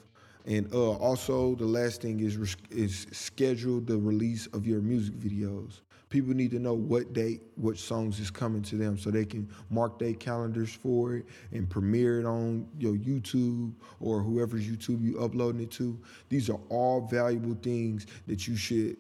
And 0.46 0.72
uh, 0.74 0.92
also, 0.92 1.56
the 1.56 1.66
last 1.66 2.02
thing 2.02 2.20
is 2.20 2.38
is 2.70 3.08
schedule 3.12 3.80
the 3.80 3.98
release 3.98 4.48
of 4.48 4.68
your 4.68 4.82
music 4.82 5.16
videos. 5.16 5.80
People 6.10 6.34
need 6.36 6.52
to 6.52 6.60
know 6.60 6.76
what 6.76 7.14
date, 7.14 7.42
what 7.56 7.76
songs 7.78 8.20
is 8.20 8.30
coming 8.30 8.62
to 8.64 8.76
them, 8.76 9.00
so 9.00 9.10
they 9.10 9.26
can 9.26 9.50
mark 9.72 9.98
their 9.98 10.14
calendars 10.14 10.72
for 10.72 11.16
it 11.16 11.26
and 11.54 11.68
premiere 11.68 12.20
it 12.20 12.26
on 12.26 12.68
your 12.78 12.94
YouTube 12.94 13.74
or 14.00 14.22
whoever's 14.22 14.68
YouTube 14.68 15.02
you 15.02 15.20
uploading 15.20 15.62
it 15.62 15.72
to. 15.72 15.98
These 16.30 16.50
are 16.52 16.60
all 16.70 17.02
valuable 17.02 17.56
things 17.64 18.06
that 18.28 18.48
you 18.48 18.56
should 18.56 18.98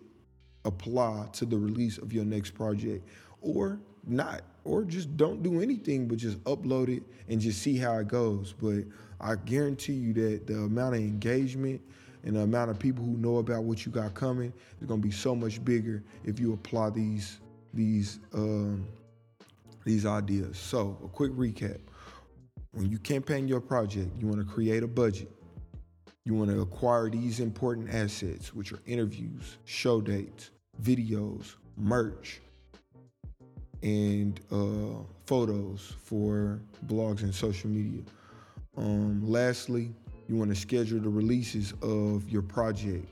apply 0.65 1.27
to 1.33 1.45
the 1.45 1.57
release 1.57 1.97
of 1.99 2.13
your 2.13 2.25
next 2.25 2.51
project, 2.51 3.07
or 3.41 3.79
not, 4.07 4.41
or 4.65 4.83
just 4.83 5.15
don't 5.17 5.43
do 5.43 5.61
anything 5.61 6.07
but 6.07 6.17
just 6.17 6.41
upload 6.43 6.89
it 6.95 7.03
and 7.29 7.39
just 7.39 7.61
see 7.61 7.77
how 7.77 7.97
it 7.97 8.07
goes. 8.07 8.53
But 8.59 8.83
I 9.19 9.35
guarantee 9.35 9.93
you 9.93 10.13
that 10.13 10.47
the 10.47 10.55
amount 10.55 10.95
of 10.95 11.01
engagement 11.01 11.81
and 12.23 12.35
the 12.35 12.41
amount 12.41 12.71
of 12.71 12.79
people 12.79 13.03
who 13.03 13.17
know 13.17 13.37
about 13.37 13.63
what 13.63 13.85
you 13.85 13.91
got 13.91 14.13
coming 14.13 14.53
is 14.81 14.87
gonna 14.87 15.01
be 15.01 15.11
so 15.11 15.35
much 15.35 15.63
bigger 15.63 16.03
if 16.23 16.39
you 16.39 16.53
apply 16.53 16.89
these 16.89 17.39
these 17.73 18.19
um, 18.33 18.85
these 19.85 20.05
ideas. 20.05 20.57
So 20.57 20.97
a 21.03 21.07
quick 21.07 21.31
recap: 21.33 21.79
when 22.71 22.89
you 22.89 22.97
campaign 22.99 23.47
your 23.47 23.61
project, 23.61 24.11
you 24.19 24.27
want 24.27 24.39
to 24.39 24.45
create 24.45 24.83
a 24.83 24.87
budget. 24.87 25.31
You 26.25 26.33
want 26.35 26.49
to 26.51 26.61
acquire 26.61 27.09
these 27.09 27.41
important 27.41 27.93
assets, 27.93 28.53
which 28.53 28.71
are 28.71 28.79
interviews, 28.85 29.57
show 29.65 29.99
dates, 29.99 30.51
videos, 30.81 31.55
merch, 31.75 32.39
and 33.83 34.39
uh, 34.51 35.03
photos 35.25 35.95
for 36.03 36.59
blogs 36.87 37.21
and 37.21 37.35
social 37.35 37.69
media. 37.69 38.01
Um, 38.77 39.21
lastly, 39.21 39.93
you 40.27 40.35
want 40.35 40.49
to 40.49 40.55
schedule 40.55 40.99
the 40.99 41.09
releases 41.09 41.73
of 41.81 42.27
your 42.29 42.41
project, 42.41 43.05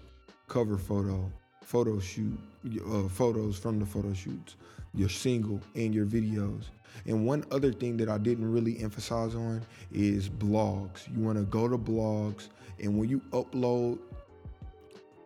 cover 0.48 0.78
photo, 0.78 1.32
photo 1.62 2.00
shoot, 2.00 2.40
uh, 2.88 3.08
photos 3.10 3.60
from 3.60 3.80
the 3.80 3.86
photo 3.86 4.14
shoots, 4.14 4.56
your 4.94 5.10
single, 5.10 5.60
and 5.76 5.94
your 5.94 6.06
videos. 6.06 6.66
And 7.06 7.26
one 7.26 7.46
other 7.52 7.72
thing 7.72 7.98
that 7.98 8.10
I 8.10 8.18
didn't 8.18 8.50
really 8.52 8.82
emphasize 8.82 9.36
on 9.36 9.62
is 9.92 10.30
blogs. 10.30 11.14
You 11.14 11.22
want 11.22 11.38
to 11.38 11.44
go 11.44 11.68
to 11.68 11.78
blogs, 11.78 12.48
and 12.80 12.98
when 12.98 13.10
you 13.10 13.20
upload, 13.32 14.00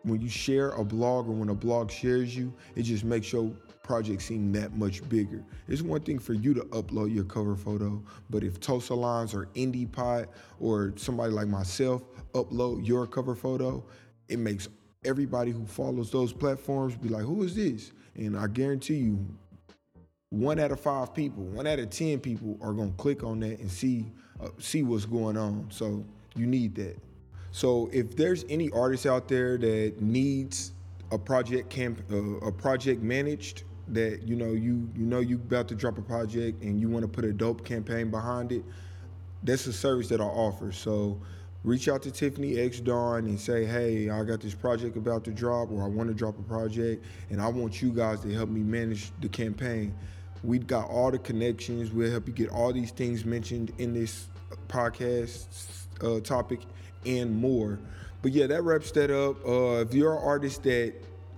when 0.06 0.22
you 0.22 0.30
share 0.30 0.70
a 0.72 0.84
blog 0.84 1.28
or 1.28 1.32
when 1.32 1.50
a 1.50 1.56
blog 1.56 1.90
shares 1.90 2.36
you, 2.36 2.54
it 2.76 2.84
just 2.84 3.04
makes 3.04 3.34
your 3.34 3.52
project 3.82 4.22
seem 4.22 4.52
that 4.52 4.76
much 4.78 5.08
bigger. 5.10 5.44
It's 5.68 5.82
one 5.82 6.02
thing 6.02 6.20
for 6.20 6.34
you 6.34 6.54
to 6.54 6.62
upload 6.66 7.14
your 7.14 7.24
cover 7.24 7.56
photo, 7.56 8.02
but 8.30 8.44
if 8.44 8.60
Tulsa 8.60 8.94
Lines 8.94 9.34
or 9.34 9.48
Indie 9.56 9.92
Pot 9.92 10.30
or 10.60 10.94
somebody 10.96 11.32
like 11.32 11.48
myself 11.48 12.04
upload 12.34 12.88
your 12.88 13.08
cover 13.08 13.36
photo, 13.36 13.84
it 14.28 14.40
makes 14.40 14.70
everybody 15.04 15.52
who 15.52 15.66
follows 15.66 16.12
those 16.12 16.34
platforms 16.34 16.96
be 16.96 17.10
like, 17.10 17.24
who 17.24 17.44
is 17.44 17.56
this? 17.56 17.92
And 18.16 18.38
I 18.38 18.48
guarantee 18.48 18.98
you, 18.98 19.26
one 20.30 20.60
out 20.60 20.72
of 20.72 20.80
five 20.80 21.14
people, 21.14 21.44
one 21.44 21.68
out 21.68 21.80
of 21.80 21.90
ten 21.90 22.20
people 22.20 22.58
are 22.62 22.74
gonna 22.74 22.92
click 22.98 23.24
on 23.24 23.40
that 23.42 23.60
and 23.60 23.72
see 23.72 24.06
uh, 24.42 24.50
see 24.60 24.84
what's 24.84 25.06
going 25.06 25.38
on. 25.38 25.68
So 25.70 26.04
you 26.36 26.46
need 26.46 26.76
that. 26.76 26.98
So 27.56 27.90
if 27.94 28.18
there's 28.18 28.44
any 28.50 28.70
artist 28.72 29.06
out 29.06 29.30
there 29.30 29.58
that 29.58 30.02
needs 30.02 30.74
a 31.12 31.18
project 31.18 31.70
camp, 31.70 32.02
uh, 32.12 32.46
a 32.46 32.52
project 32.52 33.02
managed 33.02 33.64
that 33.88 34.24
you 34.24 34.36
know 34.36 34.52
you 34.52 34.90
you 34.94 35.06
know 35.06 35.22
you 35.22 35.38
about 35.38 35.70
to 35.70 35.76
drop 35.76 35.98
a 35.98 36.02
project 36.02 36.62
and 36.64 36.82
you 36.82 36.90
want 36.90 37.04
to 37.04 37.08
put 37.08 37.24
a 37.24 37.32
dope 37.32 37.64
campaign 37.64 38.12
behind 38.12 38.52
it, 38.52 38.66
that's 39.44 39.68
a 39.68 39.72
service 39.72 40.10
that 40.10 40.20
I 40.20 40.26
offer. 40.26 40.74
So 40.74 41.18
reach 41.64 41.88
out 41.88 42.02
to 42.02 42.12
Tiffany 42.12 42.60
X 42.60 42.82
Dawn 42.82 43.26
and 43.26 43.40
say, 43.40 43.64
hey, 43.64 44.10
I 44.10 44.26
got 44.26 44.42
this 44.42 44.54
project 44.54 44.98
about 44.98 45.24
to 45.24 45.32
drop, 45.32 45.72
or 45.72 45.82
I 45.82 45.88
want 45.88 46.10
to 46.10 46.14
drop 46.14 46.38
a 46.38 46.44
project, 46.44 47.06
and 47.30 47.42
I 47.42 47.48
want 47.48 47.82
you 47.82 47.90
guys 47.90 48.20
to 48.24 48.34
help 48.34 48.50
me 48.50 48.64
manage 48.64 49.12
the 49.22 49.30
campaign. 49.30 49.96
We've 50.44 50.68
got 50.68 50.90
all 50.90 51.10
the 51.10 51.20
connections. 51.20 51.92
We'll 51.92 52.12
help 52.12 52.28
you 52.28 52.34
get 52.34 52.50
all 52.50 52.74
these 52.74 52.92
things 52.92 53.24
mentioned 53.24 53.72
in 53.78 53.94
this 53.94 54.28
podcast 54.68 55.46
uh, 56.04 56.20
topic 56.20 56.60
and 57.06 57.36
more. 57.36 57.80
But 58.22 58.32
yeah, 58.32 58.48
that 58.48 58.64
wraps 58.64 58.92
that 58.92 59.12
up. 59.12 59.46
Uh, 59.46 59.82
if 59.82 59.94
you're 59.94 60.18
an 60.18 60.24
artist 60.24 60.64
that 60.64 60.94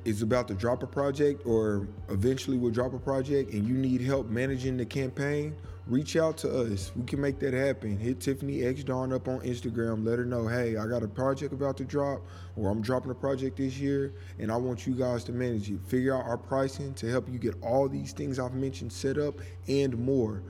is 0.05 0.21
about 0.21 0.47
to 0.47 0.53
drop 0.53 0.83
a 0.83 0.87
project 0.87 1.45
or 1.45 1.87
eventually 2.09 2.57
will 2.57 2.71
drop 2.71 2.93
a 2.93 2.99
project 2.99 3.51
and 3.51 3.67
you 3.67 3.73
need 3.73 3.99
help 3.99 4.27
managing 4.27 4.77
the 4.77 4.85
campaign, 4.85 5.53
reach 5.85 6.15
out 6.15 6.37
to 6.37 6.61
us. 6.61 6.91
We 6.95 7.03
can 7.03 7.19
make 7.19 7.39
that 7.39 7.53
happen. 7.53 7.97
Hit 7.97 8.21
Tiffany 8.21 8.63
X 8.63 8.83
Dawn 8.83 9.11
up 9.11 9.27
on 9.27 9.39
Instagram. 9.41 10.05
Let 10.05 10.19
her 10.19 10.25
know, 10.25 10.47
hey, 10.47 10.77
I 10.77 10.87
got 10.87 11.03
a 11.03 11.07
project 11.07 11.53
about 11.53 11.77
to 11.77 11.83
drop, 11.83 12.21
or 12.55 12.69
I'm 12.69 12.81
dropping 12.81 13.11
a 13.11 13.15
project 13.15 13.57
this 13.57 13.77
year, 13.77 14.13
and 14.39 14.51
I 14.51 14.55
want 14.55 14.87
you 14.87 14.93
guys 14.93 15.23
to 15.25 15.31
manage 15.31 15.69
it. 15.69 15.79
Figure 15.87 16.15
out 16.15 16.25
our 16.25 16.37
pricing 16.37 16.93
to 16.95 17.09
help 17.09 17.29
you 17.29 17.39
get 17.39 17.55
all 17.61 17.89
these 17.89 18.13
things 18.13 18.39
I've 18.39 18.53
mentioned 18.53 18.91
set 18.91 19.17
up 19.17 19.39
and 19.67 19.97
more. 19.97 20.41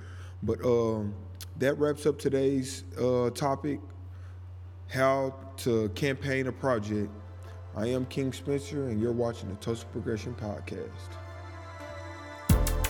But 0.44 0.64
um, 0.64 1.16
that 1.58 1.78
wraps 1.80 2.06
up 2.06 2.20
today's 2.20 2.84
uh, 3.00 3.32
topic 3.32 3.80
how 4.90 5.36
to 5.58 5.90
campaign 5.90 6.48
a 6.48 6.52
project 6.52 7.12
I 7.76 7.88
am 7.88 8.06
King 8.06 8.34
Spencer, 8.34 8.88
and 8.88 9.00
you're 9.00 9.12
watching 9.12 9.50
the 9.50 9.56
Tulsa 9.56 9.86
Progression 9.88 10.34
Podcast. 10.34 10.88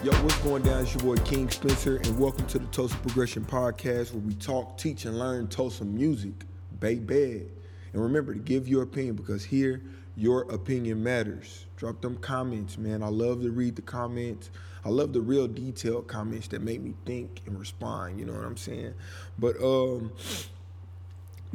Yo, 0.04 0.12
what's 0.24 0.38
going 0.38 0.62
down? 0.62 0.84
It's 0.84 0.94
your 0.94 1.04
boy 1.04 1.22
King 1.24 1.50
Spencer, 1.50 1.98
and 1.98 2.18
welcome 2.18 2.46
to 2.48 2.60
the 2.60 2.68
Tulsa 2.68 2.96
Progression 2.98 3.44
Podcast, 3.44 4.14
where 4.14 4.22
we 4.22 4.36
talk, 4.36 4.78
teach, 4.78 5.06
and 5.06 5.20
learn 5.20 5.48
Tulsa 5.48 5.84
music, 5.84 6.46
baby. 6.80 7.48
And 7.92 8.02
remember 8.02 8.34
to 8.34 8.40
give 8.40 8.68
your 8.68 8.84
opinion 8.84 9.16
because 9.16 9.44
here, 9.44 9.82
your 10.16 10.44
opinion 10.52 11.04
matters. 11.04 11.66
Drop 11.76 12.00
them 12.00 12.16
comments, 12.18 12.78
man. 12.78 13.04
I 13.04 13.10
love 13.10 13.42
to 13.42 13.52
read 13.52 13.76
the 13.76 13.82
comments. 13.82 14.52
I 14.86 14.90
love 14.90 15.12
the 15.12 15.22
real 15.22 15.48
detailed 15.48 16.08
comments 16.08 16.48
that 16.50 16.62
make 16.62 16.80
me 16.80 16.94
think 17.06 17.42
and 17.46 17.60
respond. 17.60 18.20
You 18.20 18.26
know 18.26 18.34
what 18.34 18.46
I'm 18.46 18.56
saying? 18.56 18.94
But 19.38 19.62
um, 19.62 20.12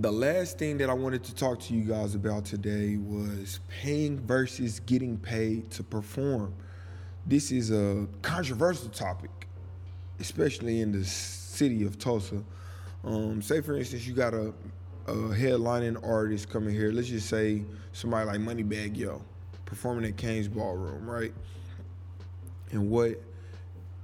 the 0.02 0.10
last 0.10 0.58
thing 0.58 0.78
that 0.78 0.90
I 0.90 0.94
wanted 0.94 1.22
to 1.24 1.34
talk 1.34 1.60
to 1.60 1.74
you 1.74 1.84
guys 1.84 2.16
about 2.16 2.44
today 2.44 2.96
was 2.96 3.60
paying 3.68 4.18
versus 4.18 4.80
getting 4.80 5.16
paid 5.16 5.70
to 5.70 5.84
perform. 5.84 6.52
This 7.24 7.52
is 7.52 7.70
a 7.70 8.08
controversial 8.20 8.88
topic, 8.88 9.30
especially 10.18 10.80
in 10.80 10.90
the 10.90 11.04
city 11.04 11.84
of 11.84 12.00
Tulsa. 12.00 12.42
Um, 13.04 13.42
say, 13.42 13.60
for 13.60 13.76
instance, 13.76 14.04
you 14.04 14.12
got 14.12 14.34
a, 14.34 14.52
a 15.06 15.14
headlining 15.14 16.04
artist 16.04 16.50
coming 16.50 16.74
here. 16.74 16.90
Let's 16.90 17.06
just 17.06 17.28
say 17.28 17.62
somebody 17.92 18.26
like 18.26 18.40
Moneybagg 18.40 18.96
Yo 18.96 19.22
performing 19.66 20.04
at 20.04 20.16
Cain's 20.16 20.48
Ballroom, 20.48 21.08
right? 21.08 21.32
And 22.72 22.90
what 22.90 23.22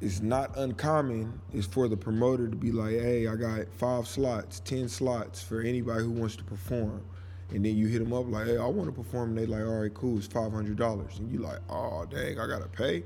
it's 0.00 0.20
not 0.20 0.56
uncommon 0.56 1.40
is 1.52 1.66
for 1.66 1.88
the 1.88 1.96
promoter 1.96 2.48
to 2.48 2.56
be 2.56 2.70
like, 2.70 2.92
hey, 2.92 3.26
I 3.26 3.34
got 3.34 3.66
five 3.76 4.06
slots, 4.06 4.60
10 4.60 4.88
slots 4.88 5.42
for 5.42 5.60
anybody 5.60 6.04
who 6.04 6.10
wants 6.10 6.36
to 6.36 6.44
perform. 6.44 7.02
And 7.50 7.64
then 7.64 7.76
you 7.76 7.86
hit 7.88 8.00
them 8.00 8.12
up 8.12 8.28
like, 8.28 8.46
hey, 8.46 8.58
I 8.58 8.66
want 8.66 8.88
to 8.88 8.92
perform. 8.92 9.30
And 9.30 9.38
they 9.38 9.46
like, 9.46 9.62
all 9.62 9.80
right, 9.80 9.92
cool, 9.92 10.18
it's 10.18 10.28
$500. 10.28 11.18
And 11.18 11.32
you 11.32 11.38
like, 11.40 11.58
oh, 11.68 12.06
dang, 12.08 12.38
I 12.38 12.46
got 12.46 12.62
to 12.62 12.68
pay. 12.68 13.02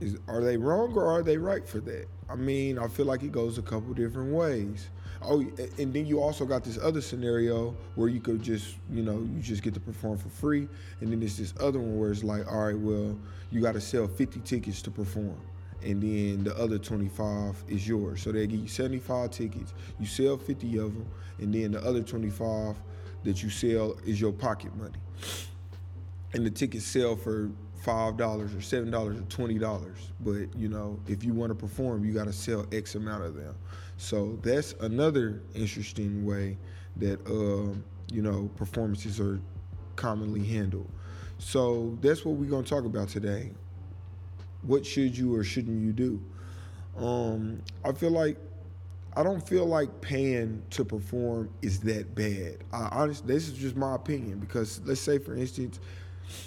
Is, 0.00 0.16
are 0.28 0.40
they 0.40 0.56
wrong 0.56 0.94
or 0.94 1.06
are 1.06 1.22
they 1.22 1.36
right 1.36 1.68
for 1.68 1.80
that? 1.80 2.06
I 2.30 2.36
mean, 2.36 2.78
I 2.78 2.86
feel 2.88 3.06
like 3.06 3.22
it 3.22 3.32
goes 3.32 3.58
a 3.58 3.62
couple 3.62 3.92
different 3.92 4.32
ways. 4.32 4.88
Oh, 5.22 5.40
and 5.78 5.92
then 5.92 6.06
you 6.06 6.20
also 6.20 6.44
got 6.44 6.62
this 6.62 6.78
other 6.78 7.00
scenario 7.00 7.74
where 7.96 8.08
you 8.08 8.20
could 8.20 8.40
just, 8.42 8.76
you 8.90 9.02
know, 9.02 9.18
you 9.18 9.40
just 9.40 9.62
get 9.62 9.74
to 9.74 9.80
perform 9.80 10.16
for 10.16 10.28
free. 10.28 10.68
And 11.00 11.10
then 11.10 11.20
there's 11.20 11.36
this 11.36 11.54
other 11.58 11.80
one 11.80 11.98
where 11.98 12.12
it's 12.12 12.22
like, 12.22 12.46
all 12.50 12.66
right, 12.66 12.78
well, 12.78 13.18
you 13.50 13.60
got 13.60 13.72
to 13.72 13.80
sell 13.80 14.06
50 14.06 14.40
tickets 14.40 14.80
to 14.82 14.90
perform. 14.90 15.40
And 15.82 16.02
then 16.02 16.44
the 16.44 16.56
other 16.56 16.78
25 16.78 17.64
is 17.68 17.86
yours. 17.86 18.22
So 18.22 18.32
they 18.32 18.46
give 18.46 18.60
you 18.60 18.68
75 18.68 19.30
tickets. 19.30 19.74
You 19.98 20.06
sell 20.06 20.36
50 20.36 20.76
of 20.78 20.94
them. 20.94 21.06
And 21.38 21.52
then 21.54 21.72
the 21.72 21.84
other 21.84 22.02
25 22.02 22.76
that 23.24 23.42
you 23.42 23.50
sell 23.50 23.96
is 24.06 24.20
your 24.20 24.32
pocket 24.32 24.74
money. 24.76 24.98
And 26.32 26.44
the 26.44 26.50
tickets 26.50 26.84
sell 26.84 27.16
for 27.16 27.50
five 27.82 28.16
dollars 28.16 28.54
or 28.54 28.60
seven 28.60 28.90
dollars 28.90 29.18
or 29.18 29.22
twenty 29.22 29.58
dollars. 29.58 30.12
But 30.20 30.54
you 30.56 30.68
know, 30.68 31.00
if 31.06 31.24
you 31.24 31.32
want 31.32 31.50
to 31.50 31.54
perform, 31.54 32.04
you 32.04 32.12
got 32.12 32.26
to 32.26 32.32
sell 32.32 32.66
X 32.72 32.94
amount 32.94 33.24
of 33.24 33.34
them. 33.34 33.54
So 33.98 34.38
that's 34.42 34.74
another 34.80 35.42
interesting 35.54 36.24
way 36.24 36.56
that 36.96 37.20
uh, 37.26 37.76
you 38.10 38.22
know 38.22 38.48
performances 38.56 39.20
are 39.20 39.40
commonly 39.96 40.46
handled. 40.46 40.88
So 41.38 41.98
that's 42.00 42.24
what 42.24 42.36
we're 42.36 42.48
gonna 42.48 42.62
talk 42.62 42.84
about 42.84 43.08
today. 43.08 43.50
What 44.62 44.86
should 44.86 45.18
you 45.18 45.34
or 45.34 45.44
shouldn't 45.44 45.82
you 45.82 45.92
do? 45.92 46.22
Um, 46.96 47.60
I 47.84 47.92
feel 47.92 48.10
like 48.10 48.36
I 49.16 49.24
don't 49.24 49.46
feel 49.46 49.66
like 49.66 50.00
paying 50.00 50.62
to 50.70 50.84
perform 50.84 51.50
is 51.60 51.80
that 51.80 52.14
bad. 52.14 52.58
I 52.72 52.88
honestly, 52.92 53.34
this 53.34 53.48
is 53.48 53.54
just 53.54 53.74
my 53.74 53.96
opinion 53.96 54.38
because 54.38 54.80
let's 54.84 55.00
say, 55.00 55.18
for 55.18 55.34
instance, 55.34 55.80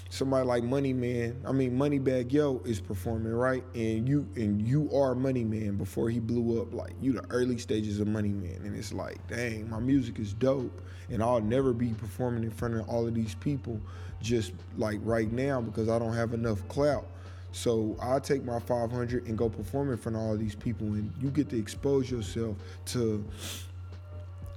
somebody 0.10 0.46
like 0.46 0.64
Money 0.64 0.94
Man, 0.94 1.42
I 1.46 1.52
mean 1.52 1.78
Moneybagg 1.78 2.32
Yo 2.32 2.62
is 2.66 2.80
performing 2.80 3.34
right, 3.34 3.64
and 3.74 4.08
you 4.08 4.28
and 4.36 4.62
you 4.62 4.90
are 4.94 5.16
Money 5.16 5.44
Man 5.44 5.76
before 5.76 6.10
he 6.10 6.20
blew 6.20 6.62
up. 6.62 6.74
Like 6.74 6.94
you, 7.02 7.14
the 7.14 7.26
early 7.30 7.58
stages 7.58 8.00
of 8.00 8.08
Money 8.08 8.30
Man, 8.34 8.62
and 8.64 8.76
it's 8.76 8.94
like, 8.94 9.26
dang, 9.28 9.70
my 9.70 9.80
music 9.80 10.20
is 10.20 10.34
dope, 10.34 10.82
and 11.10 11.22
I'll 11.22 11.42
never 11.42 11.74
be 11.74 11.90
performing 11.90 12.44
in 12.44 12.52
front 12.52 12.76
of 12.76 12.88
all 12.90 13.08
of 13.08 13.14
these 13.14 13.36
people, 13.36 13.80
just 14.22 14.54
like 14.78 15.00
right 15.04 15.32
now 15.32 15.62
because 15.62 15.90
I 15.90 16.00
don't 16.00 16.14
have 16.14 16.34
enough 16.34 16.68
clout. 16.68 17.06
So 17.54 17.98
I 18.02 18.20
take 18.20 18.46
my 18.46 18.60
500 18.60 19.28
and 19.28 19.38
go 19.38 19.50
perform 19.50 19.92
in 19.92 19.98
front 19.98 20.16
of 20.16 20.22
all 20.22 20.34
of 20.34 20.40
these 20.40 20.56
people, 20.56 20.88
and 20.88 21.12
you 21.22 21.30
get 21.30 21.50
to 21.50 21.60
expose 21.60 22.10
yourself 22.10 22.56
to 22.88 23.26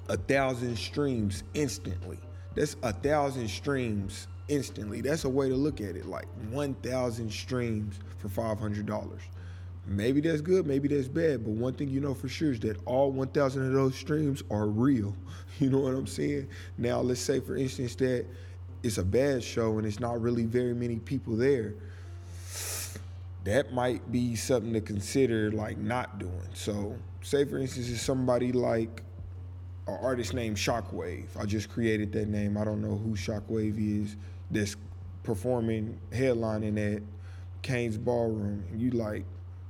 a 0.09 0.17
thousand 0.17 0.77
streams 0.77 1.43
instantly. 1.55 2.19
That's 2.55 2.77
a 2.83 2.93
thousand 2.93 3.49
streams 3.49 4.29
instantly. 4.49 5.01
That's 5.01 5.25
a 5.25 5.29
way 5.29 5.49
to 5.49 5.55
look 5.55 5.81
at 5.81 5.97
it. 5.97 6.07
Like 6.07 6.27
1,000 6.51 7.33
streams 7.33 7.99
for 8.19 8.29
$500. 8.29 9.19
Maybe 9.87 10.21
that's 10.21 10.41
good, 10.41 10.67
maybe 10.67 10.89
that's 10.89 11.09
bad, 11.09 11.45
but 11.45 11.51
one 11.51 11.75
thing 11.75 11.91
you 11.91 12.01
know 12.01 12.15
for 12.15 12.27
sure 12.27 12.53
is 12.53 12.61
that 12.61 12.79
all 12.87 13.13
1,000 13.13 13.67
of 13.67 13.73
those 13.73 13.95
streams 13.95 14.43
are 14.51 14.67
real. 14.67 15.15
You 15.61 15.71
know 15.71 15.79
what 15.79 15.95
I'm 15.95 16.09
saying? 16.09 16.49
Now, 16.79 17.01
let's 17.01 17.21
say, 17.21 17.39
for 17.39 17.57
instance, 17.57 17.95
that 17.97 18.27
it's 18.83 18.99
a 18.99 19.05
bad 19.05 19.45
show 19.45 19.79
and 19.79 19.87
it's 19.87 20.01
not 20.01 20.21
really 20.21 20.47
very 20.47 20.75
many 20.75 20.97
people 20.97 21.37
there. 21.37 21.75
That 23.45 23.73
might 23.73 24.11
be 24.11 24.35
something 24.35 24.73
to 24.73 24.81
consider, 24.81 25.53
like 25.53 25.79
not 25.79 26.19
doing. 26.19 26.49
So, 26.55 26.97
say 27.23 27.45
for 27.45 27.59
instance, 27.59 27.89
it's 27.89 28.03
somebody 28.03 28.51
like 28.51 29.05
an 29.87 29.97
artist 30.03 30.35
named 30.35 30.57
Shockwave. 30.57 31.27
I 31.39 31.45
just 31.45 31.71
created 31.71 32.11
that 32.15 32.27
name. 32.27 32.57
I 32.57 32.65
don't 32.65 32.83
know 32.83 32.97
who 32.97 33.15
Shockwave 33.15 33.77
is 33.79 34.17
that's 34.51 34.77
performing 35.23 35.99
headlining 36.13 36.97
at 36.97 37.03
Cain's 37.63 37.97
Ballroom 37.97 38.65
and 38.71 38.81
you 38.81 38.91
like 38.91 39.25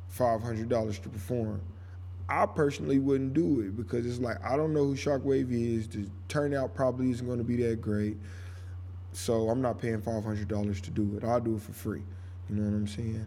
five 0.08 0.42
hundred 0.42 0.68
dollars 0.68 0.98
to 1.00 1.08
perform. 1.08 1.60
I 2.28 2.46
personally 2.46 2.98
wouldn't 2.98 3.34
do 3.34 3.60
it 3.60 3.76
because 3.76 4.06
it's 4.06 4.18
like 4.18 4.42
I 4.44 4.56
don't 4.56 4.72
know 4.72 4.84
who 4.84 4.94
Shockwave 4.94 5.50
is. 5.50 5.88
The 5.88 6.06
turnout 6.28 6.74
probably 6.74 7.10
isn't 7.10 7.26
going 7.26 7.38
to 7.38 7.44
be 7.44 7.56
that 7.64 7.80
great, 7.80 8.16
so 9.12 9.48
I'm 9.50 9.60
not 9.60 9.78
paying 9.78 10.00
five 10.00 10.24
hundred 10.24 10.48
dollars 10.48 10.80
to 10.82 10.90
do 10.90 11.16
it. 11.16 11.24
I'll 11.24 11.40
do 11.40 11.56
it 11.56 11.62
for 11.62 11.72
free. 11.72 12.02
You 12.48 12.56
know 12.56 12.70
what 12.70 12.76
I'm 12.76 12.88
saying? 12.88 13.26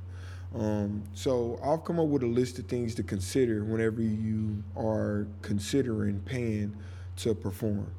Um, 0.55 1.03
so 1.13 1.59
I've 1.63 1.83
come 1.83 1.99
up 1.99 2.07
with 2.07 2.23
a 2.23 2.27
list 2.27 2.57
of 2.59 2.65
things 2.65 2.95
to 2.95 3.03
consider 3.03 3.63
whenever 3.63 4.01
you 4.01 4.63
are 4.75 5.27
considering 5.41 6.19
paying 6.21 6.75
to 7.17 7.35
perform. 7.35 7.91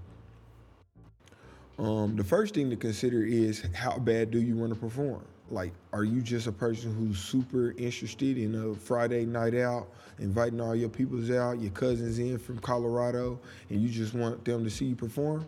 Um, 1.79 2.16
the 2.16 2.24
first 2.24 2.55
thing 2.55 2.70
to 2.70 2.76
consider 2.76 3.22
is 3.22 3.62
how 3.72 3.99
bad 3.99 4.33
do 4.33 4.41
you 4.41 4.57
want 4.57 4.74
to 4.74 4.79
perform? 4.79 5.24
Like, 5.51 5.72
are 5.93 6.05
you 6.05 6.20
just 6.20 6.47
a 6.49 6.53
person 6.53 6.93
who's 6.95 7.18
super 7.18 7.70
interested 7.79 8.37
in 8.37 8.55
a 8.57 8.74
Friday 8.74 9.24
night 9.24 9.55
out, 9.55 9.89
inviting 10.18 10.61
all 10.61 10.74
your 10.74 10.89
peoples 10.89 11.31
out, 11.31 11.61
your 11.61 11.70
cousins 11.70 12.18
in 12.18 12.37
from 12.39 12.59
Colorado, 12.59 13.39
and 13.70 13.81
you 13.81 13.89
just 13.89 14.12
want 14.12 14.45
them 14.45 14.64
to 14.64 14.70
see 14.70 14.87
you 14.87 14.97
perform? 14.97 15.47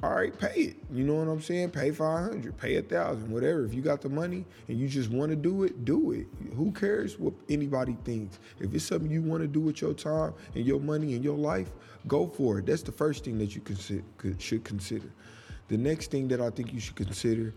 All 0.00 0.14
right, 0.14 0.38
pay 0.38 0.54
it. 0.60 0.76
You 0.92 1.02
know 1.02 1.14
what 1.14 1.26
I'm 1.26 1.42
saying? 1.42 1.70
Pay 1.70 1.90
500, 1.90 2.56
pay 2.56 2.76
a 2.76 2.82
thousand, 2.82 3.30
whatever. 3.32 3.64
If 3.64 3.74
you 3.74 3.82
got 3.82 4.00
the 4.00 4.08
money 4.08 4.44
and 4.68 4.78
you 4.78 4.86
just 4.86 5.10
want 5.10 5.30
to 5.30 5.36
do 5.36 5.64
it, 5.64 5.84
do 5.84 6.12
it. 6.12 6.28
Who 6.54 6.70
cares 6.70 7.18
what 7.18 7.34
anybody 7.48 7.96
thinks? 8.04 8.38
If 8.60 8.72
it's 8.72 8.84
something 8.84 9.10
you 9.10 9.22
want 9.22 9.42
to 9.42 9.48
do 9.48 9.60
with 9.60 9.80
your 9.80 9.94
time 9.94 10.34
and 10.54 10.64
your 10.64 10.78
money 10.78 11.14
and 11.14 11.24
your 11.24 11.36
life, 11.36 11.72
go 12.06 12.28
for 12.28 12.60
it. 12.60 12.66
That's 12.66 12.82
the 12.82 12.92
first 12.92 13.24
thing 13.24 13.38
that 13.38 13.56
you 13.56 13.62
should 14.38 14.62
consider. 14.64 15.10
The 15.66 15.76
next 15.76 16.12
thing 16.12 16.28
that 16.28 16.40
I 16.40 16.50
think 16.50 16.72
you 16.72 16.78
should 16.78 16.96
consider 16.96 17.52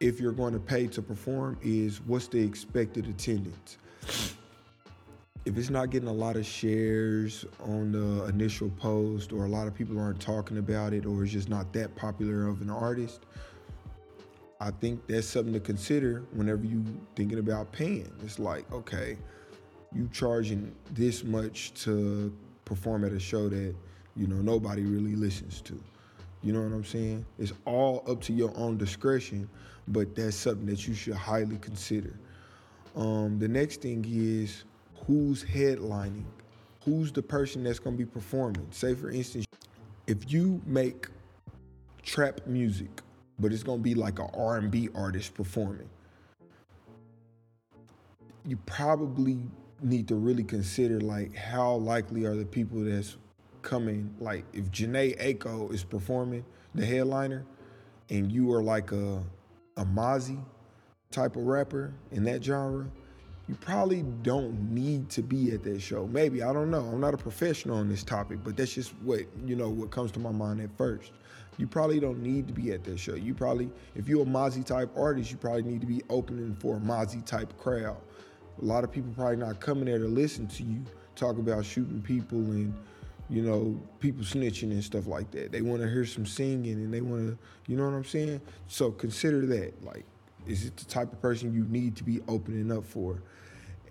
if 0.00 0.20
you're 0.20 0.32
going 0.32 0.54
to 0.54 0.60
pay 0.60 0.86
to 0.86 1.02
perform 1.02 1.58
is 1.62 2.00
what's 2.00 2.28
the 2.28 2.42
expected 2.42 3.06
attendance 3.06 3.76
if 5.44 5.58
it's 5.58 5.70
not 5.70 5.90
getting 5.90 6.08
a 6.08 6.12
lot 6.12 6.36
of 6.36 6.46
shares 6.46 7.44
on 7.60 7.92
the 7.92 8.24
initial 8.26 8.70
post 8.70 9.32
or 9.32 9.44
a 9.44 9.48
lot 9.48 9.66
of 9.66 9.74
people 9.74 9.98
aren't 9.98 10.20
talking 10.20 10.58
about 10.58 10.92
it 10.92 11.04
or 11.04 11.22
it's 11.22 11.32
just 11.32 11.48
not 11.48 11.72
that 11.72 11.94
popular 11.96 12.48
of 12.48 12.62
an 12.62 12.70
artist 12.70 13.26
i 14.60 14.70
think 14.70 15.06
that's 15.06 15.26
something 15.26 15.52
to 15.52 15.60
consider 15.60 16.24
whenever 16.32 16.64
you 16.64 16.82
thinking 17.16 17.38
about 17.38 17.70
paying. 17.72 18.10
It's 18.22 18.38
like 18.38 18.70
okay 18.72 19.16
you 19.94 20.08
charging 20.12 20.74
this 20.90 21.22
much 21.22 21.72
to 21.84 22.34
perform 22.64 23.04
at 23.04 23.12
a 23.12 23.20
show 23.20 23.48
that 23.48 23.74
you 24.16 24.26
know 24.26 24.36
nobody 24.36 24.82
really 24.82 25.14
listens 25.14 25.60
to. 25.62 25.80
You 26.42 26.52
know 26.52 26.60
what 26.60 26.72
i'm 26.72 26.84
saying? 26.84 27.24
It's 27.38 27.52
all 27.64 28.04
up 28.08 28.20
to 28.22 28.32
your 28.32 28.52
own 28.56 28.76
discretion 28.76 29.48
but 29.88 30.14
that's 30.14 30.36
something 30.36 30.66
that 30.66 30.88
you 30.88 30.94
should 30.94 31.14
highly 31.14 31.58
consider. 31.58 32.18
Um, 32.96 33.38
the 33.38 33.48
next 33.48 33.82
thing 33.82 34.02
is 34.08 34.64
who's 35.06 35.44
headlining, 35.44 36.24
who's 36.84 37.12
the 37.12 37.22
person 37.22 37.64
that's 37.64 37.78
going 37.78 37.96
to 37.96 38.04
be 38.04 38.10
performing. 38.10 38.66
Say, 38.70 38.94
for 38.94 39.10
instance, 39.10 39.46
if 40.06 40.30
you 40.32 40.60
make 40.66 41.08
trap 42.02 42.40
music, 42.46 43.02
but 43.38 43.52
it's 43.52 43.62
going 43.62 43.78
to 43.78 43.82
be 43.82 43.94
like 43.94 44.18
an 44.18 44.28
R&B 44.34 44.90
artist 44.94 45.34
performing, 45.34 45.88
you 48.46 48.56
probably 48.66 49.38
need 49.82 50.08
to 50.08 50.14
really 50.14 50.44
consider 50.44 51.00
like 51.00 51.34
how 51.34 51.74
likely 51.74 52.24
are 52.24 52.34
the 52.34 52.44
people 52.44 52.80
that's 52.84 53.16
coming. 53.62 54.14
Like 54.20 54.44
if 54.52 54.70
Jhené 54.70 55.18
Aiko 55.20 55.72
is 55.72 55.82
performing 55.82 56.44
the 56.74 56.84
headliner, 56.84 57.44
and 58.10 58.30
you 58.30 58.52
are 58.52 58.62
like 58.62 58.92
a 58.92 59.22
a 59.76 59.84
Mozzy 59.84 60.40
type 61.10 61.36
of 61.36 61.44
rapper 61.44 61.92
in 62.12 62.24
that 62.24 62.44
genre, 62.44 62.86
you 63.48 63.54
probably 63.56 64.02
don't 64.22 64.70
need 64.70 65.10
to 65.10 65.22
be 65.22 65.52
at 65.52 65.62
that 65.64 65.80
show. 65.80 66.06
Maybe, 66.06 66.42
I 66.42 66.52
don't 66.52 66.70
know. 66.70 66.80
I'm 66.80 67.00
not 67.00 67.12
a 67.12 67.18
professional 67.18 67.76
on 67.76 67.88
this 67.88 68.02
topic, 68.02 68.38
but 68.42 68.56
that's 68.56 68.72
just 68.72 68.92
what, 69.02 69.20
you 69.44 69.54
know, 69.54 69.68
what 69.68 69.90
comes 69.90 70.10
to 70.12 70.18
my 70.18 70.32
mind 70.32 70.62
at 70.62 70.74
first. 70.78 71.12
You 71.58 71.66
probably 71.66 72.00
don't 72.00 72.22
need 72.22 72.48
to 72.48 72.54
be 72.54 72.72
at 72.72 72.84
that 72.84 72.98
show. 72.98 73.14
You 73.14 73.34
probably, 73.34 73.70
if 73.94 74.08
you're 74.08 74.22
a 74.22 74.26
Mozzy 74.26 74.64
type 74.64 74.90
artist, 74.96 75.30
you 75.30 75.36
probably 75.36 75.62
need 75.62 75.82
to 75.82 75.86
be 75.86 76.02
opening 76.08 76.54
for 76.54 76.76
a 76.76 76.80
Mozzy 76.80 77.24
type 77.24 77.56
crowd. 77.58 77.98
A 78.60 78.64
lot 78.64 78.82
of 78.82 78.90
people 78.90 79.12
probably 79.14 79.36
not 79.36 79.60
coming 79.60 79.84
there 79.84 79.98
to 79.98 80.08
listen 80.08 80.46
to 80.48 80.62
you 80.62 80.82
talk 81.14 81.38
about 81.38 81.64
shooting 81.64 82.00
people 82.00 82.38
and, 82.38 82.74
you 83.28 83.42
know, 83.42 83.80
people 84.00 84.24
snitching 84.24 84.70
and 84.70 84.82
stuff 84.82 85.06
like 85.06 85.30
that. 85.32 85.52
They 85.52 85.60
want 85.60 85.82
to 85.82 85.88
hear 85.88 86.06
some 86.06 86.26
singing 86.26 86.72
and 86.72 86.92
they 86.92 87.02
want 87.02 87.28
to, 87.28 87.38
you 87.70 87.76
know 87.76 87.84
what 87.84 87.94
I'm 87.94 88.04
saying? 88.04 88.40
So 88.68 88.90
consider 88.90 89.44
that. 89.46 89.84
Like, 89.84 90.06
is 90.46 90.64
it 90.64 90.76
the 90.76 90.84
type 90.84 91.12
of 91.12 91.20
person 91.20 91.52
you 91.52 91.64
need 91.64 91.96
to 91.96 92.04
be 92.04 92.20
opening 92.28 92.70
up 92.70 92.84
for? 92.84 93.22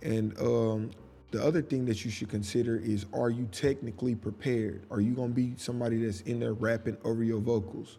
And 0.02 0.38
um, 0.40 0.92
the 1.32 1.44
other 1.44 1.62
thing 1.62 1.86
that 1.86 2.06
you 2.06 2.12
should 2.12 2.30
consider 2.30 2.78
is 2.78 3.06
are 3.14 3.30
you 3.30 3.48
technically 3.52 4.16
prepared? 4.16 4.86
Are 4.92 5.02
you 5.02 5.14
going 5.14 5.30
to 5.30 5.36
be 5.36 5.54
somebody 5.58 6.04
that's 6.04 6.22
in 6.22 6.40
there 6.40 6.54
rapping 6.54 6.98
over 7.04 7.24
your 7.24 7.40
vocals? 7.40 7.98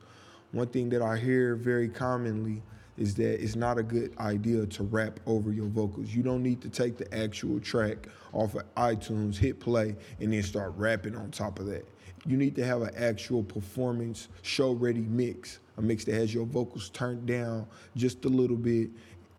One 0.52 0.68
thing 0.68 0.88
that 0.90 1.02
I 1.02 1.16
hear 1.16 1.56
very 1.56 1.88
commonly 1.88 2.62
is 2.96 3.14
that 3.16 3.42
it's 3.42 3.56
not 3.56 3.76
a 3.76 3.82
good 3.82 4.16
idea 4.18 4.66
to 4.66 4.84
rap 4.84 5.18
over 5.26 5.52
your 5.52 5.66
vocals. 5.66 6.14
You 6.14 6.22
don't 6.22 6.42
need 6.42 6.60
to 6.62 6.68
take 6.68 6.96
the 6.96 7.12
actual 7.12 7.58
track 7.58 8.06
off 8.32 8.54
of 8.54 8.62
iTunes, 8.76 9.36
hit 9.36 9.58
play, 9.58 9.96
and 10.20 10.32
then 10.32 10.42
start 10.44 10.74
rapping 10.76 11.16
on 11.16 11.30
top 11.32 11.58
of 11.58 11.66
that. 11.66 11.88
You 12.24 12.36
need 12.36 12.54
to 12.56 12.64
have 12.64 12.82
an 12.82 12.94
actual 12.96 13.42
performance, 13.42 14.28
show 14.42 14.72
ready 14.72 15.00
mix, 15.00 15.58
a 15.76 15.82
mix 15.82 16.04
that 16.04 16.14
has 16.14 16.32
your 16.32 16.46
vocals 16.46 16.90
turned 16.90 17.26
down 17.26 17.66
just 17.96 18.24
a 18.24 18.28
little 18.28 18.56
bit 18.56 18.90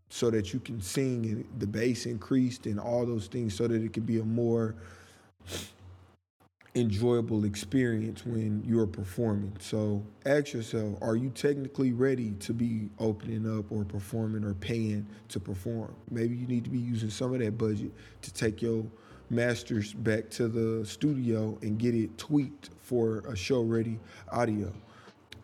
so 0.09 0.29
that 0.29 0.53
you 0.53 0.59
can 0.59 0.81
sing 0.81 1.25
and 1.25 1.45
the 1.59 1.67
bass 1.67 2.05
increased 2.05 2.65
and 2.65 2.79
all 2.79 3.05
those 3.05 3.27
things 3.27 3.55
so 3.55 3.67
that 3.67 3.81
it 3.81 3.93
can 3.93 4.03
be 4.03 4.19
a 4.19 4.23
more 4.23 4.75
enjoyable 6.75 7.45
experience 7.45 8.25
when 8.25 8.61
you're 8.65 8.85
performing. 8.85 9.55
So 9.59 10.03
ask 10.25 10.53
yourself, 10.53 10.97
are 11.01 11.15
you 11.15 11.29
technically 11.29 11.93
ready 11.93 12.31
to 12.31 12.53
be 12.53 12.89
opening 12.99 13.57
up 13.57 13.71
or 13.71 13.85
performing 13.85 14.43
or 14.43 14.53
paying 14.53 15.07
to 15.29 15.39
perform? 15.39 15.95
Maybe 16.11 16.35
you 16.35 16.45
need 16.47 16.65
to 16.65 16.69
be 16.69 16.79
using 16.79 17.09
some 17.09 17.33
of 17.33 17.39
that 17.39 17.57
budget 17.57 17.91
to 18.21 18.33
take 18.33 18.61
your 18.61 18.85
masters 19.29 19.93
back 19.93 20.29
to 20.31 20.47
the 20.47 20.85
studio 20.85 21.57
and 21.61 21.79
get 21.79 21.95
it 21.95 22.17
tweaked 22.17 22.69
for 22.81 23.19
a 23.19 23.35
show 23.35 23.61
ready 23.61 23.97
audio. 24.31 24.71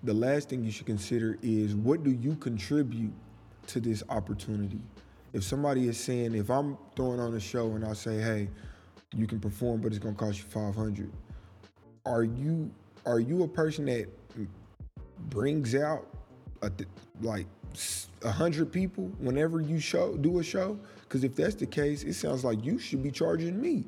The 0.03 0.13
last 0.13 0.49
thing 0.49 0.63
you 0.63 0.71
should 0.71 0.87
consider 0.87 1.37
is 1.41 1.75
what 1.75 2.03
do 2.03 2.11
you 2.11 2.35
contribute 2.35 3.13
to 3.67 3.79
this 3.79 4.03
opportunity? 4.09 4.81
If 5.33 5.43
somebody 5.43 5.87
is 5.87 5.99
saying, 5.99 6.33
if 6.35 6.49
I'm 6.49 6.77
throwing 6.95 7.19
on 7.19 7.33
a 7.35 7.39
show 7.39 7.71
and 7.73 7.85
I 7.85 7.93
say, 7.93 8.19
hey, 8.19 8.49
you 9.15 9.27
can 9.27 9.39
perform, 9.39 9.81
but 9.81 9.87
it's 9.87 9.99
gonna 9.99 10.15
cost 10.15 10.39
you 10.39 10.45
500, 10.45 11.11
are 12.05 12.23
you 12.23 12.71
are 13.05 13.19
you 13.19 13.43
a 13.43 13.47
person 13.47 13.85
that 13.85 14.07
brings 15.29 15.75
out 15.75 16.07
a, 16.61 16.71
like 17.21 17.47
a 18.23 18.31
hundred 18.31 18.71
people 18.71 19.05
whenever 19.19 19.61
you 19.61 19.79
show 19.79 20.17
do 20.17 20.39
a 20.39 20.43
show? 20.43 20.79
Because 21.01 21.23
if 21.23 21.35
that's 21.35 21.55
the 21.55 21.65
case, 21.65 22.03
it 22.03 22.13
sounds 22.13 22.43
like 22.43 22.63
you 22.65 22.79
should 22.79 23.03
be 23.03 23.11
charging 23.11 23.61
me. 23.61 23.85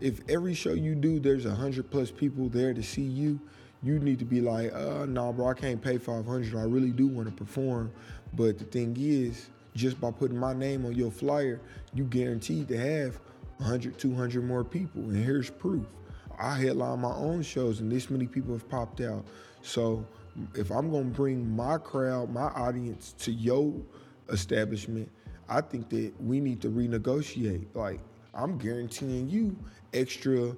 If 0.00 0.20
every 0.28 0.54
show 0.54 0.72
you 0.72 0.94
do, 0.94 1.20
there's 1.20 1.46
a 1.46 1.54
hundred 1.54 1.90
plus 1.90 2.10
people 2.10 2.48
there 2.48 2.74
to 2.74 2.82
see 2.82 3.02
you, 3.02 3.40
you 3.84 3.98
need 3.98 4.18
to 4.18 4.24
be 4.24 4.40
like, 4.40 4.72
uh, 4.72 5.04
nah, 5.06 5.30
bro, 5.30 5.48
I 5.48 5.54
can't 5.54 5.80
pay 5.80 5.98
500. 5.98 6.54
I 6.54 6.62
really 6.62 6.90
do 6.90 7.06
want 7.06 7.28
to 7.28 7.34
perform. 7.34 7.92
But 8.32 8.58
the 8.58 8.64
thing 8.64 8.96
is, 8.98 9.50
just 9.74 10.00
by 10.00 10.10
putting 10.10 10.38
my 10.38 10.54
name 10.54 10.86
on 10.86 10.94
your 10.94 11.10
flyer, 11.10 11.60
you 11.92 12.04
guaranteed 12.04 12.68
to 12.68 12.78
have 12.78 13.20
100, 13.58 13.98
200 13.98 14.42
more 14.42 14.64
people. 14.64 15.02
And 15.02 15.22
here's 15.22 15.50
proof. 15.50 15.84
I 16.38 16.56
headline 16.56 17.00
my 17.00 17.12
own 17.14 17.42
shows, 17.42 17.80
and 17.80 17.92
this 17.92 18.08
many 18.08 18.26
people 18.26 18.54
have 18.54 18.68
popped 18.68 19.02
out. 19.02 19.24
So 19.62 20.06
if 20.54 20.70
I'm 20.70 20.90
gonna 20.90 21.04
bring 21.04 21.54
my 21.54 21.78
crowd, 21.78 22.32
my 22.32 22.46
audience 22.46 23.14
to 23.18 23.32
your 23.32 23.74
establishment, 24.30 25.10
I 25.48 25.60
think 25.60 25.90
that 25.90 26.12
we 26.20 26.40
need 26.40 26.60
to 26.62 26.68
renegotiate. 26.68 27.66
Like 27.74 28.00
I'm 28.34 28.58
guaranteeing 28.58 29.28
you 29.28 29.56
extra, 29.92 30.56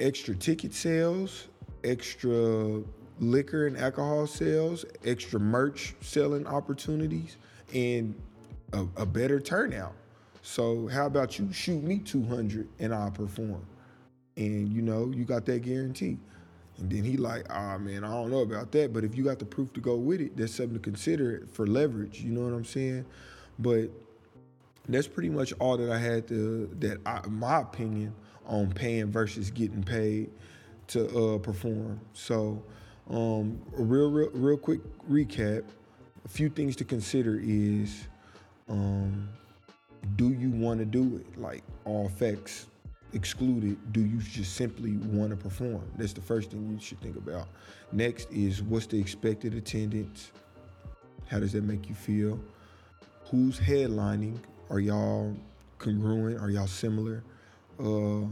extra 0.00 0.34
ticket 0.34 0.74
sales, 0.74 1.48
extra 1.84 2.82
liquor 3.18 3.66
and 3.66 3.76
alcohol 3.76 4.26
sales, 4.26 4.84
extra 5.04 5.40
merch 5.40 5.94
selling 6.00 6.46
opportunities, 6.46 7.36
and 7.74 8.14
a, 8.72 8.86
a 8.96 9.06
better 9.06 9.40
turnout. 9.40 9.94
So 10.42 10.86
how 10.88 11.06
about 11.06 11.38
you 11.38 11.52
shoot 11.52 11.82
me 11.82 11.98
200 11.98 12.68
and 12.78 12.94
I'll 12.94 13.10
perform? 13.10 13.66
And 14.36 14.68
you 14.72 14.82
know, 14.82 15.10
you 15.14 15.24
got 15.24 15.44
that 15.46 15.62
guarantee. 15.62 16.18
And 16.78 16.90
then 16.90 17.04
he 17.04 17.16
like, 17.16 17.46
ah 17.50 17.78
man, 17.78 18.04
I 18.04 18.08
don't 18.08 18.30
know 18.30 18.40
about 18.40 18.70
that. 18.72 18.92
But 18.92 19.02
if 19.02 19.16
you 19.16 19.24
got 19.24 19.38
the 19.38 19.46
proof 19.46 19.72
to 19.74 19.80
go 19.80 19.96
with 19.96 20.20
it, 20.20 20.36
that's 20.36 20.54
something 20.54 20.74
to 20.74 20.80
consider 20.80 21.46
for 21.52 21.66
leverage. 21.66 22.20
You 22.20 22.32
know 22.32 22.42
what 22.42 22.52
I'm 22.52 22.64
saying? 22.64 23.06
But 23.58 23.90
that's 24.88 25.08
pretty 25.08 25.30
much 25.30 25.52
all 25.58 25.76
that 25.78 25.90
I 25.90 25.98
had 25.98 26.28
to 26.28 26.70
that 26.80 27.00
I, 27.06 27.26
my 27.26 27.62
opinion 27.62 28.14
on 28.46 28.72
paying 28.72 29.10
versus 29.10 29.50
getting 29.50 29.82
paid 29.82 30.30
to 30.88 31.34
uh, 31.34 31.38
perform. 31.38 32.00
So 32.12 32.62
um, 33.10 33.60
a 33.78 33.82
real, 33.82 34.10
real, 34.10 34.30
real 34.32 34.56
quick 34.56 34.80
recap. 35.10 35.64
A 36.24 36.28
few 36.28 36.48
things 36.48 36.74
to 36.76 36.84
consider 36.84 37.40
is, 37.42 38.08
um, 38.68 39.28
do 40.16 40.32
you 40.32 40.50
want 40.50 40.80
to 40.80 40.84
do 40.84 41.16
it? 41.16 41.38
Like 41.40 41.62
all 41.84 42.08
facts 42.08 42.66
excluded, 43.12 43.92
do 43.92 44.00
you 44.00 44.18
just 44.18 44.54
simply 44.54 44.96
want 44.96 45.30
to 45.30 45.36
perform? 45.36 45.82
That's 45.96 46.12
the 46.12 46.20
first 46.20 46.50
thing 46.50 46.68
you 46.70 46.80
should 46.80 47.00
think 47.00 47.16
about. 47.16 47.48
Next 47.92 48.30
is 48.32 48.62
what's 48.62 48.86
the 48.86 49.00
expected 49.00 49.54
attendance? 49.54 50.32
How 51.28 51.40
does 51.40 51.52
that 51.52 51.64
make 51.64 51.88
you 51.88 51.94
feel? 51.94 52.38
Who's 53.30 53.58
headlining? 53.58 54.38
Are 54.70 54.80
y'all 54.80 55.34
congruent? 55.78 56.40
Are 56.40 56.50
y'all 56.50 56.66
similar? 56.66 57.22
Uh, 57.78 58.26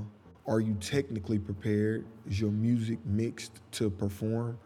are 0.47 0.61
you 0.61 0.75
technically 0.75 1.39
prepared? 1.39 2.05
Is 2.29 2.41
your 2.41 2.51
music 2.51 2.99
mixed 3.05 3.61
to 3.73 3.91
perform? 3.91 4.59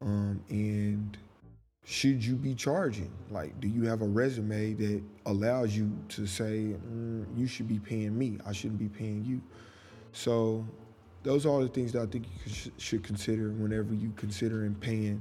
Um, 0.00 0.42
and 0.50 1.16
should 1.84 2.24
you 2.24 2.36
be 2.36 2.54
charging? 2.54 3.10
Like, 3.30 3.58
do 3.60 3.68
you 3.68 3.84
have 3.84 4.02
a 4.02 4.06
resume 4.06 4.74
that 4.74 5.02
allows 5.26 5.76
you 5.76 5.92
to 6.10 6.26
say, 6.26 6.74
mm, 6.74 7.26
you 7.36 7.46
should 7.46 7.68
be 7.68 7.78
paying 7.78 8.16
me, 8.16 8.38
I 8.46 8.52
shouldn't 8.52 8.78
be 8.78 8.88
paying 8.88 9.24
you? 9.24 9.40
So, 10.12 10.64
those 11.22 11.46
are 11.46 11.48
all 11.48 11.60
the 11.60 11.68
things 11.68 11.92
that 11.92 12.02
I 12.02 12.06
think 12.06 12.26
you 12.44 12.70
should 12.76 13.02
consider 13.02 13.50
whenever 13.50 13.94
you 13.94 14.12
considering 14.16 14.74
paying 14.74 15.20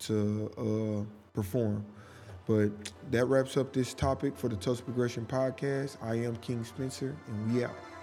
to 0.00 0.50
uh, 0.58 1.32
perform. 1.32 1.84
But 2.46 2.70
that 3.10 3.26
wraps 3.26 3.56
up 3.56 3.72
this 3.72 3.94
topic 3.94 4.36
for 4.36 4.48
the 4.48 4.56
Tulsa 4.56 4.82
Progression 4.82 5.24
Podcast. 5.24 5.96
I 6.02 6.16
am 6.16 6.36
King 6.36 6.62
Spencer, 6.64 7.16
and 7.28 7.52
we 7.52 7.64
out. 7.64 7.93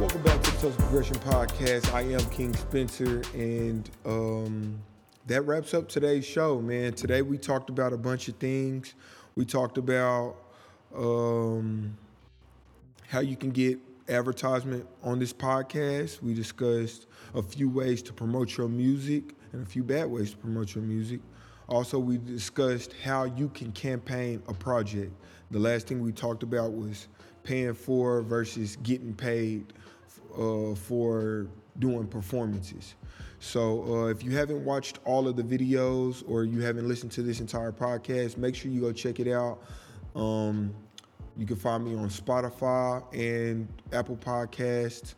Welcome 0.00 0.22
back 0.22 0.42
to 0.42 0.50
the 0.52 0.70
Progression 0.70 1.16
Podcast. 1.16 1.92
I 1.92 2.00
am 2.00 2.20
King 2.30 2.54
Spencer, 2.54 3.20
and 3.34 3.90
um, 4.06 4.80
that 5.26 5.42
wraps 5.42 5.74
up 5.74 5.90
today's 5.90 6.24
show, 6.24 6.58
man. 6.58 6.94
Today 6.94 7.20
we 7.20 7.36
talked 7.36 7.68
about 7.68 7.92
a 7.92 7.98
bunch 7.98 8.26
of 8.28 8.36
things. 8.36 8.94
We 9.34 9.44
talked 9.44 9.76
about 9.76 10.36
um, 10.96 11.98
how 13.08 13.20
you 13.20 13.36
can 13.36 13.50
get 13.50 13.78
advertisement 14.08 14.86
on 15.02 15.18
this 15.18 15.34
podcast. 15.34 16.22
We 16.22 16.32
discussed 16.32 17.06
a 17.34 17.42
few 17.42 17.68
ways 17.68 18.00
to 18.04 18.14
promote 18.14 18.56
your 18.56 18.68
music 18.68 19.34
and 19.52 19.66
a 19.66 19.66
few 19.66 19.84
bad 19.84 20.06
ways 20.06 20.30
to 20.30 20.38
promote 20.38 20.74
your 20.74 20.82
music. 20.82 21.20
Also, 21.68 21.98
we 21.98 22.16
discussed 22.16 22.94
how 23.04 23.24
you 23.24 23.50
can 23.50 23.70
campaign 23.72 24.42
a 24.48 24.54
project. 24.54 25.12
The 25.50 25.58
last 25.58 25.88
thing 25.88 26.00
we 26.00 26.12
talked 26.12 26.42
about 26.42 26.72
was 26.72 27.06
paying 27.42 27.74
for 27.74 28.22
versus 28.22 28.76
getting 28.82 29.14
paid 29.14 29.72
uh, 30.38 30.74
for 30.74 31.46
doing 31.78 32.06
performances. 32.06 32.94
So 33.40 33.84
uh, 33.84 34.06
if 34.08 34.22
you 34.22 34.32
haven't 34.32 34.64
watched 34.64 34.98
all 35.04 35.26
of 35.26 35.36
the 35.36 35.42
videos 35.42 36.22
or 36.28 36.44
you 36.44 36.60
haven't 36.60 36.86
listened 36.86 37.12
to 37.12 37.22
this 37.22 37.40
entire 37.40 37.72
podcast, 37.72 38.36
make 38.36 38.54
sure 38.54 38.70
you 38.70 38.82
go 38.82 38.92
check 38.92 39.18
it 39.18 39.28
out. 39.32 39.62
Um, 40.14 40.74
you 41.36 41.46
can 41.46 41.56
find 41.56 41.84
me 41.84 41.94
on 41.96 42.10
Spotify 42.10 43.02
and 43.14 43.66
Apple 43.92 44.16
Podcasts 44.16 45.14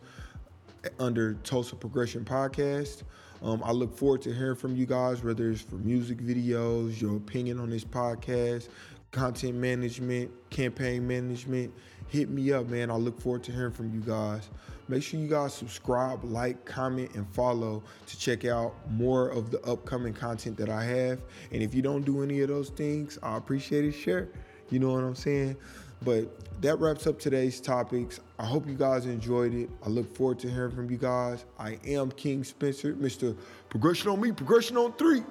under 0.99 1.35
Tulsa 1.35 1.75
Progression 1.75 2.25
Podcast. 2.25 3.03
Um, 3.43 3.61
I 3.65 3.73
look 3.73 3.93
forward 3.97 4.23
to 4.23 4.33
hearing 4.33 4.55
from 4.55 4.77
you 4.77 4.87
guys, 4.87 5.25
whether 5.25 5.51
it's 5.51 5.61
for 5.61 5.75
music 5.77 6.19
videos, 6.19 7.01
your 7.01 7.17
opinion 7.17 7.59
on 7.59 7.71
this 7.71 7.85
podcast, 7.85 8.69
content 9.11 9.57
management, 9.57 10.31
campaign 10.51 11.07
management, 11.07 11.73
hit 12.09 12.29
me 12.31 12.53
up, 12.53 12.69
man. 12.69 12.91
I 12.91 12.95
look 12.95 13.21
forward 13.21 13.43
to 13.45 13.53
hearing 13.53 13.73
from 13.73 13.93
you 13.95 14.01
guys. 14.01 14.49
Make 14.89 15.03
sure 15.03 15.21
you 15.21 15.29
guys 15.29 15.55
subscribe, 15.55 16.25
like, 16.25 16.65
comment, 16.65 17.15
and 17.15 17.27
follow 17.33 17.83
to 18.07 18.19
check 18.19 18.45
out 18.45 18.75
more 18.91 19.29
of 19.29 19.51
the 19.51 19.61
upcoming 19.63 20.13
content 20.13 20.57
that 20.59 20.69
I 20.69 20.85
have. 20.85 21.21
And 21.53 21.63
if 21.63 21.75
you 21.75 21.83
don't 21.83 22.03
do 22.03 22.23
any 22.23 22.41
of 22.41 22.49
those 22.49 22.71
things, 22.71 23.19
I 23.23 23.37
appreciate 23.37 23.85
it. 23.85 23.93
Share. 23.93 24.29
You 24.71 24.81
know 24.81 24.93
what 24.93 25.05
I'm 25.05 25.15
saying? 25.15 25.57
But 26.05 26.61
that 26.63 26.79
wraps 26.81 27.07
up 27.07 27.19
today's 27.19 27.61
topics. 27.61 28.21
I 28.39 28.45
hope 28.45 28.67
you 28.67 28.75
guys 28.75 29.07
enjoyed 29.07 29.55
it. 29.55 29.71
I 29.85 29.89
look 29.89 30.15
forward 30.15 30.39
to 30.41 30.51
hearing 30.51 30.75
from 30.75 30.91
you 30.91 30.97
guys. 30.97 31.45
I 31.59 31.79
am 31.87 32.11
King 32.13 32.43
Spencer, 32.43 32.95
Mr. 32.95 33.37
Progression 33.69 34.11
on 34.11 34.21
Me, 34.21 34.33
Progression 34.33 34.77
on 34.77 34.93
Three. 34.95 35.23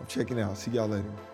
I'm 0.00 0.06
checking 0.06 0.40
out. 0.40 0.58
See 0.58 0.72
y'all 0.72 0.88
later. 0.88 1.33